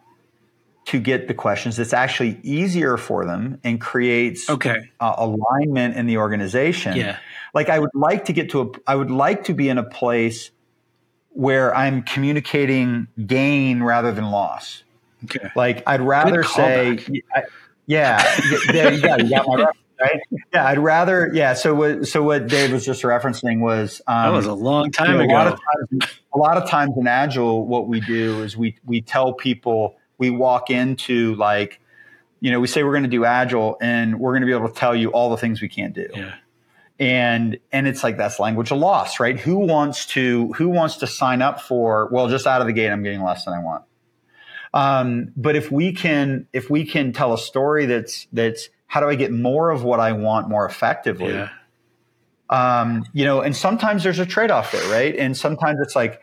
to 0.87 0.99
get 0.99 1.29
the 1.29 1.35
questions 1.35 1.77
that's 1.77 1.93
actually 1.93 2.41
easier 2.43 2.97
for 2.97 3.25
them 3.25 3.61
and 3.63 3.81
creates 3.81 4.51
okay. 4.51 4.91
uh, 4.99 5.15
alignment 5.19 5.97
in 5.97 6.07
the 6.07 6.17
organization. 6.17 6.97
Yeah. 6.97 7.19
Like 7.55 7.69
I 7.69 7.79
would 7.79 7.95
like 7.95 8.25
to 8.25 8.33
get 8.33 8.51
to 8.51 8.63
a 8.63 8.71
I 8.87 8.97
would 8.97 9.11
like 9.11 9.45
to 9.45 9.55
be 9.55 9.69
in 9.69 9.79
a 9.79 9.85
place 9.85 10.51
where 11.31 11.75
I'm 11.75 12.03
communicating 12.03 13.07
gain 13.25 13.83
rather 13.83 14.13
than 14.13 14.31
loss. 14.31 14.83
Okay. 15.25 15.51
Like 15.55 15.83
I'd 15.87 16.01
rather 16.01 16.43
say, 16.43 16.99
I, 17.37 17.43
yeah, 17.87 18.41
there 18.73 18.93
you 18.93 19.03
go. 19.03 19.17
You 19.17 19.31
got 19.31 19.47
my 19.47 19.55
reference, 19.57 19.79
right? 20.01 20.21
Yeah, 20.53 20.67
I'd 20.67 20.79
rather, 20.79 21.31
yeah. 21.33 21.55
So 21.55 21.75
what, 21.75 22.07
so 22.07 22.23
what 22.23 22.47
Dave 22.47 22.73
was 22.73 22.85
just 22.85 23.03
referencing 23.03 23.61
was 23.61 24.01
um, 24.07 24.25
that 24.25 24.37
was 24.37 24.47
a 24.47 24.55
long 24.55 24.91
time 24.91 25.13
you 25.13 25.19
know, 25.19 25.25
ago. 25.25 25.33
A 25.33 25.35
lot, 25.35 25.47
of 25.47 25.61
times, 25.61 26.21
a 26.35 26.39
lot 26.39 26.57
of 26.57 26.69
times 26.69 26.93
in 26.97 27.07
Agile, 27.07 27.67
what 27.67 27.89
we 27.89 28.01
do 28.01 28.43
is 28.43 28.57
we 28.57 28.77
we 28.85 29.01
tell 29.01 29.33
people 29.33 29.97
we 30.19 30.31
walk 30.31 30.71
into 30.71 31.35
like, 31.37 31.81
you 32.41 32.51
know, 32.51 32.61
we 32.61 32.67
say 32.67 32.83
we're 32.83 32.93
going 32.93 33.05
to 33.05 33.09
do 33.09 33.25
Agile, 33.25 33.77
and 33.81 34.19
we're 34.19 34.33
going 34.33 34.43
to 34.43 34.47
be 34.47 34.53
able 34.53 34.69
to 34.69 34.75
tell 34.75 34.95
you 34.95 35.11
all 35.11 35.31
the 35.31 35.37
things 35.37 35.61
we 35.61 35.69
can't 35.69 35.95
do. 35.95 36.09
Yeah 36.15 36.35
and 36.99 37.57
and 37.73 37.89
it's 37.89 38.05
like 38.05 38.19
that's 38.19 38.39
language 38.39 38.71
of 38.71 38.77
loss 38.77 39.21
right 39.21 39.41
who 39.41 39.57
wants 39.57 40.05
to 40.05 40.53
who 40.53 40.69
wants 40.69 40.97
to 40.97 41.07
sign 41.07 41.41
up 41.41 41.59
for 41.59 42.11
well 42.13 42.29
just 42.29 42.47
out 42.47 42.61
of 42.61 42.67
the 42.67 42.75
gate 42.75 42.91
i'm 42.91 43.03
getting 43.03 43.23
less 43.23 43.47
than 43.47 43.55
i 43.55 43.59
want 43.59 43.83
um, 44.73 45.33
but 45.37 45.57
if 45.57 45.71
we 45.71 45.93
can, 45.93 46.47
if 46.53 46.71
we 46.71 46.85
can 46.85 47.13
tell 47.13 47.33
a 47.33 47.39
story 47.39 47.87
that's 47.87 48.27
that's 48.33 48.69
how 48.91 48.99
do 48.99 49.09
I 49.09 49.15
get 49.15 49.31
more 49.31 49.71
of 49.71 49.85
what 49.85 50.01
I 50.01 50.11
want 50.11 50.49
more 50.49 50.67
effectively? 50.67 51.33
Yeah. 51.33 51.51
Um, 52.51 53.05
you 53.13 53.25
know, 53.25 53.41
and 53.41 53.57
sometimes 53.57 54.03
there's 54.03 54.19
a 54.19 54.27
trade 54.27 54.51
off 54.51 54.73
there, 54.73 54.91
right? 54.91 55.15
And 55.15 55.37
sometimes 55.37 55.79
it's 55.81 55.95
like, 55.95 56.21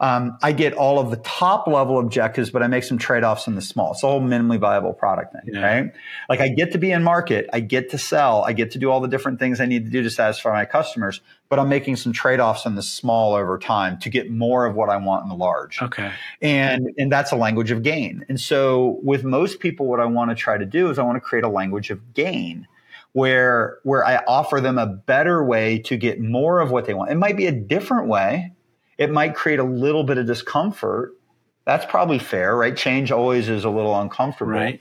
um, 0.00 0.38
I 0.42 0.52
get 0.52 0.72
all 0.72 0.98
of 0.98 1.10
the 1.10 1.18
top 1.18 1.66
level 1.66 1.98
objectives, 1.98 2.48
but 2.48 2.62
I 2.62 2.68
make 2.68 2.84
some 2.84 2.96
trade 2.96 3.22
offs 3.22 3.46
in 3.46 3.54
the 3.54 3.60
small. 3.60 3.92
It's 3.92 4.02
a 4.02 4.06
whole 4.06 4.22
minimally 4.22 4.58
viable 4.58 4.94
product 4.94 5.34
thing, 5.34 5.54
yeah. 5.54 5.60
right? 5.60 5.92
Like 6.26 6.40
I 6.40 6.48
get 6.48 6.72
to 6.72 6.78
be 6.78 6.90
in 6.90 7.02
market, 7.02 7.50
I 7.52 7.60
get 7.60 7.90
to 7.90 7.98
sell, 7.98 8.42
I 8.42 8.54
get 8.54 8.70
to 8.72 8.78
do 8.78 8.90
all 8.90 9.00
the 9.00 9.08
different 9.08 9.38
things 9.38 9.60
I 9.60 9.66
need 9.66 9.84
to 9.84 9.90
do 9.90 10.02
to 10.02 10.08
satisfy 10.08 10.52
my 10.52 10.64
customers, 10.64 11.20
but 11.50 11.58
I'm 11.58 11.68
making 11.68 11.96
some 11.96 12.14
trade 12.14 12.40
offs 12.40 12.64
in 12.64 12.76
the 12.76 12.82
small 12.82 13.34
over 13.34 13.58
time 13.58 13.98
to 13.98 14.08
get 14.08 14.30
more 14.30 14.64
of 14.64 14.74
what 14.74 14.88
I 14.88 14.96
want 14.96 15.24
in 15.24 15.28
the 15.28 15.34
large. 15.34 15.82
Okay. 15.82 16.10
And 16.40 16.88
and 16.96 17.12
that's 17.12 17.32
a 17.32 17.36
language 17.36 17.70
of 17.70 17.82
gain. 17.82 18.24
And 18.30 18.40
so 18.40 19.00
with 19.02 19.22
most 19.22 19.60
people, 19.60 19.84
what 19.84 20.00
I 20.00 20.06
want 20.06 20.30
to 20.30 20.34
try 20.34 20.56
to 20.56 20.64
do 20.64 20.88
is 20.88 20.98
I 20.98 21.02
want 21.02 21.16
to 21.16 21.20
create 21.20 21.44
a 21.44 21.50
language 21.50 21.90
of 21.90 22.14
gain 22.14 22.66
where 23.12 23.78
where 23.82 24.06
I 24.06 24.22
offer 24.26 24.62
them 24.62 24.78
a 24.78 24.86
better 24.86 25.44
way 25.44 25.80
to 25.80 25.98
get 25.98 26.20
more 26.20 26.60
of 26.60 26.70
what 26.70 26.86
they 26.86 26.94
want. 26.94 27.10
It 27.10 27.16
might 27.16 27.36
be 27.36 27.46
a 27.46 27.52
different 27.52 28.08
way 28.08 28.54
it 29.00 29.10
might 29.10 29.34
create 29.34 29.58
a 29.58 29.64
little 29.64 30.04
bit 30.04 30.18
of 30.18 30.26
discomfort. 30.26 31.16
That's 31.64 31.86
probably 31.86 32.18
fair, 32.18 32.54
right? 32.54 32.76
Change 32.76 33.10
always 33.10 33.48
is 33.48 33.64
a 33.64 33.70
little 33.70 33.98
uncomfortable. 33.98 34.52
Right. 34.52 34.78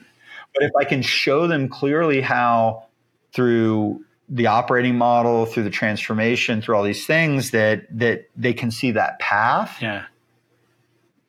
But 0.54 0.64
if 0.64 0.72
I 0.78 0.84
can 0.84 1.02
show 1.02 1.48
them 1.48 1.70
clearly 1.70 2.20
how 2.20 2.88
through 3.34 4.04
the 4.28 4.48
operating 4.48 4.98
model, 4.98 5.46
through 5.46 5.64
the 5.64 5.70
transformation, 5.70 6.62
through 6.62 6.76
all 6.76 6.84
these 6.84 7.06
things 7.06 7.52
that 7.52 7.86
that 7.98 8.30
they 8.36 8.54
can 8.54 8.72
see 8.72 8.92
that 8.92 9.20
path. 9.20 9.82
Yeah. 9.82 10.06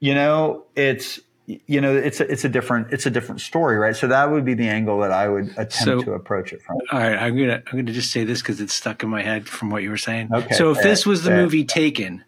You 0.01 0.15
know, 0.15 0.65
it's 0.75 1.21
you 1.47 1.81
know, 1.81 1.97
it's 1.97 2.21
a, 2.21 2.31
it's 2.31 2.45
a 2.45 2.49
different 2.49 2.93
it's 2.93 3.07
a 3.07 3.11
different 3.11 3.41
story, 3.41 3.77
right? 3.77 3.95
So 3.95 4.09
that 4.09 4.33
would 4.33 4.45
be 4.45 4.55
the 4.55 4.69
angle 4.69 5.01
that 5.01 5.13
I 5.13 5.29
would 5.29 5.51
attempt 5.51 5.75
so, 5.75 6.03
to 6.03 6.13
approach 6.13 6.53
it 6.53 6.63
from. 6.63 6.79
All 6.91 6.99
right, 6.99 7.17
I'm 7.17 7.37
gonna 7.37 7.63
I'm 7.67 7.79
gonna 7.79 7.93
just 7.93 8.11
say 8.11 8.25
this 8.25 8.43
because 8.43 8.61
it's 8.61 8.75
stuck 8.75 9.05
in 9.05 9.09
my 9.09 9.23
head 9.23 9.49
from 9.49 9.71
what 9.71 9.85
you 9.85 9.91
were 9.91 9.97
saying. 9.97 10.31
Okay. 10.35 10.55
So 10.55 10.73
if 10.73 10.83
this 10.83 11.07
was 11.07 11.23
the 11.23 11.31
movie 11.31 11.65
Taken, 11.65 12.25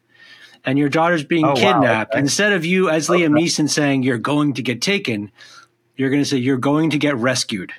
and 0.64 0.79
your 0.79 0.88
daughter's 0.88 1.25
being 1.25 1.44
oh, 1.44 1.55
kidnapped, 1.55 2.14
wow. 2.14 2.20
instead 2.20 2.53
of 2.53 2.64
you 2.64 2.88
as 2.88 3.09
Liam 3.09 3.35
okay. 3.35 3.44
Neeson 3.44 3.68
saying 3.68 4.03
you're 4.03 4.18
going 4.18 4.55
to 4.55 4.62
get 4.62 4.81
taken, 4.81 5.31
you're 5.96 6.11
going 6.11 6.22
to 6.22 6.29
say 6.29 6.38
you're 6.38 6.57
going 6.57 6.90
to 6.90 6.98
get 6.98 7.16
rescued 7.16 7.72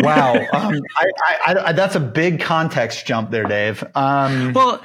wow, 0.00 0.34
um, 0.52 0.80
I, 0.96 1.10
I, 1.46 1.54
I, 1.66 1.72
that's 1.72 1.94
a 1.94 2.00
big 2.00 2.40
context 2.40 3.06
jump 3.06 3.30
there, 3.30 3.44
Dave. 3.44 3.84
Um, 3.94 4.52
well, 4.52 4.82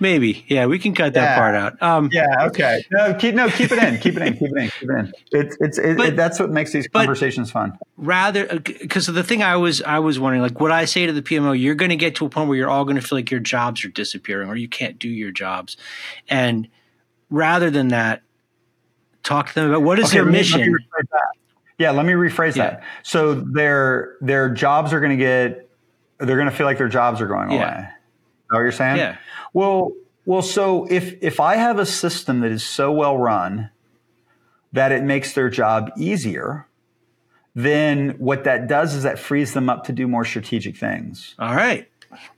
maybe, 0.00 0.44
yeah, 0.48 0.66
we 0.66 0.78
can 0.78 0.94
cut 0.94 1.14
that 1.14 1.22
yeah, 1.22 1.36
part 1.36 1.54
out. 1.54 1.82
Um, 1.82 2.08
yeah, 2.12 2.46
okay. 2.46 2.84
No, 2.90 3.14
keep 3.14 3.34
no, 3.34 3.48
keep 3.48 3.72
it 3.72 3.78
in, 3.82 3.98
keep 3.98 4.16
it 4.16 4.22
in, 4.22 4.32
keep 4.34 4.50
it 4.50 4.56
in, 4.56 4.70
keep 4.70 4.90
it 4.90 4.98
in. 4.98 5.12
It's 5.32 5.56
it's 5.60 5.78
it, 5.78 5.96
but, 5.96 6.08
it, 6.08 6.16
that's 6.16 6.38
what 6.38 6.50
makes 6.50 6.72
these 6.72 6.88
conversations 6.88 7.50
fun. 7.50 7.78
Rather, 7.96 8.60
because 8.60 9.08
uh, 9.08 9.12
the 9.12 9.22
thing 9.24 9.42
I 9.42 9.56
was 9.56 9.82
I 9.82 9.98
was 9.98 10.18
wondering, 10.18 10.42
like, 10.42 10.60
what 10.60 10.72
I 10.72 10.84
say 10.84 11.06
to 11.06 11.12
the 11.12 11.22
PMO, 11.22 11.58
you're 11.58 11.74
going 11.74 11.90
to 11.90 11.96
get 11.96 12.16
to 12.16 12.26
a 12.26 12.28
point 12.28 12.48
where 12.48 12.56
you're 12.56 12.70
all 12.70 12.84
going 12.84 12.96
to 12.96 13.02
feel 13.02 13.18
like 13.18 13.30
your 13.30 13.40
jobs 13.40 13.84
are 13.84 13.90
disappearing, 13.90 14.48
or 14.48 14.56
you 14.56 14.68
can't 14.68 14.98
do 14.98 15.08
your 15.08 15.30
jobs, 15.30 15.76
and 16.28 16.68
rather 17.30 17.70
than 17.70 17.88
that, 17.88 18.22
talk 19.22 19.48
to 19.48 19.54
them 19.54 19.70
about 19.70 19.82
what 19.82 19.98
is 19.98 20.06
okay, 20.06 20.18
their 20.18 20.24
mission. 20.24 20.76
Yeah, 21.80 21.92
let 21.92 22.04
me 22.04 22.12
rephrase 22.12 22.56
yeah. 22.56 22.70
that. 22.70 22.84
So 23.02 23.34
their 23.34 24.16
their 24.20 24.50
jobs 24.50 24.92
are 24.92 25.00
going 25.00 25.16
to 25.18 25.24
get 25.24 25.70
they're 26.18 26.36
going 26.36 26.50
to 26.50 26.54
feel 26.54 26.66
like 26.66 26.76
their 26.76 26.90
jobs 26.90 27.22
are 27.22 27.26
going 27.26 27.50
yeah. 27.50 27.56
away. 27.56 27.78
Is 27.78 27.86
that 28.50 28.56
what 28.56 28.60
you're 28.60 28.72
saying? 28.72 28.96
Yeah. 28.98 29.16
Well, 29.54 29.92
well, 30.26 30.42
so 30.42 30.86
if 30.90 31.16
if 31.22 31.40
I 31.40 31.56
have 31.56 31.78
a 31.78 31.86
system 31.86 32.40
that 32.40 32.52
is 32.52 32.62
so 32.62 32.92
well 32.92 33.16
run 33.16 33.70
that 34.74 34.92
it 34.92 35.02
makes 35.04 35.32
their 35.32 35.48
job 35.48 35.90
easier, 35.96 36.68
then 37.54 38.10
what 38.18 38.44
that 38.44 38.68
does 38.68 38.94
is 38.94 39.04
that 39.04 39.18
frees 39.18 39.54
them 39.54 39.70
up 39.70 39.84
to 39.84 39.92
do 39.92 40.06
more 40.06 40.26
strategic 40.26 40.76
things. 40.76 41.34
All 41.38 41.54
right. 41.54 41.88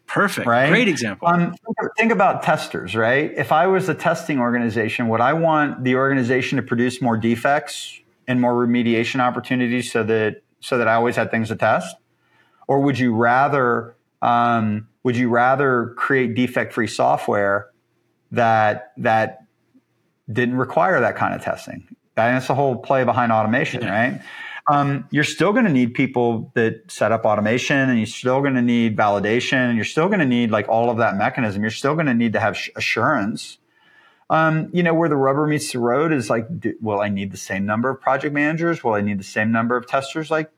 Perfect. 0.06 0.46
Right? 0.46 0.68
Great 0.68 0.86
example. 0.86 1.26
Um, 1.26 1.56
think 1.96 2.12
about 2.12 2.44
testers, 2.44 2.94
right? 2.94 3.32
If 3.36 3.50
I 3.50 3.66
was 3.66 3.88
a 3.88 3.94
testing 3.94 4.38
organization, 4.38 5.08
would 5.08 5.20
I 5.20 5.32
want 5.32 5.82
the 5.82 5.96
organization 5.96 6.56
to 6.56 6.62
produce 6.62 7.02
more 7.02 7.16
defects 7.16 8.01
and 8.26 8.40
more 8.40 8.54
remediation 8.54 9.20
opportunities 9.20 9.90
so 9.92 10.02
that 10.04 10.42
so 10.60 10.78
that 10.78 10.88
I 10.88 10.94
always 10.94 11.16
had 11.16 11.30
things 11.30 11.48
to 11.48 11.56
test? 11.56 11.96
Or 12.68 12.80
would 12.80 12.98
you 12.98 13.14
rather 13.14 13.96
um, 14.20 14.88
would 15.02 15.16
you 15.16 15.28
rather 15.28 15.94
create 15.96 16.34
defect 16.34 16.72
free 16.72 16.86
software 16.86 17.68
that 18.30 18.92
that 18.98 19.44
didn't 20.32 20.56
require 20.56 21.00
that 21.00 21.16
kind 21.16 21.34
of 21.34 21.42
testing? 21.42 21.86
And 22.16 22.36
that's 22.36 22.46
the 22.46 22.54
whole 22.54 22.76
play 22.76 23.04
behind 23.04 23.32
automation, 23.32 23.82
yeah. 23.82 23.90
right? 23.90 24.22
Um, 24.68 25.08
you're 25.10 25.24
still 25.24 25.52
going 25.52 25.64
to 25.64 25.72
need 25.72 25.94
people 25.94 26.52
that 26.54 26.82
set 26.88 27.10
up 27.10 27.24
automation 27.24 27.90
and 27.90 27.98
you're 27.98 28.06
still 28.06 28.40
going 28.40 28.54
to 28.54 28.62
need 28.62 28.96
validation 28.96 29.68
and 29.68 29.76
you're 29.76 29.84
still 29.84 30.06
going 30.06 30.20
to 30.20 30.26
need 30.26 30.52
like 30.52 30.68
all 30.68 30.88
of 30.88 30.98
that 30.98 31.16
mechanism. 31.16 31.62
You're 31.62 31.70
still 31.72 31.94
going 31.94 32.06
to 32.06 32.14
need 32.14 32.34
to 32.34 32.40
have 32.40 32.56
assurance 32.76 33.58
um, 34.32 34.70
you 34.72 34.82
know, 34.82 34.94
where 34.94 35.10
the 35.10 35.16
rubber 35.16 35.46
meets 35.46 35.72
the 35.72 35.78
road 35.78 36.10
is 36.10 36.30
like, 36.30 36.46
do, 36.58 36.74
will 36.80 37.00
I 37.00 37.10
need 37.10 37.32
the 37.32 37.36
same 37.36 37.66
number 37.66 37.90
of 37.90 38.00
project 38.00 38.32
managers? 38.32 38.82
Will 38.82 38.94
I 38.94 39.02
need 39.02 39.20
the 39.20 39.24
same 39.24 39.52
number 39.52 39.76
of 39.76 39.86
testers? 39.86 40.30
Like, 40.30 40.50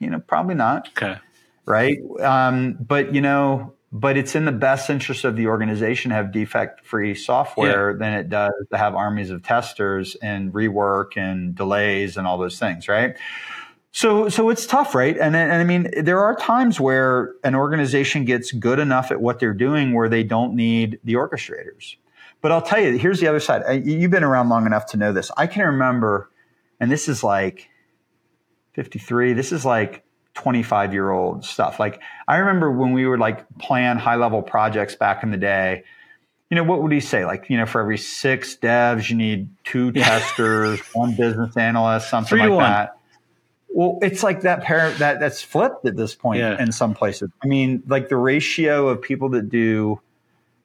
you 0.00 0.10
know, 0.10 0.18
probably 0.18 0.56
not. 0.56 0.88
Okay. 0.88 1.18
Right. 1.64 1.98
Um, 2.18 2.76
but, 2.80 3.14
you 3.14 3.20
know, 3.20 3.74
but 3.92 4.16
it's 4.16 4.34
in 4.34 4.44
the 4.44 4.50
best 4.50 4.90
interest 4.90 5.24
of 5.24 5.36
the 5.36 5.46
organization 5.46 6.08
to 6.08 6.16
have 6.16 6.32
defect 6.32 6.84
free 6.84 7.14
software 7.14 7.92
yeah. 7.92 7.96
than 7.96 8.12
it 8.14 8.28
does 8.28 8.54
to 8.72 8.76
have 8.76 8.96
armies 8.96 9.30
of 9.30 9.44
testers 9.44 10.16
and 10.16 10.52
rework 10.52 11.16
and 11.16 11.54
delays 11.54 12.16
and 12.16 12.26
all 12.26 12.38
those 12.38 12.58
things. 12.58 12.88
Right. 12.88 13.16
So, 13.92 14.28
so 14.30 14.50
it's 14.50 14.66
tough, 14.66 14.96
right? 14.96 15.16
And, 15.16 15.36
and 15.36 15.52
I 15.52 15.62
mean, 15.62 15.92
there 16.02 16.18
are 16.18 16.34
times 16.34 16.80
where 16.80 17.34
an 17.44 17.54
organization 17.54 18.24
gets 18.24 18.50
good 18.50 18.80
enough 18.80 19.12
at 19.12 19.20
what 19.20 19.38
they're 19.38 19.54
doing 19.54 19.92
where 19.92 20.08
they 20.08 20.24
don't 20.24 20.56
need 20.56 20.98
the 21.04 21.14
orchestrators. 21.14 21.94
But 22.42 22.52
I'll 22.52 22.62
tell 22.62 22.80
you, 22.80 22.98
here's 22.98 23.20
the 23.20 23.28
other 23.28 23.40
side. 23.40 23.86
You've 23.86 24.10
been 24.10 24.24
around 24.24 24.48
long 24.48 24.66
enough 24.66 24.86
to 24.86 24.96
know 24.96 25.12
this. 25.12 25.30
I 25.36 25.46
can 25.46 25.64
remember, 25.64 26.28
and 26.80 26.90
this 26.90 27.08
is 27.08 27.22
like 27.22 27.70
53. 28.74 29.32
This 29.32 29.52
is 29.52 29.64
like 29.64 30.04
25 30.34 30.92
year 30.92 31.10
old 31.10 31.44
stuff. 31.44 31.78
Like 31.78 32.00
I 32.26 32.38
remember 32.38 32.70
when 32.70 32.92
we 32.92 33.06
would 33.06 33.20
like 33.20 33.46
plan 33.58 33.96
high 33.96 34.16
level 34.16 34.42
projects 34.42 34.96
back 34.96 35.22
in 35.22 35.30
the 35.30 35.36
day, 35.36 35.84
you 36.50 36.56
know, 36.56 36.64
what 36.64 36.82
would 36.82 36.92
he 36.92 37.00
say? 37.00 37.24
Like, 37.24 37.48
you 37.48 37.56
know, 37.56 37.64
for 37.64 37.80
every 37.80 37.96
six 37.96 38.56
devs, 38.56 39.08
you 39.08 39.16
need 39.16 39.48
two 39.64 39.92
testers, 39.92 40.80
one 40.92 41.14
business 41.14 41.56
analyst, 41.56 42.10
something 42.10 42.28
Three 42.38 42.48
like 42.48 42.58
that. 42.58 42.96
Well, 43.68 43.98
it's 44.02 44.22
like 44.22 44.42
that 44.42 44.62
pair 44.62 44.90
that 44.92 45.18
that's 45.18 45.40
flipped 45.40 45.86
at 45.86 45.96
this 45.96 46.14
point 46.14 46.40
yeah. 46.40 46.62
in 46.62 46.72
some 46.72 46.92
places. 46.92 47.30
I 47.42 47.46
mean, 47.46 47.82
like 47.86 48.10
the 48.10 48.16
ratio 48.16 48.88
of 48.88 49.00
people 49.00 49.30
that 49.30 49.48
do 49.48 50.00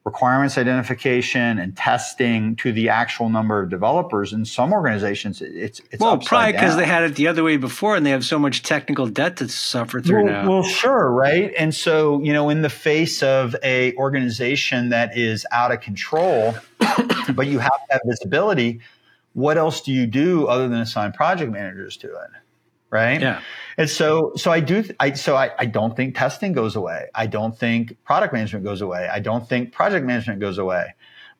requirements 0.08 0.56
identification 0.56 1.58
and 1.58 1.76
testing 1.76 2.56
to 2.56 2.72
the 2.72 2.88
actual 2.88 3.28
number 3.28 3.60
of 3.60 3.68
developers 3.68 4.32
in 4.32 4.42
some 4.42 4.72
organizations 4.72 5.42
it's 5.42 5.82
it's 5.90 6.00
well 6.00 6.16
probably 6.16 6.52
because 6.52 6.76
they 6.76 6.86
had 6.86 7.02
it 7.02 7.14
the 7.16 7.28
other 7.28 7.44
way 7.44 7.58
before 7.58 7.94
and 7.94 8.06
they 8.06 8.10
have 8.10 8.24
so 8.24 8.38
much 8.38 8.62
technical 8.62 9.06
debt 9.06 9.36
to 9.36 9.46
suffer 9.48 10.00
through 10.00 10.24
well, 10.24 10.32
now. 10.32 10.48
well 10.48 10.62
sure 10.62 11.10
right? 11.12 11.52
And 11.58 11.74
so 11.74 12.22
you 12.22 12.32
know 12.32 12.48
in 12.48 12.62
the 12.62 12.70
face 12.70 13.22
of 13.22 13.54
a 13.62 13.94
organization 13.96 14.88
that 14.88 15.16
is 15.16 15.46
out 15.52 15.72
of 15.72 15.82
control 15.82 16.56
but 17.34 17.46
you 17.46 17.58
have 17.58 17.70
to 17.70 17.92
have 17.92 18.00
visibility 18.06 18.80
what 19.34 19.58
else 19.58 19.82
do 19.82 19.92
you 19.92 20.06
do 20.06 20.46
other 20.46 20.68
than 20.68 20.80
assign 20.80 21.12
project 21.12 21.52
managers 21.52 21.98
to 21.98 22.08
it 22.08 22.30
right? 22.90 23.20
Yeah. 23.20 23.40
And 23.76 23.88
so, 23.88 24.32
so 24.36 24.50
I 24.50 24.60
do, 24.60 24.84
I, 24.98 25.12
so 25.12 25.36
I, 25.36 25.50
I 25.58 25.66
don't 25.66 25.96
think 25.96 26.16
testing 26.16 26.52
goes 26.52 26.76
away. 26.76 27.06
I 27.14 27.26
don't 27.26 27.56
think 27.56 27.96
product 28.04 28.32
management 28.32 28.64
goes 28.64 28.80
away. 28.80 29.08
I 29.08 29.20
don't 29.20 29.48
think 29.48 29.72
project 29.72 30.04
management 30.04 30.40
goes 30.40 30.58
away. 30.58 30.94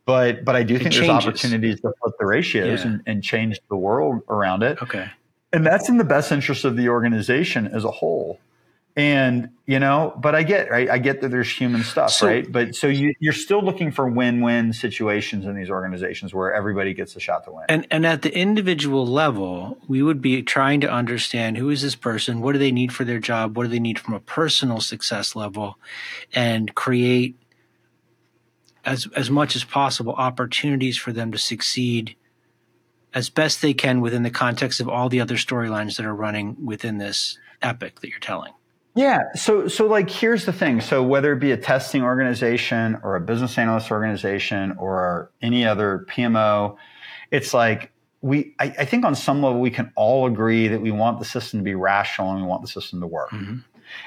But, 0.05 0.45
but 0.45 0.57
I 0.57 0.63
do 0.63 0.77
it 0.77 0.79
think 0.79 0.93
changes. 0.93 1.09
there's 1.09 1.27
opportunities 1.27 1.81
to 1.83 1.93
flip 2.01 2.15
the 2.19 2.27
ratios 2.27 2.81
yeah. 2.81 2.93
and, 2.93 3.03
and 3.07 3.23
change 3.23 3.61
the 3.69 3.77
world 3.77 4.23
around 4.31 4.63
it. 4.63 4.83
Okay. 4.83 5.11
And 5.53 5.67
that's 5.67 5.89
in 5.89 5.99
the 5.99 6.05
best 6.05 6.33
interest 6.33 6.65
of 6.65 6.77
the 6.77 6.89
organization 6.89 7.67
as 7.67 7.85
a 7.85 7.91
whole. 7.91 8.39
And 8.99 9.51
you 9.65 9.79
know, 9.79 10.13
but 10.21 10.35
I 10.35 10.43
get 10.43 10.73
right. 10.73 10.91
I 10.91 10.99
get 10.99 11.21
that 11.21 11.29
there's 11.29 11.49
human 11.49 11.85
stuff, 11.85 12.11
so, 12.11 12.27
right? 12.27 12.51
But 12.51 12.75
so 12.75 12.89
you, 12.89 13.15
you're 13.21 13.33
still 13.33 13.63
looking 13.63 13.93
for 13.93 14.09
win-win 14.09 14.73
situations 14.73 15.47
in 15.47 15.55
these 15.55 15.71
organizations 15.71 16.35
where 16.35 16.53
everybody 16.53 16.95
gets 16.95 17.15
a 17.15 17.21
shot 17.21 17.45
to 17.45 17.53
win. 17.53 17.65
And 17.69 17.87
and 17.93 18.05
at 18.05 18.23
the 18.23 18.37
individual 18.37 19.07
level, 19.07 19.79
we 19.87 20.03
would 20.03 20.21
be 20.21 20.43
trying 20.43 20.81
to 20.81 20.91
understand 20.91 21.59
who 21.59 21.71
is 21.71 21.83
this 21.83 21.95
person, 21.95 22.41
what 22.41 22.55
do 22.55 22.59
they 22.59 22.73
need 22.73 22.93
for 22.93 23.05
their 23.05 23.21
job, 23.21 23.57
what 23.57 23.63
do 23.63 23.69
they 23.69 23.79
need 23.79 24.01
from 24.01 24.15
a 24.15 24.21
personal 24.21 24.81
success 24.81 25.37
level, 25.37 25.79
and 26.35 26.75
create 26.75 27.37
as 28.85 29.07
as 29.15 29.31
much 29.31 29.55
as 29.55 29.63
possible 29.63 30.15
opportunities 30.15 30.97
for 30.97 31.13
them 31.13 31.31
to 31.31 31.39
succeed 31.39 32.17
as 33.15 33.31
best 33.31 33.63
they 33.63 33.75
can 33.75 34.01
within 34.01 34.25
the 34.25 34.31
context 34.31 34.81
of 34.81 34.89
all 34.89 35.09
the 35.09 35.21
other 35.21 35.37
storylines 35.37 35.99
that 35.99 36.05
are 36.05 36.17
running 36.17 36.57
within 36.65 36.99
this 36.99 37.39
epic 37.63 38.01
that 38.01 38.11
you're 38.11 38.19
telling. 38.19 38.53
Yeah. 38.99 39.33
So, 39.35 39.69
so 39.69 39.87
like, 39.87 40.11
here's 40.11 40.45
the 40.45 40.53
thing. 40.53 40.81
So 40.81 41.05
whether 41.05 41.33
it 41.33 41.39
be 41.39 41.53
a 41.53 41.57
testing 41.57 42.03
organization 42.03 42.99
or 43.05 43.15
a 43.15 43.21
business 43.21 43.57
analyst 43.57 43.93
organization 43.93 44.75
or 44.77 45.31
any 45.41 45.65
other 45.65 46.05
PMO, 46.11 46.77
it's 47.31 47.55
like 47.55 47.93
we, 48.23 48.57
I, 48.59 48.75
I 48.81 48.85
think 48.85 49.05
on 49.05 49.15
some 49.15 49.41
level 49.41 49.61
we 49.61 49.71
can 49.71 49.93
all 49.95 50.27
agree 50.27 50.67
that 50.69 50.81
we 50.81 50.91
want 50.91 51.21
the 51.21 51.25
system 51.25 51.61
to 51.61 51.65
be 51.65 51.77
rational 51.77 52.33
and 52.33 52.43
we 52.43 52.49
want 52.49 52.63
the 52.63 52.69
system 52.69 53.01
to 53.01 53.07
work. 53.07 53.31
Mm-hmm. 53.31 53.59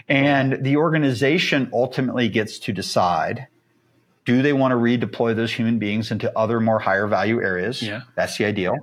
And 0.09 0.63
the 0.63 0.75
organization 0.75 1.69
ultimately 1.71 2.27
gets 2.27 2.59
to 2.59 2.73
decide 2.73 3.47
do 4.25 4.41
they 4.41 4.53
want 4.53 4.71
to 4.71 4.75
redeploy 4.75 5.35
those 5.35 5.51
human 5.51 5.79
beings 5.79 6.11
into 6.11 6.37
other 6.37 6.59
more 6.59 6.79
higher 6.79 7.07
value 7.07 7.41
areas? 7.41 7.81
Yeah. 7.81 8.01
That's 8.15 8.37
the 8.37 8.45
ideal. 8.45 8.75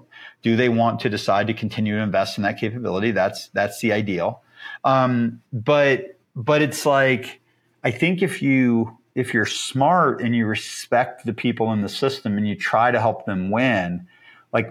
Do 0.43 0.57
they 0.57 0.69
want 0.69 1.01
to 1.01 1.09
decide 1.09 1.47
to 1.47 1.55
continue 1.55 1.97
to 1.97 2.03
invest 2.03 2.39
in 2.39 2.43
that 2.45 2.59
capability? 2.59 3.13
That's 3.13 3.49
that's 3.49 3.81
the 3.81 3.93
ideal. 3.93 4.43
Um, 4.85 5.43
but 5.53 6.19
but 6.35 6.63
it's 6.63 6.87
like 6.87 7.41
I 7.83 7.91
think 7.91 8.23
if 8.23 8.43
you 8.43 8.97
if 9.15 9.35
you're 9.35 9.47
smart 9.47 10.21
and 10.23 10.35
you 10.35 10.47
respect 10.47 11.27
the 11.27 11.33
people 11.33 11.73
in 11.73 11.83
the 11.83 11.89
system 11.89 12.37
and 12.39 12.47
you 12.47 12.55
try 12.55 12.91
to 12.91 13.01
help 13.01 13.27
them 13.27 13.51
win, 13.51 14.07
like 14.53 14.71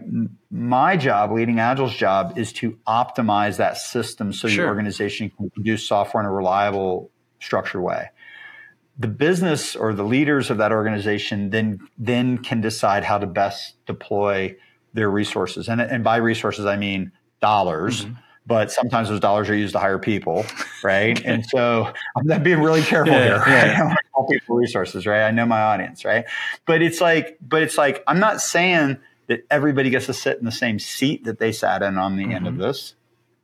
my 0.50 0.96
job, 0.96 1.32
leading 1.34 1.60
Agile's 1.60 1.94
job, 1.94 2.38
is 2.38 2.54
to 2.54 2.80
optimize 2.88 3.58
that 3.58 3.78
system 3.78 4.32
so 4.32 4.48
sure. 4.48 4.64
your 4.64 4.68
organization 4.68 5.30
can 5.30 5.50
produce 5.50 5.86
software 5.86 6.24
in 6.24 6.28
a 6.28 6.32
reliable, 6.32 7.12
structured 7.42 7.82
way. 7.82 8.10
The 8.98 9.10
business 9.10 9.76
or 9.76 9.94
the 9.94 10.04
leaders 10.04 10.50
of 10.50 10.58
that 10.58 10.72
organization 10.72 11.50
then 11.52 11.80
then 11.98 12.38
can 12.40 12.62
decide 12.62 13.04
how 13.04 13.18
to 13.18 13.28
best 13.28 13.76
deploy 13.86 14.56
their 14.94 15.10
resources, 15.10 15.68
and 15.68 15.80
and 15.80 16.04
by 16.04 16.18
resources 16.18 16.66
I 16.66 16.78
mean 16.78 17.12
dollars. 17.42 18.06
Mm-hmm 18.06 18.22
but 18.48 18.72
sometimes 18.72 19.10
those 19.10 19.20
dollars 19.20 19.50
are 19.50 19.56
used 19.56 19.74
to 19.74 19.80
hire 19.80 20.00
people, 20.00 20.46
right? 20.82 21.22
and 21.26 21.46
so 21.46 21.92
I'm 22.16 22.44
being 22.44 22.62
really 22.62 22.82
careful 22.82 23.14
yeah, 23.14 23.24
here. 23.24 23.38
Right? 23.38 23.48
Yeah. 23.78 23.96
I 24.18 24.26
people 24.32 24.56
resources, 24.56 25.06
right? 25.06 25.28
I 25.28 25.32
know 25.32 25.46
my 25.46 25.62
audience, 25.62 26.04
right? 26.06 26.26
But 26.66 26.82
it's 26.82 27.02
like, 27.02 27.38
but 27.42 27.62
it's 27.62 27.78
like 27.78 28.04
I'm 28.08 28.20
not 28.20 28.42
saying 28.42 28.98
that 29.28 29.46
everybody 29.52 29.90
gets 29.90 30.08
to 30.08 30.14
sit 30.14 30.40
in 30.40 30.46
the 30.46 30.52
same 30.52 30.80
seat 30.80 31.26
that 31.26 31.38
they 31.38 31.52
sat 31.52 31.84
in 31.84 31.98
on 31.98 32.16
the 32.16 32.24
mm-hmm. 32.24 32.32
end 32.32 32.48
of 32.48 32.54
mm-hmm. 32.54 32.64
this, 32.64 32.96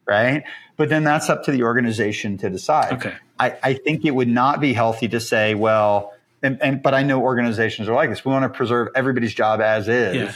right? 0.07 0.43
But 0.77 0.89
then 0.89 1.03
that's 1.03 1.29
up 1.29 1.43
to 1.43 1.51
the 1.51 1.63
organization 1.63 2.37
to 2.39 2.49
decide. 2.49 2.93
Okay. 2.93 3.13
I, 3.39 3.57
I 3.61 3.73
think 3.73 4.05
it 4.05 4.11
would 4.11 4.29
not 4.29 4.61
be 4.61 4.73
healthy 4.73 5.09
to 5.09 5.19
say, 5.19 5.53
well, 5.53 6.13
and, 6.41 6.59
and 6.61 6.81
but 6.81 6.93
I 6.93 7.03
know 7.03 7.21
organizations 7.21 7.87
are 7.87 7.93
like 7.93 8.09
this. 8.09 8.25
We 8.25 8.31
want 8.31 8.43
to 8.43 8.57
preserve 8.57 8.87
everybody's 8.95 9.33
job 9.33 9.61
as 9.61 9.87
is. 9.87 10.15
Yeah 10.15 10.33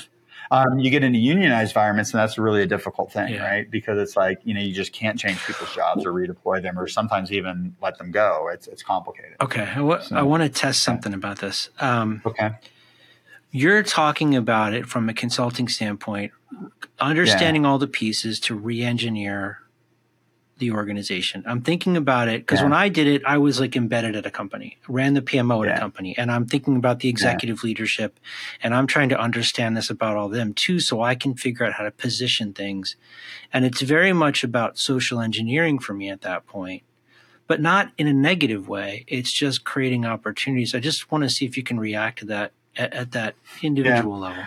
um, 0.51 0.79
you 0.79 0.89
get 0.89 1.03
into 1.03 1.19
unionized 1.19 1.71
environments, 1.71 2.11
and 2.11 2.19
that's 2.19 2.37
really 2.37 2.61
a 2.61 2.65
difficult 2.65 3.11
thing, 3.11 3.33
yeah. 3.33 3.43
right? 3.43 3.69
Because 3.69 3.99
it's 3.99 4.15
like 4.15 4.39
you 4.43 4.53
know 4.53 4.61
you 4.61 4.73
just 4.73 4.93
can't 4.93 5.19
change 5.19 5.43
people's 5.45 5.73
jobs 5.73 6.05
or 6.05 6.13
redeploy 6.13 6.61
them, 6.61 6.79
or 6.79 6.87
sometimes 6.87 7.31
even 7.31 7.75
let 7.81 7.97
them 7.97 8.11
go. 8.11 8.49
It's 8.51 8.67
it's 8.67 8.83
complicated. 8.83 9.35
Okay, 9.41 9.63
I, 9.63 9.75
w- 9.75 10.01
so, 10.01 10.15
I 10.15 10.21
want 10.23 10.43
to 10.43 10.49
test 10.49 10.83
something 10.83 11.13
about 11.13 11.39
this. 11.39 11.69
Um, 11.79 12.21
okay, 12.25 12.51
you're 13.51 13.83
talking 13.83 14.35
about 14.35 14.73
it 14.73 14.87
from 14.87 15.09
a 15.09 15.13
consulting 15.13 15.67
standpoint, 15.67 16.31
understanding 16.99 17.63
yeah. 17.63 17.69
all 17.69 17.77
the 17.77 17.87
pieces 17.87 18.39
to 18.41 18.55
re-engineer 18.55 19.59
the 20.59 20.71
organization. 20.71 21.43
I'm 21.47 21.61
thinking 21.61 21.97
about 21.97 22.27
it 22.27 22.41
because 22.41 22.59
yeah. 22.59 22.65
when 22.65 22.73
I 22.73 22.89
did 22.89 23.07
it, 23.07 23.23
I 23.25 23.37
was 23.37 23.59
like 23.59 23.75
embedded 23.75 24.15
at 24.15 24.25
a 24.25 24.31
company, 24.31 24.77
ran 24.87 25.13
the 25.13 25.21
PMO 25.21 25.65
at 25.65 25.69
yeah. 25.69 25.77
a 25.77 25.79
company, 25.79 26.17
and 26.17 26.31
I'm 26.31 26.45
thinking 26.45 26.75
about 26.75 26.99
the 26.99 27.09
executive 27.09 27.59
yeah. 27.63 27.67
leadership, 27.67 28.19
and 28.63 28.73
I'm 28.73 28.87
trying 28.87 29.09
to 29.09 29.19
understand 29.19 29.77
this 29.77 29.89
about 29.89 30.15
all 30.15 30.29
them 30.29 30.53
too, 30.53 30.79
so 30.79 31.01
I 31.01 31.15
can 31.15 31.35
figure 31.35 31.65
out 31.65 31.73
how 31.73 31.83
to 31.83 31.91
position 31.91 32.53
things. 32.53 32.95
And 33.53 33.65
it's 33.65 33.81
very 33.81 34.13
much 34.13 34.43
about 34.43 34.77
social 34.77 35.19
engineering 35.19 35.79
for 35.79 35.93
me 35.93 36.09
at 36.09 36.21
that 36.21 36.45
point, 36.47 36.83
but 37.47 37.61
not 37.61 37.91
in 37.97 38.07
a 38.07 38.13
negative 38.13 38.67
way. 38.67 39.05
It's 39.07 39.31
just 39.31 39.63
creating 39.63 40.05
opportunities. 40.05 40.75
I 40.75 40.79
just 40.79 41.11
want 41.11 41.23
to 41.23 41.29
see 41.29 41.45
if 41.45 41.57
you 41.57 41.63
can 41.63 41.79
react 41.79 42.19
to 42.19 42.25
that 42.25 42.51
at, 42.75 42.93
at 42.93 43.11
that 43.11 43.35
individual 43.61 44.19
level. 44.19 44.43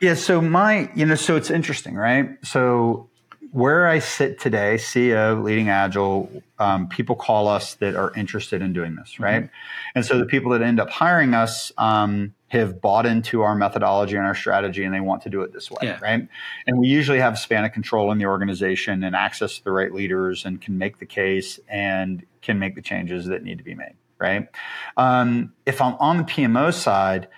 Yeah. 0.00 0.14
So 0.14 0.40
my, 0.40 0.90
you 0.94 1.06
know, 1.06 1.14
so 1.14 1.36
it's 1.36 1.50
interesting, 1.50 1.94
right? 1.94 2.36
So 2.44 3.08
where 3.54 3.86
I 3.86 4.00
sit 4.00 4.40
today, 4.40 4.74
CEO, 4.74 5.40
leading 5.40 5.68
Agile, 5.68 6.42
um, 6.58 6.88
people 6.88 7.14
call 7.14 7.46
us 7.46 7.74
that 7.74 7.94
are 7.94 8.12
interested 8.16 8.62
in 8.62 8.72
doing 8.72 8.96
this, 8.96 9.20
right? 9.20 9.44
Mm-hmm. 9.44 9.92
And 9.94 10.04
so 10.04 10.18
the 10.18 10.26
people 10.26 10.50
that 10.50 10.62
end 10.62 10.80
up 10.80 10.90
hiring 10.90 11.34
us 11.34 11.70
um, 11.78 12.34
have 12.48 12.80
bought 12.80 13.06
into 13.06 13.42
our 13.42 13.54
methodology 13.54 14.16
and 14.16 14.26
our 14.26 14.34
strategy, 14.34 14.82
and 14.82 14.92
they 14.92 14.98
want 14.98 15.22
to 15.22 15.30
do 15.30 15.42
it 15.42 15.52
this 15.52 15.70
way, 15.70 15.78
yeah. 15.82 16.00
right? 16.02 16.26
And 16.66 16.80
we 16.80 16.88
usually 16.88 17.20
have 17.20 17.38
span 17.38 17.64
of 17.64 17.70
control 17.70 18.10
in 18.10 18.18
the 18.18 18.26
organization 18.26 19.04
and 19.04 19.14
access 19.14 19.58
to 19.58 19.62
the 19.62 19.70
right 19.70 19.94
leaders, 19.94 20.44
and 20.44 20.60
can 20.60 20.76
make 20.76 20.98
the 20.98 21.06
case 21.06 21.60
and 21.68 22.26
can 22.42 22.58
make 22.58 22.74
the 22.74 22.82
changes 22.82 23.26
that 23.26 23.44
need 23.44 23.58
to 23.58 23.64
be 23.64 23.76
made, 23.76 23.94
right? 24.18 24.48
Um, 24.96 25.52
if 25.64 25.80
I'm 25.80 25.94
on 26.00 26.16
the 26.16 26.24
PMO 26.24 26.74
side 26.74 27.28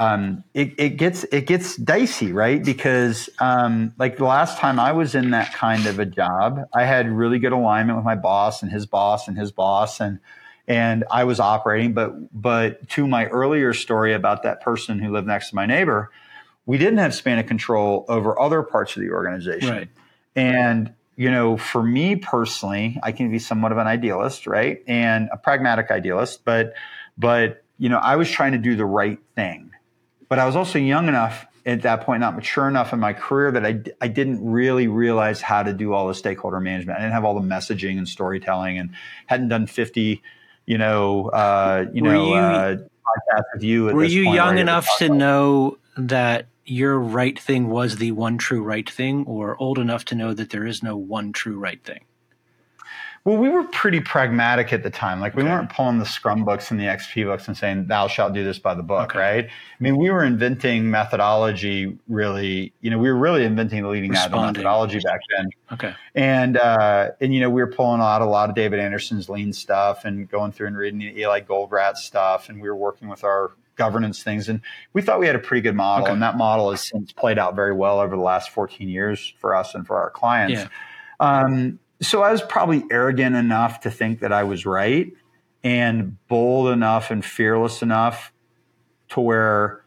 um, 0.00 0.44
it, 0.54 0.72
it, 0.78 0.88
gets 0.96 1.24
it 1.24 1.46
gets 1.46 1.76
dicey, 1.76 2.32
right? 2.32 2.64
Because 2.64 3.28
um, 3.38 3.92
like 3.98 4.16
the 4.16 4.24
last 4.24 4.56
time 4.56 4.80
I 4.80 4.92
was 4.92 5.14
in 5.14 5.32
that 5.32 5.52
kind 5.52 5.86
of 5.86 5.98
a 5.98 6.06
job, 6.06 6.58
I 6.72 6.84
had 6.84 7.10
really 7.10 7.38
good 7.38 7.52
alignment 7.52 7.98
with 7.98 8.04
my 8.06 8.14
boss 8.14 8.62
and 8.62 8.72
his 8.72 8.86
boss 8.86 9.28
and 9.28 9.36
his 9.36 9.52
boss, 9.52 10.00
and 10.00 10.18
and 10.66 11.04
I 11.10 11.24
was 11.24 11.38
operating. 11.38 11.92
But 11.92 12.14
but 12.32 12.88
to 12.90 13.06
my 13.06 13.26
earlier 13.26 13.74
story 13.74 14.14
about 14.14 14.42
that 14.44 14.62
person 14.62 14.98
who 14.98 15.12
lived 15.12 15.26
next 15.26 15.50
to 15.50 15.54
my 15.54 15.66
neighbor, 15.66 16.10
we 16.64 16.78
didn't 16.78 16.98
have 16.98 17.14
span 17.14 17.38
of 17.38 17.44
control 17.44 18.06
over 18.08 18.40
other 18.40 18.62
parts 18.62 18.96
of 18.96 19.02
the 19.02 19.10
organization, 19.10 19.68
right. 19.68 19.88
and 20.34 20.94
you 21.16 21.30
know, 21.30 21.58
for 21.58 21.82
me 21.82 22.16
personally, 22.16 22.98
I 23.02 23.12
can 23.12 23.30
be 23.30 23.38
somewhat 23.38 23.70
of 23.70 23.76
an 23.76 23.86
idealist, 23.86 24.46
right, 24.46 24.82
and 24.86 25.28
a 25.30 25.36
pragmatic 25.36 25.90
idealist, 25.90 26.42
but 26.46 26.72
but 27.18 27.62
you 27.76 27.90
know, 27.90 27.98
I 27.98 28.16
was 28.16 28.30
trying 28.30 28.52
to 28.52 28.58
do 28.58 28.76
the 28.76 28.86
right 28.86 29.18
thing 29.34 29.69
but 30.30 30.38
I 30.38 30.46
was 30.46 30.56
also 30.56 30.78
young 30.78 31.08
enough 31.08 31.44
at 31.66 31.82
that 31.82 32.02
point, 32.02 32.20
not 32.20 32.34
mature 32.34 32.66
enough 32.68 32.94
in 32.94 33.00
my 33.00 33.12
career 33.12 33.50
that 33.50 33.66
I, 33.66 33.82
I 34.00 34.08
didn't 34.08 34.42
really 34.48 34.88
realize 34.88 35.42
how 35.42 35.62
to 35.62 35.74
do 35.74 35.92
all 35.92 36.08
the 36.08 36.14
stakeholder 36.14 36.60
management. 36.60 36.98
I 36.98 37.02
didn't 37.02 37.12
have 37.12 37.24
all 37.24 37.34
the 37.34 37.46
messaging 37.46 37.98
and 37.98 38.08
storytelling 38.08 38.78
and 38.78 38.90
hadn't 39.26 39.48
done 39.48 39.66
50, 39.66 40.22
you 40.64 40.78
know, 40.78 41.26
uh, 41.26 41.84
you 41.92 42.02
were 42.02 42.12
know, 42.12 42.26
you, 42.28 42.34
uh, 42.34 42.76
podcasts 42.76 43.42
with 43.54 43.62
you. 43.64 43.84
were 43.86 44.04
you 44.04 44.32
young 44.32 44.56
enough 44.56 44.88
to 44.98 45.08
know 45.08 45.76
that 45.96 46.46
your 46.64 46.98
right 46.98 47.38
thing 47.38 47.68
was 47.68 47.96
the 47.96 48.12
one 48.12 48.38
true 48.38 48.62
right 48.62 48.88
thing, 48.88 49.24
or 49.26 49.60
old 49.60 49.78
enough 49.78 50.04
to 50.06 50.14
know 50.14 50.32
that 50.32 50.50
there 50.50 50.64
is 50.64 50.82
no 50.82 50.96
one 50.96 51.32
true 51.32 51.58
right 51.58 51.82
thing? 51.82 52.04
Well, 53.24 53.36
we 53.36 53.50
were 53.50 53.64
pretty 53.64 54.00
pragmatic 54.00 54.72
at 54.72 54.82
the 54.82 54.88
time. 54.88 55.20
Like 55.20 55.36
we 55.36 55.42
okay. 55.42 55.52
weren't 55.52 55.70
pulling 55.70 55.98
the 55.98 56.06
Scrum 56.06 56.42
books 56.42 56.70
and 56.70 56.80
the 56.80 56.84
XP 56.84 57.26
books 57.26 57.48
and 57.48 57.56
saying, 57.56 57.86
"Thou 57.86 58.08
shalt 58.08 58.32
do 58.32 58.42
this 58.42 58.58
by 58.58 58.72
the 58.72 58.82
book," 58.82 59.10
okay. 59.10 59.18
right? 59.18 59.44
I 59.44 59.82
mean, 59.82 59.98
we 59.98 60.08
were 60.08 60.24
inventing 60.24 60.90
methodology. 60.90 61.98
Really, 62.08 62.72
you 62.80 62.90
know, 62.90 62.98
we 62.98 63.10
were 63.10 63.18
really 63.18 63.44
inventing 63.44 63.82
the 63.82 63.88
leading 63.88 64.16
edge 64.16 64.30
methodology 64.30 65.00
back 65.00 65.20
then. 65.36 65.50
Okay. 65.70 65.94
And 66.14 66.56
uh, 66.56 67.10
and 67.20 67.34
you 67.34 67.40
know, 67.40 67.50
we 67.50 67.60
were 67.60 67.70
pulling 67.70 68.00
out 68.00 68.22
a 68.22 68.26
lot 68.26 68.48
of 68.48 68.56
David 68.56 68.80
Anderson's 68.80 69.28
lean 69.28 69.52
stuff 69.52 70.06
and 70.06 70.26
going 70.28 70.52
through 70.52 70.68
and 70.68 70.76
reading 70.78 71.02
Eli 71.02 71.42
Goldratt 71.42 71.96
stuff, 71.96 72.48
and 72.48 72.62
we 72.62 72.68
were 72.68 72.76
working 72.76 73.08
with 73.08 73.22
our 73.22 73.52
governance 73.76 74.22
things, 74.22 74.48
and 74.48 74.62
we 74.94 75.02
thought 75.02 75.20
we 75.20 75.26
had 75.26 75.36
a 75.36 75.40
pretty 75.40 75.60
good 75.60 75.76
model, 75.76 76.06
okay. 76.06 76.12
and 76.14 76.22
that 76.22 76.38
model 76.38 76.70
has 76.70 76.88
since 76.88 77.12
played 77.12 77.38
out 77.38 77.54
very 77.54 77.74
well 77.74 78.00
over 78.00 78.16
the 78.16 78.22
last 78.22 78.48
14 78.48 78.88
years 78.88 79.34
for 79.38 79.54
us 79.54 79.74
and 79.74 79.86
for 79.86 79.98
our 79.98 80.10
clients. 80.10 80.62
Yeah. 80.62 80.68
Um, 81.20 81.78
so 82.02 82.22
I 82.22 82.32
was 82.32 82.42
probably 82.42 82.84
arrogant 82.90 83.36
enough 83.36 83.80
to 83.80 83.90
think 83.90 84.20
that 84.20 84.32
I 84.32 84.44
was 84.44 84.64
right 84.64 85.12
and 85.62 86.16
bold 86.28 86.70
enough 86.70 87.10
and 87.10 87.24
fearless 87.24 87.82
enough 87.82 88.32
to 89.10 89.20
where 89.20 89.84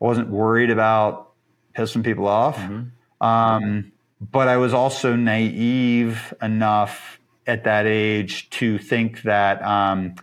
I 0.00 0.04
wasn't 0.04 0.30
worried 0.30 0.70
about 0.70 1.32
pissing 1.76 2.04
people 2.04 2.26
off. 2.26 2.58
Mm-hmm. 2.58 3.24
Um, 3.24 3.92
but 4.20 4.48
I 4.48 4.56
was 4.56 4.74
also 4.74 5.14
naive 5.14 6.34
enough 6.42 7.20
at 7.46 7.64
that 7.64 7.86
age 7.86 8.50
to 8.50 8.78
think 8.78 9.22
that 9.22 9.62
um, 9.62 10.14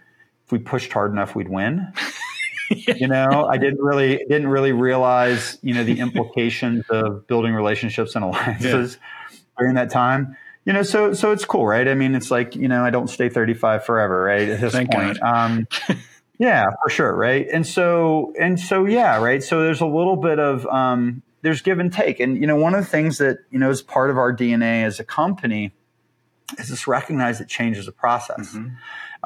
if 0.45 0.51
we 0.51 0.59
pushed 0.59 0.91
hard 0.91 1.11
enough, 1.11 1.35
we'd 1.35 1.49
win. 1.49 1.93
you 2.69 3.07
know, 3.07 3.47
I 3.49 3.57
didn't 3.57 3.81
really 3.81 4.17
didn't 4.17 4.47
really 4.47 4.71
realize 4.73 5.57
you 5.61 5.73
know 5.73 5.83
the 5.83 5.99
implications 5.99 6.85
of 6.89 7.27
building 7.27 7.53
relationships 7.53 8.15
and 8.15 8.23
alliances 8.23 8.97
yeah. 9.31 9.37
during 9.57 9.75
that 9.75 9.89
time 9.89 10.35
you 10.69 10.73
know, 10.73 10.83
so 10.83 11.13
so 11.13 11.31
it's 11.31 11.45
cool, 11.45 11.65
right? 11.65 11.87
I 11.87 11.95
mean, 11.95 12.13
it's 12.13 12.29
like 12.29 12.55
you 12.55 12.67
know, 12.67 12.85
I 12.85 12.91
don't 12.91 13.07
stay 13.07 13.27
35 13.27 13.83
forever, 13.83 14.21
right? 14.21 14.47
At 14.47 14.61
this 14.61 14.71
Thank 14.71 14.91
point, 14.91 15.19
um, 15.19 15.67
yeah, 16.37 16.67
for 16.83 16.91
sure, 16.91 17.11
right? 17.15 17.47
And 17.51 17.65
so 17.65 18.33
and 18.39 18.59
so, 18.59 18.85
yeah, 18.85 19.17
right. 19.17 19.41
So 19.41 19.63
there's 19.63 19.81
a 19.81 19.87
little 19.87 20.15
bit 20.15 20.37
of 20.37 20.67
um, 20.67 21.23
there's 21.41 21.63
give 21.63 21.79
and 21.79 21.91
take, 21.91 22.19
and 22.19 22.37
you 22.37 22.45
know, 22.45 22.55
one 22.55 22.75
of 22.75 22.81
the 22.81 22.85
things 22.85 23.17
that 23.17 23.39
you 23.49 23.57
know 23.57 23.71
is 23.71 23.81
part 23.81 24.11
of 24.11 24.19
our 24.19 24.31
DNA 24.31 24.83
as 24.83 24.99
a 24.99 25.03
company 25.03 25.73
is 26.59 26.69
this 26.69 26.87
recognize 26.87 27.39
that 27.39 27.47
change 27.49 27.75
is 27.75 27.87
a 27.87 27.91
process. 27.91 28.53
Mm-hmm. 28.53 28.75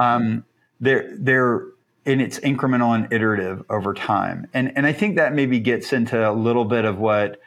Um, 0.02 0.46
there, 0.80 1.14
there 1.14 1.66
and 2.06 2.22
it's 2.22 2.40
incremental 2.40 2.96
and 2.96 3.12
iterative 3.12 3.66
over 3.70 3.94
time. 3.94 4.48
And 4.54 4.72
and 4.78 4.86
I 4.86 4.94
think 4.94 5.18
that 5.18 5.34
maybe 5.34 5.60
gets 5.60 5.92
into 5.92 6.26
a 6.26 6.32
little 6.32 6.64
bit 6.64 6.86
of 6.86 7.00
what 7.00 7.42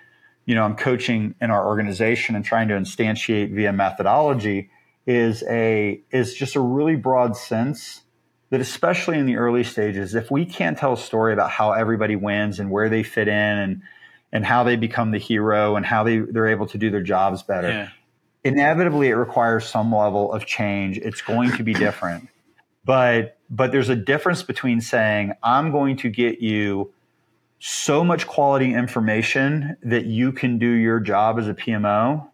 you 0.46 0.54
know, 0.54 0.62
I'm 0.62 0.76
coaching 0.76 1.34
in 1.40 1.50
our 1.50 1.66
organization 1.66 2.36
and 2.36 2.44
trying 2.44 2.68
to 2.68 2.74
instantiate 2.74 3.54
via 3.54 3.72
methodology 3.72 4.70
is 5.06 5.44
a 5.48 6.00
is 6.10 6.34
just 6.34 6.56
a 6.56 6.60
really 6.60 6.96
broad 6.96 7.36
sense 7.36 8.02
that 8.50 8.60
especially 8.60 9.18
in 9.18 9.26
the 9.26 9.36
early 9.36 9.64
stages, 9.64 10.14
if 10.14 10.30
we 10.30 10.46
can't 10.46 10.78
tell 10.78 10.92
a 10.92 10.96
story 10.96 11.32
about 11.32 11.50
how 11.50 11.72
everybody 11.72 12.14
wins 12.14 12.60
and 12.60 12.70
where 12.70 12.88
they 12.88 13.02
fit 13.02 13.28
in 13.28 13.34
and 13.34 13.82
and 14.32 14.44
how 14.44 14.64
they 14.64 14.76
become 14.76 15.10
the 15.10 15.18
hero 15.18 15.76
and 15.76 15.84
how 15.84 16.04
they, 16.04 16.18
they're 16.18 16.48
able 16.48 16.66
to 16.66 16.78
do 16.78 16.90
their 16.90 17.02
jobs 17.02 17.42
better, 17.42 17.68
yeah. 17.68 17.88
inevitably 18.44 19.08
it 19.08 19.14
requires 19.14 19.64
some 19.64 19.94
level 19.94 20.32
of 20.32 20.46
change. 20.46 20.98
It's 20.98 21.22
going 21.22 21.52
to 21.52 21.62
be 21.62 21.74
different. 21.74 22.28
But 22.84 23.38
but 23.50 23.72
there's 23.72 23.88
a 23.88 23.96
difference 23.96 24.44
between 24.44 24.80
saying, 24.80 25.32
I'm 25.42 25.72
going 25.72 25.96
to 25.98 26.08
get 26.08 26.40
you 26.40 26.92
so 27.68 28.04
much 28.04 28.28
quality 28.28 28.72
information 28.72 29.76
that 29.82 30.06
you 30.06 30.30
can 30.30 30.56
do 30.56 30.68
your 30.68 31.00
job 31.00 31.36
as 31.36 31.48
a 31.48 31.54
PMO 31.54 32.28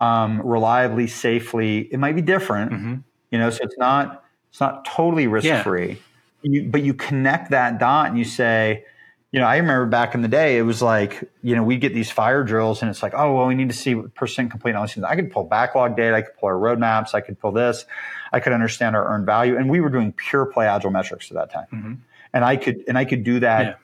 um, 0.00 0.42
reliably, 0.42 1.06
safely. 1.06 1.82
It 1.92 2.00
might 2.00 2.16
be 2.16 2.22
different, 2.22 2.72
mm-hmm. 2.72 2.94
you 3.30 3.38
know, 3.38 3.48
so 3.50 3.60
it's 3.62 3.78
not 3.78 4.24
it's 4.50 4.58
not 4.58 4.84
totally 4.84 5.28
risk 5.28 5.62
free. 5.62 6.00
Yeah. 6.42 6.62
but 6.68 6.82
you 6.82 6.94
connect 6.94 7.52
that 7.52 7.78
dot 7.78 8.08
and 8.08 8.18
you 8.18 8.24
say, 8.24 8.84
you 9.30 9.38
know, 9.38 9.46
I 9.46 9.58
remember 9.58 9.86
back 9.86 10.16
in 10.16 10.22
the 10.22 10.28
day, 10.28 10.58
it 10.58 10.62
was 10.62 10.82
like, 10.82 11.30
you 11.42 11.54
know, 11.54 11.62
we'd 11.62 11.80
get 11.80 11.94
these 11.94 12.10
fire 12.10 12.42
drills 12.42 12.82
and 12.82 12.90
it's 12.90 13.04
like, 13.04 13.14
oh, 13.14 13.36
well, 13.36 13.46
we 13.46 13.54
need 13.54 13.68
to 13.68 13.76
see 13.76 13.94
percent 13.94 14.50
complete. 14.50 14.74
I 14.74 15.14
could 15.14 15.30
pull 15.30 15.44
backlog 15.44 15.96
data, 15.96 16.16
I 16.16 16.22
could 16.22 16.36
pull 16.36 16.48
our 16.48 16.56
roadmaps, 16.56 17.14
I 17.14 17.20
could 17.20 17.38
pull 17.38 17.52
this, 17.52 17.84
I 18.32 18.40
could 18.40 18.52
understand 18.52 18.96
our 18.96 19.06
earned 19.06 19.26
value. 19.26 19.56
And 19.56 19.70
we 19.70 19.80
were 19.80 19.90
doing 19.90 20.12
pure 20.12 20.44
play 20.44 20.66
agile 20.66 20.90
metrics 20.90 21.30
at 21.30 21.34
that 21.34 21.52
time. 21.52 21.66
Mm-hmm. 21.72 21.94
And 22.32 22.44
I 22.44 22.56
could, 22.56 22.82
and 22.88 22.98
I 22.98 23.04
could 23.04 23.22
do 23.22 23.38
that 23.40 23.62
yeah 23.64 23.74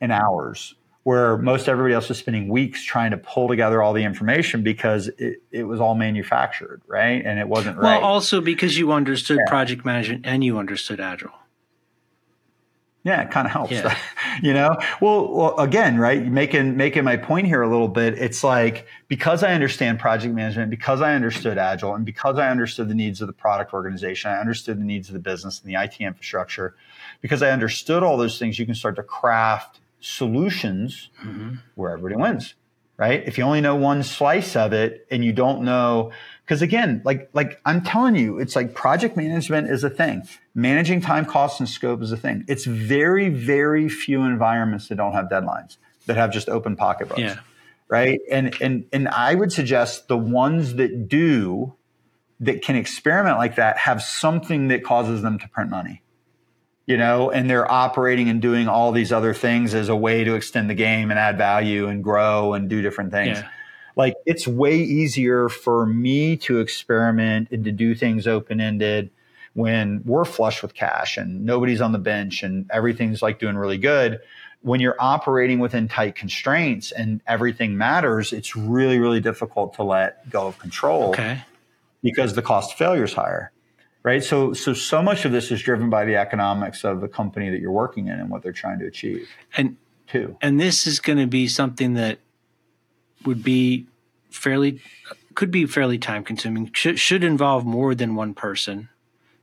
in 0.00 0.10
hours 0.10 0.74
where 1.04 1.36
most 1.36 1.68
everybody 1.68 1.94
else 1.94 2.08
was 2.08 2.18
spending 2.18 2.48
weeks 2.48 2.82
trying 2.82 3.10
to 3.10 3.18
pull 3.18 3.46
together 3.46 3.82
all 3.82 3.92
the 3.92 4.02
information 4.02 4.62
because 4.62 5.08
it, 5.18 5.42
it 5.50 5.64
was 5.64 5.78
all 5.78 5.94
manufactured, 5.94 6.80
right? 6.86 7.24
And 7.24 7.38
it 7.38 7.46
wasn't 7.46 7.76
well, 7.76 7.92
right. 7.92 8.00
Well, 8.00 8.10
also 8.10 8.40
because 8.40 8.76
you 8.76 8.90
understood 8.90 9.38
yeah. 9.38 9.50
project 9.50 9.84
management 9.84 10.26
and 10.26 10.42
you 10.42 10.58
understood 10.58 11.00
Agile. 11.00 11.30
Yeah, 13.04 13.20
it 13.20 13.30
kind 13.30 13.46
of 13.46 13.52
helps, 13.52 13.72
yeah. 13.72 13.94
you 14.42 14.54
know. 14.54 14.78
Well, 14.98 15.30
well, 15.30 15.58
again, 15.58 15.98
right? 15.98 16.24
Making 16.24 16.78
making 16.78 17.04
my 17.04 17.18
point 17.18 17.46
here 17.46 17.60
a 17.60 17.68
little 17.68 17.88
bit. 17.88 18.14
It's 18.18 18.42
like 18.42 18.86
because 19.08 19.42
I 19.42 19.52
understand 19.52 19.98
project 19.98 20.34
management, 20.34 20.70
because 20.70 21.02
I 21.02 21.14
understood 21.14 21.58
Agile, 21.58 21.94
and 21.94 22.06
because 22.06 22.38
I 22.38 22.48
understood 22.48 22.88
the 22.88 22.94
needs 22.94 23.20
of 23.20 23.26
the 23.26 23.34
product 23.34 23.74
organization, 23.74 24.30
I 24.30 24.38
understood 24.38 24.80
the 24.80 24.86
needs 24.86 25.10
of 25.10 25.12
the 25.12 25.18
business 25.18 25.60
and 25.60 25.70
the 25.70 25.78
IT 25.78 26.00
infrastructure. 26.00 26.76
Because 27.20 27.42
I 27.42 27.50
understood 27.50 28.02
all 28.02 28.16
those 28.16 28.38
things, 28.38 28.58
you 28.58 28.64
can 28.64 28.74
start 28.74 28.96
to 28.96 29.02
craft 29.02 29.80
solutions 30.04 31.08
mm-hmm. 31.24 31.54
where 31.76 31.92
everybody 31.92 32.20
wins, 32.20 32.54
right? 32.98 33.26
If 33.26 33.38
you 33.38 33.44
only 33.44 33.62
know 33.62 33.74
one 33.74 34.02
slice 34.02 34.54
of 34.54 34.74
it 34.74 35.06
and 35.10 35.24
you 35.24 35.32
don't 35.32 35.62
know, 35.62 36.12
because 36.44 36.60
again, 36.60 37.00
like 37.04 37.30
like 37.32 37.58
I'm 37.64 37.82
telling 37.82 38.14
you, 38.14 38.38
it's 38.38 38.54
like 38.54 38.74
project 38.74 39.16
management 39.16 39.70
is 39.70 39.82
a 39.82 39.88
thing. 39.88 40.28
Managing 40.54 41.00
time, 41.00 41.24
cost, 41.24 41.58
and 41.58 41.68
scope 41.68 42.02
is 42.02 42.12
a 42.12 42.18
thing. 42.18 42.44
It's 42.48 42.66
very, 42.66 43.30
very 43.30 43.88
few 43.88 44.22
environments 44.22 44.88
that 44.88 44.96
don't 44.96 45.14
have 45.14 45.26
deadlines, 45.30 45.78
that 46.04 46.16
have 46.16 46.30
just 46.30 46.50
open 46.50 46.76
pocketbooks. 46.76 47.20
Yeah. 47.20 47.38
Right. 47.88 48.20
And 48.30 48.54
and 48.60 48.84
and 48.92 49.08
I 49.08 49.34
would 49.34 49.52
suggest 49.52 50.08
the 50.08 50.18
ones 50.18 50.74
that 50.74 51.08
do 51.08 51.74
that 52.40 52.60
can 52.60 52.76
experiment 52.76 53.38
like 53.38 53.56
that 53.56 53.78
have 53.78 54.02
something 54.02 54.68
that 54.68 54.84
causes 54.84 55.22
them 55.22 55.38
to 55.38 55.48
print 55.48 55.70
money 55.70 56.02
you 56.86 56.96
know, 56.96 57.30
and 57.30 57.48
they're 57.48 57.70
operating 57.70 58.28
and 58.28 58.42
doing 58.42 58.68
all 58.68 58.92
these 58.92 59.12
other 59.12 59.32
things 59.32 59.74
as 59.74 59.88
a 59.88 59.96
way 59.96 60.24
to 60.24 60.34
extend 60.34 60.68
the 60.68 60.74
game 60.74 61.10
and 61.10 61.18
add 61.18 61.38
value 61.38 61.86
and 61.86 62.04
grow 62.04 62.52
and 62.52 62.68
do 62.68 62.82
different 62.82 63.10
things. 63.10 63.38
Yeah. 63.38 63.48
Like 63.96 64.14
it's 64.26 64.46
way 64.46 64.76
easier 64.76 65.48
for 65.48 65.86
me 65.86 66.36
to 66.38 66.58
experiment 66.58 67.48
and 67.52 67.64
to 67.64 67.72
do 67.72 67.94
things 67.94 68.26
open 68.26 68.60
ended 68.60 69.10
when 69.54 70.02
we're 70.04 70.24
flush 70.24 70.62
with 70.62 70.74
cash 70.74 71.16
and 71.16 71.44
nobody's 71.46 71.80
on 71.80 71.92
the 71.92 71.98
bench 71.98 72.42
and 72.42 72.68
everything's 72.70 73.22
like 73.22 73.38
doing 73.38 73.56
really 73.56 73.78
good. 73.78 74.20
When 74.62 74.80
you're 74.80 74.96
operating 74.98 75.60
within 75.60 75.88
tight 75.88 76.16
constraints 76.16 76.90
and 76.90 77.20
everything 77.26 77.78
matters, 77.78 78.32
it's 78.32 78.56
really, 78.56 78.98
really 78.98 79.20
difficult 79.20 79.74
to 79.74 79.84
let 79.84 80.28
go 80.28 80.46
of 80.48 80.58
control 80.58 81.10
okay. 81.10 81.44
because 82.02 82.34
the 82.34 82.42
cost 82.42 82.72
of 82.72 82.78
failure 82.78 83.04
is 83.04 83.12
higher 83.12 83.52
right? 84.04 84.22
So, 84.22 84.52
so 84.52 84.72
so 84.74 85.02
much 85.02 85.24
of 85.24 85.32
this 85.32 85.50
is 85.50 85.60
driven 85.60 85.90
by 85.90 86.04
the 86.04 86.14
economics 86.14 86.84
of 86.84 87.00
the 87.00 87.08
company 87.08 87.50
that 87.50 87.60
you're 87.60 87.72
working 87.72 88.06
in 88.06 88.20
and 88.20 88.30
what 88.30 88.42
they're 88.42 88.52
trying 88.52 88.78
to 88.78 88.86
achieve. 88.86 89.28
And 89.56 89.76
too, 90.06 90.36
and 90.40 90.60
this 90.60 90.86
is 90.86 91.00
going 91.00 91.18
to 91.18 91.26
be 91.26 91.48
something 91.48 91.94
that 91.94 92.18
would 93.24 93.42
be 93.42 93.86
fairly 94.30 94.80
could 95.34 95.50
be 95.50 95.66
fairly 95.66 95.98
time 95.98 96.22
consuming. 96.22 96.70
Should 96.72 97.00
should 97.00 97.24
involve 97.24 97.64
more 97.64 97.96
than 97.96 98.14
one 98.14 98.34
person 98.34 98.90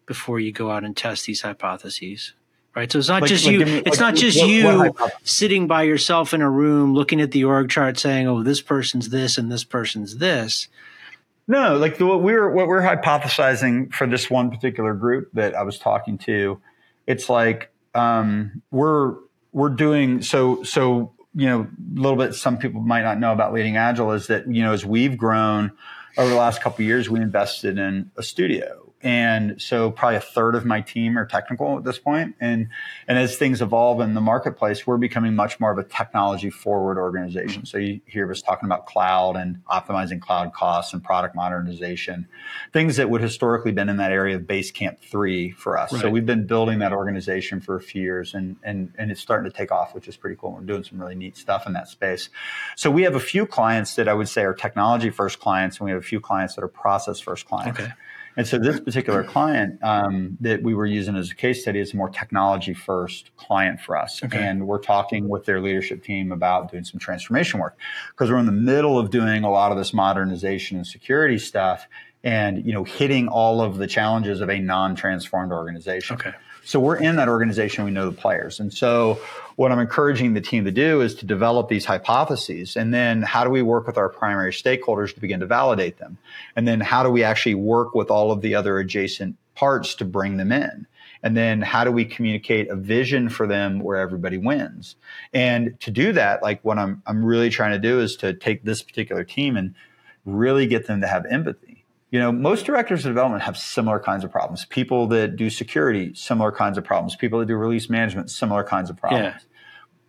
before 0.06 0.40
you 0.40 0.52
go 0.52 0.72
out 0.72 0.86
and 0.86 0.96
test 0.96 1.26
these 1.26 1.42
hypotheses. 1.42 2.34
Right. 2.74 2.90
So 2.90 3.00
it's 3.00 3.10
not 3.10 3.22
like, 3.22 3.30
just 3.30 3.46
like, 3.46 3.54
you, 3.54 3.66
me, 3.66 3.78
it's 3.86 4.00
like, 4.00 4.00
not 4.00 4.16
just 4.16 4.40
what, 4.40 4.50
you 4.50 4.66
what 4.66 5.14
sitting 5.28 5.68
by 5.68 5.84
yourself 5.84 6.34
in 6.34 6.42
a 6.42 6.50
room 6.50 6.94
looking 6.94 7.20
at 7.20 7.32
the 7.32 7.44
org 7.44 7.70
chart 7.70 8.00
saying, 8.00 8.28
oh, 8.28 8.44
this 8.44 8.62
person's 8.62 9.10
this 9.10 9.38
and 9.38 9.52
this 9.52 9.66
person's 9.66 10.18
this 10.18 10.70
no, 11.52 11.76
like 11.76 11.98
the, 11.98 12.06
what 12.06 12.22
we're 12.24 12.50
what 12.50 12.68
we're 12.68 12.82
hypothesizing 12.82 13.94
for 13.94 14.08
this 14.08 14.30
one 14.30 14.52
particular 14.52 14.94
group 14.94 15.32
that 15.34 15.54
I 15.54 15.64
was 15.64 15.78
talking 15.78 16.18
to, 16.20 16.62
it's 17.06 17.28
like 17.30 17.74
um, 17.94 18.62
we're 18.72 19.16
we're 19.52 19.68
doing 19.68 20.22
so 20.22 20.64
so 20.64 21.12
you 21.36 21.48
know 21.48 21.64
a 21.64 22.00
little 22.00 22.18
bit. 22.18 22.36
Some 22.36 22.58
people 22.58 22.80
might 22.80 23.02
not 23.02 23.20
know 23.20 23.34
about 23.34 23.52
leading 23.52 23.76
agile 23.76 24.14
is 24.14 24.28
that 24.28 24.48
you 24.48 24.64
know 24.64 24.72
as 24.72 24.86
we've 24.86 25.18
grown 25.18 25.74
over 26.18 26.30
the 26.30 26.38
last 26.38 26.62
couple 26.62 26.86
years, 26.86 27.10
we 27.10 27.20
invested 27.20 27.78
in 27.78 28.12
a 28.16 28.24
studio 28.24 28.81
and 29.04 29.62
so 29.62 29.92
probably 29.92 30.18
a 30.18 30.22
third 30.22 30.56
of 30.56 30.66
my 30.66 30.82
team 30.82 31.18
are 31.18 31.26
technical 31.26 31.78
at 31.78 31.84
this. 31.84 32.00
And 32.06 32.36
and 32.40 32.70
as 33.08 33.38
things 33.38 33.62
evolve 33.62 34.02
in 34.02 34.14
the 34.14 34.22
marketplace, 34.22 34.86
we're 34.86 34.98
becoming 34.98 35.36
much 35.36 35.60
more 35.60 35.72
of 35.72 35.78
a 35.78 35.84
technology 35.84 36.50
forward 36.50 36.98
organization. 36.98 37.66
So 37.66 37.78
you 37.78 38.02
hear 38.06 38.30
us 38.32 38.42
talking 38.42 38.68
about 38.68 38.86
cloud 38.86 39.36
and 39.36 39.60
optimizing 39.70 40.20
cloud 40.20 40.54
costs 40.54 40.94
and 40.94 41.04
product 41.04 41.36
modernization, 41.36 42.28
things 42.74 42.98
that 42.98 43.10
would 43.10 43.22
historically 43.22 43.72
been 43.72 43.90
in 43.90 43.98
that 43.98 44.12
area 44.12 44.36
of 44.36 44.48
base 44.48 44.72
camp 44.72 45.00
three 45.02 45.52
for 45.52 45.78
us. 45.78 45.94
Right. 45.94 46.02
So 46.02 46.10
we've 46.10 46.26
been 46.26 46.48
building 46.48 46.80
that 46.80 46.92
organization 46.92 47.62
for 47.62 47.76
a 47.76 47.82
few 47.82 48.02
years, 48.02 48.34
and 48.34 48.58
and 48.64 48.94
and 48.98 49.12
it's 49.12 49.22
starting 49.22 49.50
to 49.50 49.56
take 49.56 49.72
off, 49.72 49.94
which 49.96 50.08
is 50.08 50.18
pretty 50.18 50.36
cool. 50.40 50.54
We're 50.54 50.62
doing 50.62 50.84
some 50.84 51.00
really 51.00 51.16
neat 51.16 51.38
stuff 51.38 51.66
in 51.68 51.74
that 51.74 51.88
space. 51.88 52.30
So 52.76 52.92
we 52.92 53.04
have 53.04 53.16
a 53.16 53.20
few 53.20 53.46
clients 53.46 53.96
that 53.96 54.08
I 54.08 54.14
would 54.14 54.30
say 54.30 54.44
are 54.44 54.54
technology 54.54 55.10
first 55.10 55.40
clients, 55.40 55.78
and 55.78 55.86
we 55.86 55.92
have 55.92 56.00
a 56.00 56.06
few 56.06 56.20
clients 56.20 56.56
that 56.56 56.64
are 56.64 56.68
process 56.68 57.20
first 57.20 57.46
clients. 57.46 57.80
Okay. 57.80 57.92
And 58.38 58.48
so 58.48 58.58
this 58.58 58.80
particular 58.80 59.24
client 59.24 59.80
um, 59.84 60.38
that 60.42 60.64
we 60.64 60.74
were 60.74 60.86
using 60.86 61.16
as 61.16 61.32
a 61.32 61.36
case 61.36 61.62
study 61.62 61.80
is 61.80 61.94
a 61.94 61.98
more 61.98 62.10
technology 62.10 62.74
first 62.74 63.36
client 63.36 63.82
for 63.82 63.98
us. 63.98 64.24
Okay. 64.24 64.38
And 64.38 64.68
we're 64.68 64.80
talking 64.80 65.28
with 65.28 65.46
their 65.46 65.62
leadership 65.62 66.04
team 66.04 66.32
about 66.32 66.72
doing 66.72 66.84
some 66.84 67.00
transformation 67.00 67.60
work 67.60 67.78
because 68.12 68.30
we're 68.30 68.40
in 68.40 68.46
the 68.46 68.52
middle 68.52 68.98
of 68.98 69.10
doing 69.10 69.44
a 69.44 69.52
lot 69.52 69.72
of 69.72 69.78
this 69.78 69.94
modernization 69.94 70.78
and 70.78 70.88
security 70.88 71.38
stuff 71.38 71.88
and, 72.24 72.66
you 72.66 72.74
know, 72.74 72.84
hitting 72.84 73.28
all 73.28 73.62
of 73.62 73.78
the 73.78 73.88
challenges 73.88 74.42
of 74.42 74.50
a 74.50 74.60
non-transformed 74.60 75.52
organization. 75.52 76.16
Okay. 76.16 76.34
So 76.64 76.80
we're 76.80 76.98
in 76.98 77.16
that 77.16 77.28
organization. 77.28 77.86
We 77.86 77.92
know 77.92 78.10
the 78.10 78.16
players. 78.16 78.60
And 78.60 78.74
so 78.74 79.20
what 79.56 79.72
I'm 79.72 79.80
encouraging 79.80 80.34
the 80.34 80.42
team 80.42 80.66
to 80.66 80.72
do 80.72 81.02
is 81.02 81.16
to 81.16 81.26
develop 81.26 81.70
these 81.70 81.86
hypotheses. 81.86 82.76
And 82.76 82.94
then 82.94 83.22
how 83.24 83.44
do 83.44 83.50
we 83.50 83.62
work 83.62 83.88
with 83.88 83.98
our 83.98 84.10
primary 84.10 84.52
stakeholders 84.52 85.14
to 85.14 85.20
begin 85.20 85.40
to 85.40 85.48
validate 85.48 85.98
them? 85.98 86.18
And 86.56 86.68
then 86.68 86.80
how 86.80 87.04
do 87.04 87.10
we 87.10 87.24
actually 87.24 87.56
work 87.56 87.96
with 87.96 88.12
all 88.12 88.32
of 88.32 88.42
the 88.42 88.56
other 88.56 88.78
adjacent 88.78 89.38
parts 89.56 89.96
to 89.96 90.06
bring 90.06 90.38
them 90.38 90.52
in? 90.52 90.86
And 91.24 91.38
then 91.38 91.62
how 91.62 91.84
do 91.84 91.92
we 91.92 92.06
communicate 92.06 92.70
a 92.70 92.76
vision 92.76 93.30
for 93.30 93.46
them 93.46 93.80
where 93.80 93.98
everybody 93.98 94.38
wins? 94.38 94.96
And 95.34 95.80
to 95.82 95.92
do 95.92 96.14
that, 96.14 96.42
like 96.42 96.64
what 96.64 96.80
I'm, 96.80 97.02
I'm 97.06 97.24
really 97.24 97.50
trying 97.50 97.74
to 97.74 97.80
do 97.80 98.00
is 98.00 98.16
to 98.18 98.34
take 98.34 98.64
this 98.64 98.82
particular 98.82 99.24
team 99.24 99.56
and 99.56 99.76
really 100.26 100.66
get 100.68 100.88
them 100.88 101.02
to 101.02 101.08
have 101.08 101.26
empathy 101.26 101.71
you 102.12 102.20
know, 102.20 102.32
most 102.32 102.66
directors 102.66 103.06
of 103.06 103.10
development 103.10 103.44
have 103.44 103.58
similar 103.58 103.98
kinds 103.98 104.26
of 104.26 104.32
problems. 104.32 104.66
People 104.66 105.08
that 105.08 105.38
do 105.38 105.50
security, 105.50 106.14
similar 106.14 106.52
kinds 106.52 106.78
of 106.78 106.84
problems. 106.84 107.16
People 107.16 107.40
that 107.40 107.46
do 107.46 107.56
release 107.56 107.90
management, 107.90 108.30
similar 108.30 108.66
kinds 108.66 108.90
of 108.90 108.98
problems. 108.98 109.34
Yeah. 109.34 109.40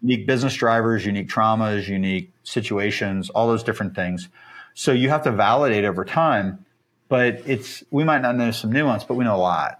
Unique 0.02 0.26
business 0.26 0.54
drivers, 0.54 1.06
unique 1.06 1.28
traumas, 1.28 1.86
unique 1.86 2.32
situations, 2.42 3.30
all 3.30 3.46
those 3.46 3.62
different 3.62 3.94
things. 3.94 4.28
So 4.74 4.90
you 4.90 5.10
have 5.10 5.22
to 5.22 5.30
validate 5.30 5.84
over 5.84 6.04
time, 6.04 6.66
but 7.08 7.40
it's 7.46 7.84
we 7.92 8.02
might 8.02 8.20
not 8.20 8.36
know 8.36 8.50
some 8.50 8.72
nuance, 8.72 9.04
but 9.04 9.14
we 9.14 9.24
know 9.24 9.36
a 9.36 9.38
lot 9.38 9.78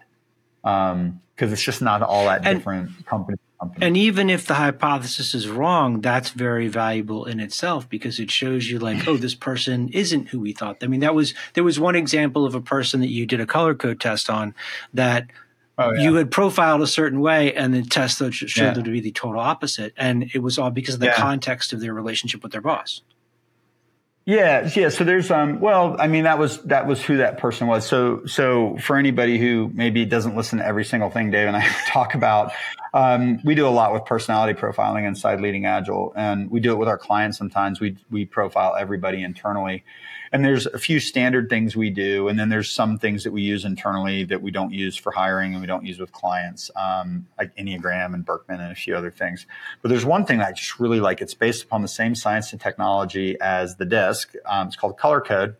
because 0.63 0.93
um, 0.93 1.21
it's 1.41 1.63
just 1.63 1.83
not 1.83 2.03
all 2.03 2.27
that 2.27 2.47
and, 2.47 2.59
different 2.59 3.05
company 3.05 3.37
company. 3.63 3.87
And 3.87 3.97
even 3.97 4.31
if 4.31 4.47
the 4.47 4.55
hypothesis 4.55 5.35
is 5.35 5.49
wrong, 5.49 6.01
that's 6.01 6.31
very 6.31 6.69
valuable 6.69 7.25
in 7.25 7.41
itself 7.41 7.89
because 7.89 8.19
it 8.19 8.31
shows 8.31 8.69
you 8.69 8.79
like, 8.79 9.07
oh, 9.07 9.17
this 9.17 9.35
person 9.35 9.89
isn't 9.89 10.29
who 10.29 10.41
we 10.41 10.53
thought. 10.53 10.83
I 10.83 10.87
mean, 10.87 11.01
that 11.01 11.15
was 11.15 11.35
there 11.55 11.65
was 11.65 11.79
one 11.79 11.97
example 11.97 12.45
of 12.45 12.55
a 12.55 12.61
person 12.61 13.01
that 13.01 13.09
you 13.09 13.27
did 13.27 13.41
a 13.41 13.47
color 13.47 13.75
code 13.75 14.01
test 14.01 14.29
on 14.29 14.55
that 14.95 15.29
oh, 15.79 15.93
yeah. 15.93 16.03
you 16.03 16.15
had 16.15 16.31
profiled 16.31 16.83
a 16.83 16.87
certain 16.87 17.21
way 17.21 17.55
and 17.55 17.73
the 17.73 17.83
test 17.83 18.19
showed 18.19 18.57
yeah. 18.57 18.73
them 18.73 18.85
to 18.85 18.91
be 18.91 19.01
the 19.01 19.13
total 19.13 19.41
opposite. 19.41 19.93
And 19.97 20.31
it 20.35 20.41
was 20.41 20.59
all 20.59 20.71
because 20.71 20.95
of 20.95 21.01
the 21.01 21.07
yeah. 21.07 21.17
context 21.17 21.73
of 21.73 21.81
their 21.81 21.95
relationship 21.95 22.43
with 22.43 22.53
their 22.53 22.61
boss. 22.61 23.03
Yeah, 24.25 24.71
yeah. 24.77 24.89
So 24.89 25.03
there's 25.03 25.33
um. 25.33 25.59
Well, 25.59 25.97
I 25.99 26.07
mean, 26.07 26.23
that 26.25 26.39
was 26.39 26.63
that 26.63 26.87
was 26.87 27.03
who 27.03 27.17
that 27.17 27.39
person 27.39 27.67
was. 27.67 27.85
So 27.85 28.25
so 28.25 28.77
for 28.77 28.97
anybody 28.97 29.37
who 29.37 29.69
maybe 29.75 30.05
doesn't 30.05 30.37
listen 30.37 30.61
to 30.61 30.65
every 30.65 30.85
single 30.85 31.11
thing 31.11 31.33
Dave 31.33 31.49
and 31.49 31.57
I 31.57 31.67
talk 31.89 32.15
about, 32.15 32.53
um, 32.95 33.41
we 33.43 33.55
do 33.55 33.67
a 33.67 33.71
lot 33.71 33.93
with 33.93 34.05
personality 34.05 34.59
profiling 34.59 35.07
inside 35.07 35.41
Leading 35.41 35.65
Agile, 35.65 36.13
and 36.15 36.51
we 36.51 36.61
do 36.61 36.73
it 36.73 36.77
with 36.79 36.89
our 36.89 36.99
clients. 36.99 37.39
Sometimes 37.39 37.81
we 37.81 37.97
we 38.11 38.27
profile 38.27 38.77
everybody 38.77 39.23
internally, 39.23 39.85
and 40.31 40.45
there's 40.45 40.67
a 40.67 40.79
few 40.79 41.01
standard 41.01 41.49
things 41.49 41.75
we 41.75 41.89
do, 41.89 42.29
and 42.29 42.39
then 42.39 42.51
there's 42.51 42.71
some 42.71 42.99
things 42.99 43.25
that 43.25 43.33
we 43.33 43.41
use 43.41 43.65
internally 43.65 44.25
that 44.25 44.43
we 44.43 44.51
don't 44.51 44.73
use 44.73 44.95
for 44.95 45.11
hiring 45.11 45.53
and 45.53 45.61
we 45.63 45.67
don't 45.67 45.87
use 45.87 45.99
with 45.99 46.13
clients, 46.13 46.71
um, 46.77 47.27
like 47.39 47.55
Enneagram 47.57 48.13
and 48.13 48.27
Birkman 48.27 48.61
and 48.61 48.73
a 48.73 48.75
few 48.75 48.95
other 48.95 49.11
things. 49.11 49.47
But 49.81 49.89
there's 49.89 50.05
one 50.05 50.27
thing 50.27 50.41
I 50.41 50.53
just 50.53 50.79
really 50.79 51.01
like. 51.01 51.23
It's 51.23 51.35
based 51.35 51.65
upon 51.65 51.81
the 51.81 51.89
same 51.89 52.15
science 52.15 52.53
and 52.53 52.61
technology 52.61 53.39
as 53.41 53.77
the 53.77 53.87
DISC. 53.87 54.35
Um, 54.45 54.67
it's 54.67 54.77
called 54.77 54.99
Color 54.99 55.23
Code, 55.23 55.57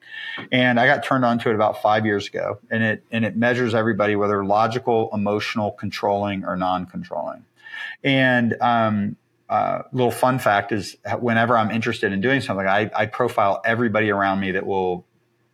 and 0.51 0.79
I 0.79 0.87
got 0.87 1.03
turned 1.03 1.25
on 1.25 1.39
to 1.39 1.49
it 1.49 1.55
about 1.55 1.81
five 1.81 2.05
years 2.05 2.27
ago, 2.27 2.59
and 2.71 2.83
it 2.83 3.05
and 3.11 3.25
it 3.25 3.37
measures 3.37 3.75
everybody 3.75 4.17
whether 4.17 4.45
logical, 4.45 5.09
emotional, 5.15 5.71
controlling, 5.71 6.45
or 6.45 6.57
non-controlling. 6.57 7.22
And 8.05 8.57
um, 8.61 9.17
uh, 9.49 9.83
little 9.93 10.11
fun 10.11 10.39
fact 10.39 10.73
is 10.73 10.97
whenever 11.21 11.57
I'm 11.57 11.71
interested 11.71 12.13
in 12.13 12.21
doing 12.21 12.41
something, 12.41 12.67
I, 12.67 12.91
I, 12.95 13.07
profile 13.07 13.61
everybody 13.65 14.11
around 14.11 14.41
me 14.41 14.53
that 14.53 14.65
will 14.67 15.07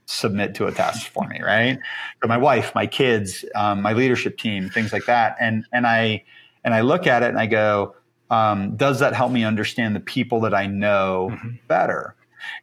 submit 0.06 0.54
to 0.54 0.66
a 0.66 0.72
test 0.72 1.08
for 1.08 1.26
me, 1.26 1.40
right? 1.42 1.78
So 2.22 2.28
my 2.28 2.38
wife, 2.38 2.74
my 2.74 2.86
kids, 2.86 3.44
um, 3.54 3.82
my 3.82 3.92
leadership 3.92 4.38
team, 4.38 4.70
things 4.70 4.92
like 4.92 5.06
that. 5.06 5.36
And, 5.40 5.64
and 5.72 5.86
I, 5.86 6.24
and 6.64 6.74
I 6.74 6.80
look 6.80 7.06
at 7.06 7.22
it 7.22 7.28
and 7.28 7.38
I 7.38 7.46
go, 7.46 7.94
um, 8.30 8.76
does 8.76 9.00
that 9.00 9.14
help 9.14 9.32
me 9.32 9.44
understand 9.44 9.96
the 9.96 10.00
people 10.00 10.42
that 10.42 10.54
I 10.54 10.66
know 10.66 11.30
mm-hmm. 11.32 11.48
better? 11.66 12.14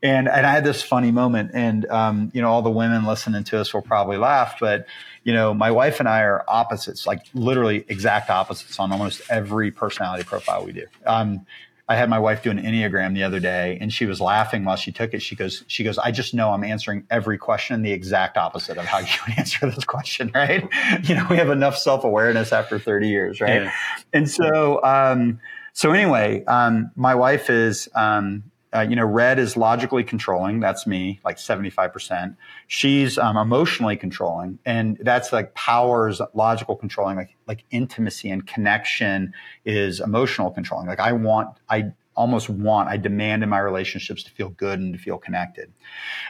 And, 0.01 0.27
and 0.27 0.45
I 0.45 0.51
had 0.51 0.63
this 0.63 0.81
funny 0.81 1.11
moment 1.11 1.51
and, 1.53 1.85
um, 1.87 2.31
you 2.33 2.41
know, 2.41 2.49
all 2.49 2.61
the 2.61 2.71
women 2.71 3.05
listening 3.05 3.43
to 3.45 3.59
us 3.59 3.73
will 3.73 3.81
probably 3.81 4.17
laugh, 4.17 4.55
but 4.59 4.85
you 5.25 5.33
know, 5.33 5.53
my 5.53 5.71
wife 5.71 5.99
and 5.99 6.07
I 6.07 6.21
are 6.21 6.45
opposites, 6.47 7.05
like 7.05 7.25
literally 7.33 7.83
exact 7.89 8.29
opposites 8.29 8.79
on 8.79 8.91
almost 8.91 9.21
every 9.29 9.71
personality 9.71 10.23
profile 10.23 10.63
we 10.63 10.71
do. 10.71 10.85
Um, 11.05 11.45
I 11.89 11.95
had 11.95 12.09
my 12.09 12.19
wife 12.19 12.43
do 12.43 12.51
an 12.51 12.59
Enneagram 12.59 13.13
the 13.15 13.23
other 13.23 13.39
day 13.39 13.77
and 13.81 13.91
she 13.91 14.05
was 14.05 14.21
laughing 14.21 14.65
while 14.65 14.75
she 14.75 14.91
took 14.91 15.13
it. 15.13 15.21
She 15.21 15.35
goes, 15.35 15.63
she 15.67 15.83
goes, 15.83 15.97
I 15.97 16.11
just 16.11 16.33
know 16.33 16.51
I'm 16.51 16.63
answering 16.63 17.05
every 17.09 17.39
question 17.39 17.81
the 17.81 17.91
exact 17.91 18.37
opposite 18.37 18.77
of 18.77 18.85
how 18.85 18.99
you 18.99 19.07
would 19.27 19.37
answer 19.37 19.69
this 19.69 19.83
question, 19.83 20.31
right? 20.33 20.67
You 21.03 21.15
know, 21.15 21.27
we 21.29 21.37
have 21.37 21.49
enough 21.49 21.77
self-awareness 21.77 22.53
after 22.53 22.79
30 22.79 23.09
years, 23.09 23.41
right? 23.41 23.63
Yeah. 23.63 23.71
And 24.13 24.29
so, 24.29 24.83
um, 24.83 25.39
so 25.73 25.91
anyway, 25.91 26.43
um, 26.45 26.91
my 26.95 27.15
wife 27.15 27.49
is, 27.49 27.89
um, 27.95 28.43
uh, 28.75 28.81
you 28.81 28.95
know, 28.95 29.05
red 29.05 29.39
is 29.39 29.55
logically 29.55 30.03
controlling. 30.03 30.59
That's 30.59 30.85
me, 30.85 31.19
like 31.23 31.37
75%. 31.37 32.35
She's 32.67 33.17
um, 33.17 33.37
emotionally 33.37 33.95
controlling. 33.95 34.59
And 34.65 34.97
that's 35.01 35.31
like 35.31 35.53
powers 35.53 36.21
logical 36.33 36.75
controlling, 36.75 37.15
like, 37.15 37.35
like 37.47 37.63
intimacy 37.71 38.29
and 38.29 38.45
connection 38.45 39.33
is 39.63 40.01
emotional 40.01 40.51
controlling. 40.51 40.87
Like 40.87 40.99
I 40.99 41.13
want, 41.13 41.55
I 41.69 41.93
almost 42.15 42.49
want, 42.49 42.89
I 42.89 42.97
demand 42.97 43.43
in 43.43 43.49
my 43.49 43.59
relationships 43.59 44.23
to 44.23 44.31
feel 44.31 44.49
good 44.49 44.79
and 44.79 44.93
to 44.93 44.99
feel 44.99 45.17
connected. 45.17 45.71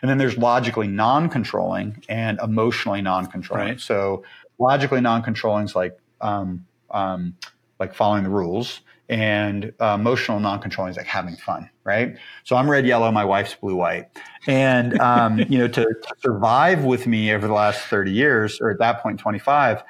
And 0.01 0.09
then 0.09 0.19
there's 0.19 0.37
logically 0.37 0.87
non-controlling 0.87 2.03
and 2.09 2.39
emotionally 2.43 3.01
non-controlling. 3.01 3.67
Right. 3.69 3.79
So 3.79 4.23
logically 4.59 5.01
non-controlling 5.01 5.65
is 5.65 5.75
like, 5.75 5.97
um, 6.21 6.65
um, 6.91 7.35
like 7.79 7.93
following 7.93 8.23
the 8.23 8.29
rules 8.29 8.81
and 9.09 9.73
uh, 9.79 9.97
emotional 9.99 10.39
non-controlling 10.39 10.91
is 10.91 10.97
like 10.97 11.05
having 11.05 11.35
fun, 11.35 11.69
right? 11.83 12.17
So 12.43 12.55
I'm 12.55 12.69
red, 12.69 12.85
yellow. 12.87 13.11
My 13.11 13.25
wife's 13.25 13.53
blue, 13.55 13.75
white, 13.75 14.09
and 14.47 14.99
um, 14.99 15.39
you 15.49 15.59
know 15.59 15.67
to, 15.67 15.83
to, 15.83 16.15
survive 16.19 16.83
with 16.83 17.05
me 17.05 17.31
over 17.33 17.47
the 17.47 17.53
last 17.53 17.85
30 17.85 18.11
years, 18.11 18.59
or 18.59 18.71
at 18.71 18.79
that 18.79 19.01
point 19.01 19.19
25. 19.19 19.83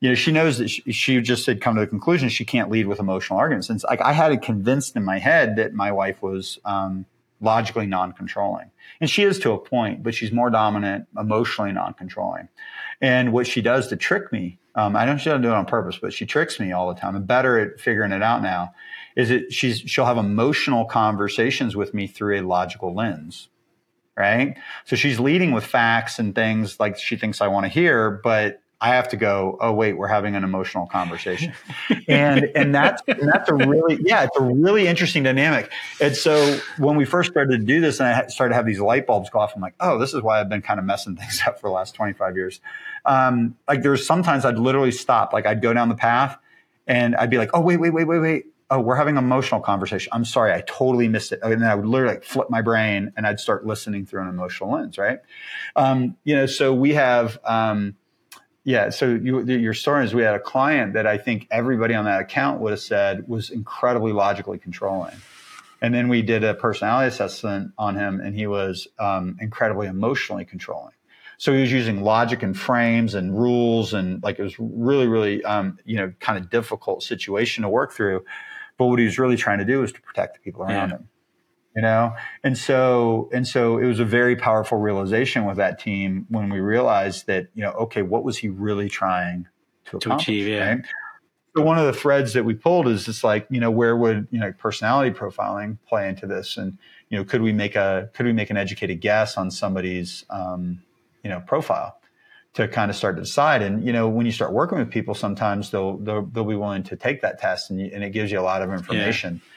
You 0.00 0.10
know, 0.10 0.14
she 0.14 0.30
knows 0.30 0.58
that 0.58 0.68
she, 0.68 0.92
she, 0.92 1.20
just 1.22 1.46
had 1.46 1.62
come 1.62 1.76
to 1.76 1.80
the 1.80 1.86
conclusion 1.86 2.28
she 2.28 2.44
can't 2.44 2.70
lead 2.70 2.86
with 2.86 3.00
emotional 3.00 3.38
arguments. 3.38 3.70
And 3.70 3.82
like 3.84 4.02
I 4.02 4.12
had 4.12 4.30
it 4.30 4.42
convinced 4.42 4.94
in 4.94 5.04
my 5.04 5.18
head 5.18 5.56
that 5.56 5.72
my 5.72 5.90
wife 5.90 6.20
was 6.20 6.58
um, 6.66 7.06
logically 7.40 7.86
non-controlling, 7.86 8.70
and 9.00 9.08
she 9.08 9.22
is 9.22 9.38
to 9.40 9.52
a 9.52 9.58
point, 9.58 10.02
but 10.02 10.14
she's 10.14 10.32
more 10.32 10.50
dominant, 10.50 11.06
emotionally 11.18 11.72
non-controlling. 11.72 12.48
And 13.00 13.32
what 13.32 13.46
she 13.46 13.62
does 13.62 13.88
to 13.88 13.96
trick 13.96 14.32
me 14.32 14.58
um, 14.76 14.94
I 14.94 15.06
know 15.06 15.16
she 15.16 15.24
doesn't 15.24 15.42
do 15.42 15.48
it 15.48 15.54
on 15.54 15.64
purpose, 15.64 15.98
but 16.00 16.12
she 16.12 16.26
tricks 16.26 16.60
me 16.60 16.70
all 16.72 16.92
the 16.92 17.00
time. 17.00 17.16
I'm 17.16 17.24
better 17.24 17.58
at 17.58 17.80
figuring 17.80 18.12
it 18.12 18.22
out 18.22 18.42
now. 18.42 18.74
Is 19.16 19.30
it 19.30 19.52
she's 19.52 19.78
she'll 19.80 20.04
have 20.04 20.18
emotional 20.18 20.84
conversations 20.84 21.74
with 21.74 21.94
me 21.94 22.06
through 22.06 22.40
a 22.40 22.42
logical 22.42 22.94
lens, 22.94 23.48
right? 24.16 24.54
So 24.84 24.94
she's 24.94 25.18
leading 25.18 25.52
with 25.52 25.64
facts 25.64 26.18
and 26.18 26.34
things 26.34 26.78
like 26.78 26.98
she 26.98 27.16
thinks 27.16 27.40
I 27.40 27.48
want 27.48 27.64
to 27.64 27.68
hear, 27.70 28.20
but 28.22 28.60
I 28.78 28.90
have 28.90 29.08
to 29.08 29.16
go, 29.16 29.56
oh 29.60 29.72
wait, 29.72 29.94
we're 29.94 30.06
having 30.06 30.36
an 30.36 30.44
emotional 30.44 30.86
conversation. 30.86 31.54
and 32.08 32.44
and 32.54 32.74
that's 32.74 33.02
and 33.08 33.26
that's 33.26 33.48
a 33.48 33.54
really 33.54 33.98
yeah, 34.04 34.24
it's 34.24 34.36
a 34.36 34.42
really 34.42 34.86
interesting 34.86 35.22
dynamic. 35.22 35.70
And 36.00 36.14
so 36.14 36.58
when 36.76 36.96
we 36.96 37.06
first 37.06 37.30
started 37.30 37.58
to 37.58 37.64
do 37.64 37.80
this 37.80 38.00
and 38.00 38.08
I 38.08 38.26
started 38.26 38.50
to 38.50 38.56
have 38.56 38.66
these 38.66 38.80
light 38.80 39.06
bulbs 39.06 39.30
go 39.30 39.38
off, 39.38 39.52
I'm 39.54 39.62
like, 39.62 39.74
oh, 39.80 39.98
this 39.98 40.12
is 40.12 40.22
why 40.22 40.40
I've 40.40 40.50
been 40.50 40.60
kind 40.60 40.78
of 40.78 40.84
messing 40.84 41.16
things 41.16 41.40
up 41.46 41.58
for 41.58 41.68
the 41.68 41.72
last 41.72 41.94
25 41.94 42.36
years. 42.36 42.60
Um, 43.06 43.56
like 43.66 43.82
there's 43.82 44.06
sometimes 44.06 44.44
I'd 44.44 44.58
literally 44.58 44.92
stop, 44.92 45.32
like 45.32 45.46
I'd 45.46 45.62
go 45.62 45.72
down 45.72 45.88
the 45.88 45.94
path 45.94 46.36
and 46.86 47.16
I'd 47.16 47.30
be 47.30 47.38
like, 47.38 47.50
oh 47.54 47.60
wait, 47.60 47.78
wait, 47.78 47.94
wait, 47.94 48.04
wait, 48.04 48.18
wait. 48.18 48.46
Oh, 48.68 48.80
we're 48.80 48.96
having 48.96 49.16
an 49.16 49.24
emotional 49.24 49.60
conversation. 49.60 50.10
I'm 50.12 50.24
sorry, 50.24 50.52
I 50.52 50.60
totally 50.66 51.06
missed 51.06 51.30
it. 51.30 51.38
And 51.40 51.62
then 51.62 51.70
I 51.70 51.74
would 51.76 51.86
literally 51.86 52.16
like 52.16 52.24
flip 52.24 52.50
my 52.50 52.62
brain 52.62 53.12
and 53.16 53.24
I'd 53.24 53.38
start 53.38 53.64
listening 53.64 54.06
through 54.06 54.22
an 54.22 54.28
emotional 54.28 54.72
lens, 54.72 54.98
right? 54.98 55.20
Um, 55.76 56.16
you 56.24 56.34
know, 56.34 56.46
so 56.46 56.74
we 56.74 56.94
have 56.94 57.38
um, 57.44 57.94
yeah. 58.66 58.90
So 58.90 59.10
you, 59.10 59.44
your 59.44 59.74
story 59.74 60.04
is 60.04 60.12
we 60.12 60.22
had 60.22 60.34
a 60.34 60.40
client 60.40 60.94
that 60.94 61.06
I 61.06 61.18
think 61.18 61.46
everybody 61.52 61.94
on 61.94 62.04
that 62.06 62.20
account 62.20 62.60
would 62.60 62.72
have 62.72 62.80
said 62.80 63.28
was 63.28 63.48
incredibly 63.48 64.12
logically 64.12 64.58
controlling. 64.58 65.14
And 65.80 65.94
then 65.94 66.08
we 66.08 66.20
did 66.20 66.42
a 66.42 66.52
personality 66.52 67.06
assessment 67.06 67.70
on 67.78 67.94
him, 67.94 68.20
and 68.20 68.34
he 68.34 68.48
was 68.48 68.88
um, 68.98 69.36
incredibly 69.40 69.86
emotionally 69.86 70.44
controlling. 70.44 70.94
So 71.38 71.52
he 71.52 71.60
was 71.60 71.70
using 71.70 72.02
logic 72.02 72.42
and 72.42 72.58
frames 72.58 73.14
and 73.14 73.38
rules, 73.38 73.94
and 73.94 74.20
like 74.24 74.40
it 74.40 74.42
was 74.42 74.56
really, 74.58 75.06
really, 75.06 75.44
um, 75.44 75.78
you 75.84 75.96
know, 75.96 76.12
kind 76.18 76.36
of 76.36 76.50
difficult 76.50 77.04
situation 77.04 77.62
to 77.62 77.68
work 77.68 77.92
through. 77.92 78.24
But 78.78 78.86
what 78.86 78.98
he 78.98 79.04
was 79.04 79.16
really 79.16 79.36
trying 79.36 79.58
to 79.58 79.64
do 79.64 79.82
was 79.82 79.92
to 79.92 80.00
protect 80.00 80.34
the 80.34 80.40
people 80.40 80.64
around 80.64 80.90
yeah. 80.90 80.96
him 80.96 81.08
you 81.76 81.82
know? 81.82 82.16
And 82.42 82.56
so 82.56 83.28
and 83.32 83.46
so 83.46 83.78
it 83.78 83.86
was 83.86 84.00
a 84.00 84.04
very 84.04 84.34
powerful 84.34 84.78
realization 84.78 85.44
with 85.44 85.58
that 85.58 85.78
team 85.78 86.26
when 86.30 86.48
we 86.48 86.58
realized 86.58 87.26
that 87.26 87.48
you 87.54 87.62
know 87.62 87.72
okay 87.72 88.02
what 88.02 88.24
was 88.24 88.38
he 88.38 88.48
really 88.48 88.88
trying 88.88 89.46
to, 89.90 89.98
to 89.98 90.16
achieve 90.16 90.48
yeah. 90.48 90.68
right? 90.68 90.84
so 91.56 91.62
one 91.62 91.78
of 91.78 91.86
the 91.86 91.92
threads 91.92 92.34
that 92.34 92.44
we 92.44 92.54
pulled 92.54 92.86
is 92.86 93.08
it's 93.08 93.22
like 93.22 93.46
you 93.50 93.60
know 93.60 93.70
where 93.70 93.96
would 93.96 94.28
you 94.30 94.38
know 94.38 94.52
personality 94.52 95.10
profiling 95.10 95.78
play 95.86 96.08
into 96.08 96.26
this? 96.26 96.56
And 96.56 96.78
you 97.08 97.18
know 97.18 97.24
could 97.24 97.42
we 97.42 97.52
make 97.52 97.76
a 97.76 98.10
could 98.14 98.26
we 98.26 98.32
make 98.32 98.50
an 98.50 98.56
educated 98.56 99.00
guess 99.00 99.36
on 99.36 99.50
somebody's 99.50 100.24
um, 100.30 100.82
you 101.22 101.30
know 101.30 101.40
profile 101.40 101.98
to 102.54 102.68
kind 102.68 102.90
of 102.90 102.96
start 102.96 103.16
to 103.16 103.22
decide? 103.22 103.62
And 103.62 103.84
you 103.84 103.92
know 103.92 104.08
when 104.08 104.26
you 104.26 104.32
start 104.32 104.52
working 104.52 104.78
with 104.78 104.90
people 104.90 105.14
sometimes 105.14 105.70
they'll 105.70 105.96
they'll, 105.98 106.26
they'll 106.26 106.44
be 106.44 106.56
willing 106.56 106.82
to 106.84 106.96
take 106.96 107.22
that 107.22 107.38
test 107.38 107.70
and, 107.70 107.80
you, 107.80 107.90
and 107.92 108.04
it 108.04 108.10
gives 108.10 108.30
you 108.30 108.38
a 108.38 108.42
lot 108.42 108.62
of 108.62 108.70
information. 108.70 109.40
yeah 109.42 109.52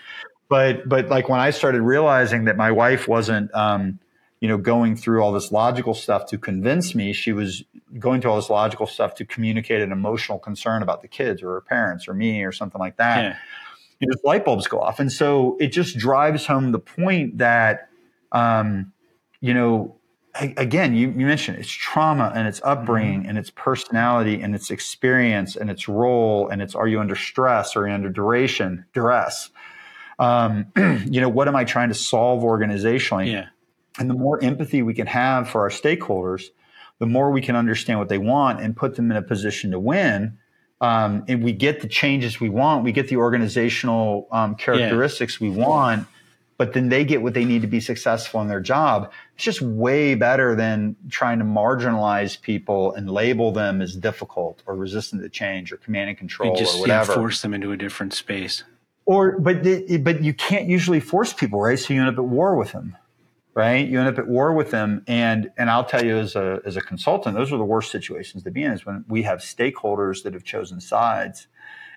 but 0.50 0.90
but 0.90 1.08
like 1.08 1.30
when 1.30 1.40
I 1.40 1.52
started 1.52 1.82
realizing 1.82 2.46
that 2.46 2.58
my 2.58 2.72
wife 2.72 3.08
wasn't 3.08 3.54
um, 3.54 4.00
you 4.42 4.48
know 4.48 4.58
going 4.58 4.96
through 4.96 5.22
all 5.22 5.32
this 5.32 5.52
logical 5.52 5.94
stuff 5.94 6.26
to 6.28 6.38
convince 6.38 6.94
me, 6.96 7.14
she 7.14 7.32
was 7.32 7.64
going 7.98 8.20
through 8.20 8.32
all 8.32 8.38
this 8.38 8.50
logical 8.50 8.88
stuff 8.88 9.16
to 9.16 9.26
communicate 9.26 9.82
an 9.82 9.92
emotional 9.92 10.40
concern 10.40 10.82
about 10.82 11.02
the 11.02 11.08
kids 11.08 11.42
or 11.42 11.54
her 11.54 11.62
parents 11.62 12.08
or 12.08 12.14
me 12.14 12.44
or 12.44 12.52
something 12.52 12.80
like 12.80 12.98
that. 12.98 13.24
Yeah. 13.24 13.38
You 14.00 14.08
know, 14.08 14.16
light 14.24 14.46
bulbs 14.46 14.68
go 14.68 14.80
off, 14.80 15.00
and 15.00 15.12
so 15.12 15.56
it 15.60 15.68
just 15.68 15.98
drives 15.98 16.46
home 16.46 16.72
the 16.72 16.80
point 16.80 17.38
that 17.38 17.90
um, 18.32 18.92
you 19.40 19.54
know 19.54 19.96
again, 20.36 20.96
you, 20.96 21.10
you, 21.10 21.26
mentioned 21.26 21.58
it's 21.58 21.70
trauma 21.70 22.32
and 22.36 22.48
it's 22.48 22.62
upbringing 22.64 23.22
mm-hmm. 23.22 23.30
and 23.30 23.38
it's 23.38 23.50
personality 23.50 24.42
and 24.42 24.56
it's 24.56 24.72
experience 24.72 25.56
and 25.56 25.70
it's 25.70 25.88
role 25.88 26.48
and 26.50 26.62
it's 26.62 26.76
are 26.76 26.88
you 26.88 27.00
under 27.00 27.16
stress 27.16 27.76
or 27.76 27.88
under 27.88 28.10
duration 28.10 28.86
duress 28.94 29.50
um, 30.20 30.68
you 31.10 31.22
know, 31.22 31.30
what 31.30 31.48
am 31.48 31.56
I 31.56 31.64
trying 31.64 31.90
to 31.90 31.96
solve 31.96 32.44
organizationally? 32.44 33.32
Yeah. 33.32 33.48
And 33.98 34.10
the 34.10 34.14
more 34.14 34.42
empathy 34.44 34.82
we 34.82 34.94
can 34.94 35.08
have 35.08 35.50
for 35.50 35.62
our 35.62 35.70
stakeholders, 35.70 36.44
the 37.00 37.06
more 37.06 37.32
we 37.32 37.42
can 37.42 37.56
understand 37.56 38.00
what 38.00 38.10
they 38.10 38.18
want 38.18 38.62
and 38.62 38.76
put 38.76 38.96
them 38.96 39.10
in 39.10 39.18
a 39.18 39.22
position 39.22 39.72
to 39.72 39.80
win. 39.80 40.38
Um, 40.82 41.26
and 41.28 41.44
we 41.44 41.52
get 41.52 41.82
the 41.82 41.88
changes 41.88 42.40
we 42.40 42.50
want, 42.50 42.84
we 42.84 42.92
get 42.92 43.08
the 43.08 43.18
organizational 43.18 44.28
um, 44.32 44.56
characteristics 44.56 45.40
yeah. 45.40 45.50
we 45.50 45.56
want, 45.56 46.08
but 46.58 46.72
then 46.74 46.88
they 46.88 47.04
get 47.04 47.22
what 47.22 47.34
they 47.34 47.44
need 47.44 47.62
to 47.64 47.68
be 47.68 47.82
successful 47.82 48.42
in 48.42 48.48
their 48.48 48.62
job. 48.62 49.12
It's 49.36 49.44
just 49.44 49.62
way 49.62 50.16
better 50.16 50.56
than 50.56 50.96
trying 51.10 51.40
to 51.40 51.46
marginalize 51.46 52.40
people 52.40 52.94
and 52.94 53.10
label 53.10 53.52
them 53.52 53.82
as 53.82 53.96
difficult 53.96 54.64
or 54.66 54.76
resistant 54.76 55.22
to 55.22 55.30
change 55.30 55.74
or 55.74 55.78
command 55.78 56.10
and 56.10 56.18
control 56.18 56.56
just, 56.56 56.78
or 56.78 56.82
whatever. 56.82 57.12
Yeah, 57.12 57.18
force 57.18 57.42
them 57.42 57.54
into 57.54 57.72
a 57.74 57.78
different 57.78 58.14
space 58.14 58.64
or 59.10 59.40
but 59.40 59.64
the, 59.64 59.98
but 59.98 60.24
you 60.24 60.36
can't 60.36 60.68
usually 60.68 61.00
force 61.00 61.34
people, 61.34 61.60
right? 61.60 61.80
So 61.80 61.96
you 61.96 62.00
end 62.00 62.10
up 62.10 62.20
at 62.20 62.26
war 62.26 62.56
with 62.56 62.74
them, 62.74 62.96
right? 63.56 63.88
You 63.88 64.00
end 64.00 64.08
up 64.08 64.20
at 64.20 64.28
war 64.28 64.54
with 64.54 64.70
them, 64.70 65.04
and 65.08 65.50
and 65.58 65.68
I'll 65.68 65.84
tell 65.84 66.06
you 66.06 66.16
as 66.18 66.36
a 66.36 66.62
as 66.64 66.78
a 66.78 66.82
consultant, 66.82 67.36
those 67.36 67.52
are 67.52 67.58
the 67.58 67.66
worst 67.66 67.92
situations 67.92 68.44
to 68.44 68.52
be 68.52 68.62
in. 68.62 68.72
Is 68.72 68.86
when 68.86 69.06
we 69.08 69.24
have 69.24 69.40
stakeholders 69.40 70.22
that 70.22 70.36
have 70.36 70.44
chosen 70.44 70.80
sides, 70.80 71.48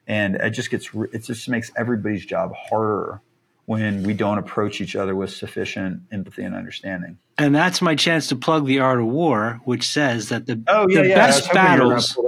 and 0.06 0.36
it 0.36 0.52
just 0.52 0.70
gets 0.70 0.88
it 1.12 1.18
just 1.24 1.50
makes 1.50 1.70
everybody's 1.76 2.24
job 2.24 2.54
harder 2.54 3.20
when 3.66 4.02
we 4.02 4.12
don't 4.12 4.38
approach 4.38 4.80
each 4.80 4.96
other 4.96 5.14
with 5.14 5.30
sufficient 5.30 6.02
empathy 6.10 6.42
and 6.42 6.54
understanding. 6.54 7.16
And 7.38 7.54
that's 7.54 7.80
my 7.80 7.94
chance 7.94 8.26
to 8.28 8.36
plug 8.36 8.66
the 8.66 8.80
art 8.80 9.00
of 9.00 9.06
war, 9.06 9.60
which 9.64 9.88
says 9.88 10.28
that 10.28 10.46
the, 10.46 10.62
oh, 10.66 10.86
yeah, 10.88 11.02
the 11.02 11.08
yeah. 11.08 11.14
best 11.14 11.52
battles 11.52 12.18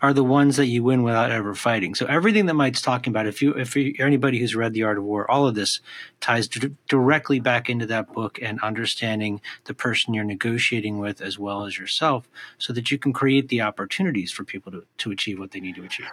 are 0.00 0.12
the 0.12 0.24
ones 0.24 0.56
that 0.56 0.66
you 0.66 0.82
win 0.82 1.02
without 1.02 1.30
ever 1.30 1.54
fighting. 1.54 1.94
So 1.94 2.06
everything 2.06 2.46
that 2.46 2.54
Mike's 2.54 2.82
talking 2.82 3.12
about, 3.12 3.26
if 3.26 3.40
you 3.40 3.52
if 3.52 3.74
you, 3.76 3.94
anybody 3.98 4.38
who's 4.38 4.54
read 4.54 4.72
the 4.72 4.82
art 4.82 4.98
of 4.98 5.04
war, 5.04 5.30
all 5.30 5.46
of 5.46 5.54
this 5.54 5.80
ties 6.20 6.48
d- 6.48 6.74
directly 6.88 7.40
back 7.40 7.70
into 7.70 7.86
that 7.86 8.12
book 8.12 8.38
and 8.42 8.60
understanding 8.60 9.40
the 9.64 9.74
person 9.74 10.12
you're 10.12 10.24
negotiating 10.24 10.98
with 10.98 11.22
as 11.22 11.38
well 11.38 11.64
as 11.64 11.78
yourself, 11.78 12.28
so 12.58 12.72
that 12.72 12.90
you 12.90 12.98
can 12.98 13.12
create 13.12 13.48
the 13.48 13.62
opportunities 13.62 14.30
for 14.30 14.44
people 14.44 14.72
to, 14.72 14.84
to 14.98 15.10
achieve 15.10 15.38
what 15.38 15.52
they 15.52 15.60
need 15.60 15.76
to 15.76 15.84
achieve. 15.84 16.10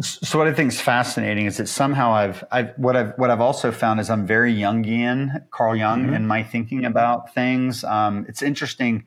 So 0.00 0.38
what 0.38 0.48
I 0.48 0.52
think 0.52 0.72
is 0.72 0.80
fascinating 0.80 1.46
is 1.46 1.58
that 1.58 1.68
somehow 1.68 2.12
I've, 2.12 2.42
I've 2.50 2.70
what 2.76 2.96
I've 2.96 3.12
what 3.18 3.30
I've 3.30 3.40
also 3.40 3.70
found 3.70 4.00
is 4.00 4.10
I'm 4.10 4.26
very 4.26 4.54
Jungian, 4.54 5.44
Carl 5.50 5.76
Jung, 5.76 6.06
mm-hmm. 6.06 6.14
in 6.14 6.26
my 6.26 6.42
thinking 6.42 6.84
about 6.84 7.34
things. 7.34 7.84
Um, 7.84 8.24
it's 8.28 8.42
interesting 8.42 9.04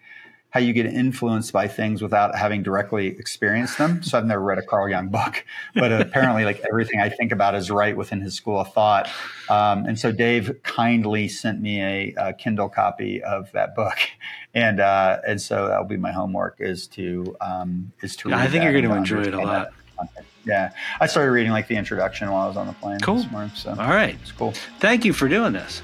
how 0.52 0.62
you 0.62 0.72
get 0.72 0.86
influenced 0.86 1.52
by 1.52 1.68
things 1.68 2.02
without 2.02 2.34
having 2.34 2.64
directly 2.64 3.08
experienced 3.08 3.78
them. 3.78 4.02
So 4.02 4.18
I've 4.18 4.26
never 4.26 4.42
read 4.42 4.58
a 4.58 4.62
Carl 4.62 4.88
Jung 4.88 5.10
book, 5.10 5.44
but 5.74 5.92
apparently, 6.02 6.46
like 6.46 6.64
everything 6.70 7.02
I 7.02 7.10
think 7.10 7.34
about 7.34 7.56
is 7.56 7.70
right 7.70 7.98
within 7.98 8.22
his 8.22 8.36
school 8.36 8.62
of 8.62 8.72
thought. 8.72 9.10
Um, 9.50 9.86
and 9.86 10.00
so 10.00 10.14
Dave 10.14 10.64
kindly 10.64 11.28
sent 11.28 11.62
me 11.62 11.82
a, 11.82 12.14
a 12.18 12.34
Kindle 12.34 12.70
copy 12.70 13.22
of 13.22 13.52
that 13.52 13.76
book, 13.76 13.98
and 14.54 14.80
uh, 14.80 15.20
and 15.28 15.42
so 15.42 15.68
that'll 15.68 15.84
be 15.84 15.98
my 15.98 16.14
homework 16.14 16.56
is 16.60 16.88
to 16.90 17.36
um, 17.42 17.92
is 18.02 18.16
to. 18.18 18.30
Yeah, 18.30 18.40
I 18.40 18.48
think 18.48 18.64
you're 18.64 18.72
going 18.72 18.86
to 18.86 18.96
enjoy 18.96 19.24
it 19.24 19.34
a 19.34 19.42
lot. 19.42 19.72
That 20.16 20.26
yeah, 20.46 20.72
I 21.00 21.08
started 21.08 21.32
reading 21.32 21.52
like 21.52 21.68
the 21.68 21.76
introduction 21.76 22.30
while 22.32 22.44
I 22.44 22.48
was 22.48 22.58
on 22.58 22.68
the 22.68 22.74
plane 22.74 23.00
cool. 23.00 23.16
this 23.16 23.32
morning. 23.32 23.52
So 23.56 23.72
all 23.72 23.90
right, 23.90 24.18
it's 24.22 24.32
cool. 24.32 24.54
Thank 24.80 25.06
you 25.06 25.14
for 25.14 25.28
doing 25.28 25.54
this. 25.54 25.82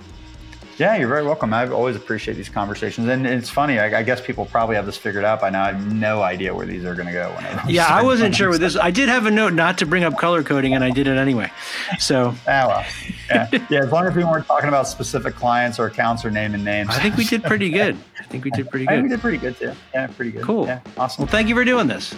Yeah, 0.81 0.95
you're 0.95 1.07
very 1.07 1.23
welcome. 1.23 1.53
I 1.53 1.67
always 1.69 1.95
appreciate 1.95 2.33
these 2.33 2.49
conversations, 2.49 3.07
and 3.07 3.27
it's 3.27 3.51
funny. 3.51 3.77
I, 3.77 3.99
I, 3.99 4.01
guess 4.01 4.19
people 4.19 4.45
probably 4.45 4.75
have 4.75 4.87
this 4.87 4.97
figured 4.97 5.23
out 5.23 5.39
by 5.39 5.51
now. 5.51 5.63
I 5.63 5.73
have 5.73 5.93
no 5.93 6.23
idea 6.23 6.55
where 6.55 6.65
these 6.65 6.85
are 6.85 6.95
going 6.95 7.05
to 7.05 7.13
go. 7.13 7.37
yeah, 7.67 7.85
I 7.89 8.01
wasn't 8.01 8.33
sure 8.33 8.49
with 8.49 8.61
this. 8.61 8.75
I 8.75 8.89
did 8.89 9.07
have 9.07 9.27
a 9.27 9.31
note 9.31 9.53
not 9.53 9.77
to 9.77 9.85
bring 9.85 10.03
up 10.03 10.17
color 10.17 10.41
coding, 10.41 10.73
and 10.73 10.83
I 10.83 10.89
did 10.89 11.05
it 11.05 11.17
anyway. 11.17 11.51
So, 11.99 12.33
ah, 12.47 12.67
well, 12.67 12.85
yeah, 13.29 13.65
yeah. 13.69 13.83
As 13.83 13.91
long 13.91 14.07
as 14.07 14.15
we 14.15 14.23
weren't 14.23 14.47
talking 14.47 14.69
about 14.69 14.87
specific 14.87 15.35
clients 15.35 15.77
or 15.77 15.85
accounts 15.85 16.25
or 16.25 16.31
naming 16.31 16.63
names, 16.63 16.89
I 16.89 16.99
think 16.99 17.15
we 17.15 17.25
did 17.25 17.43
pretty 17.43 17.69
good. 17.69 17.95
I 18.19 18.23
think 18.23 18.43
we 18.43 18.49
did 18.49 18.67
pretty 18.67 18.87
good. 18.87 18.91
I 18.91 18.95
think 18.95 19.03
we 19.03 19.09
did 19.09 19.21
pretty 19.21 19.37
good 19.37 19.57
too. 19.57 19.73
Yeah, 19.93 20.07
pretty 20.07 20.31
good. 20.31 20.43
Cool. 20.43 20.65
Yeah, 20.65 20.79
awesome. 20.97 21.25
Well, 21.25 21.31
thank 21.31 21.47
you 21.47 21.53
for 21.53 21.63
doing 21.63 21.85
this. 21.85 22.15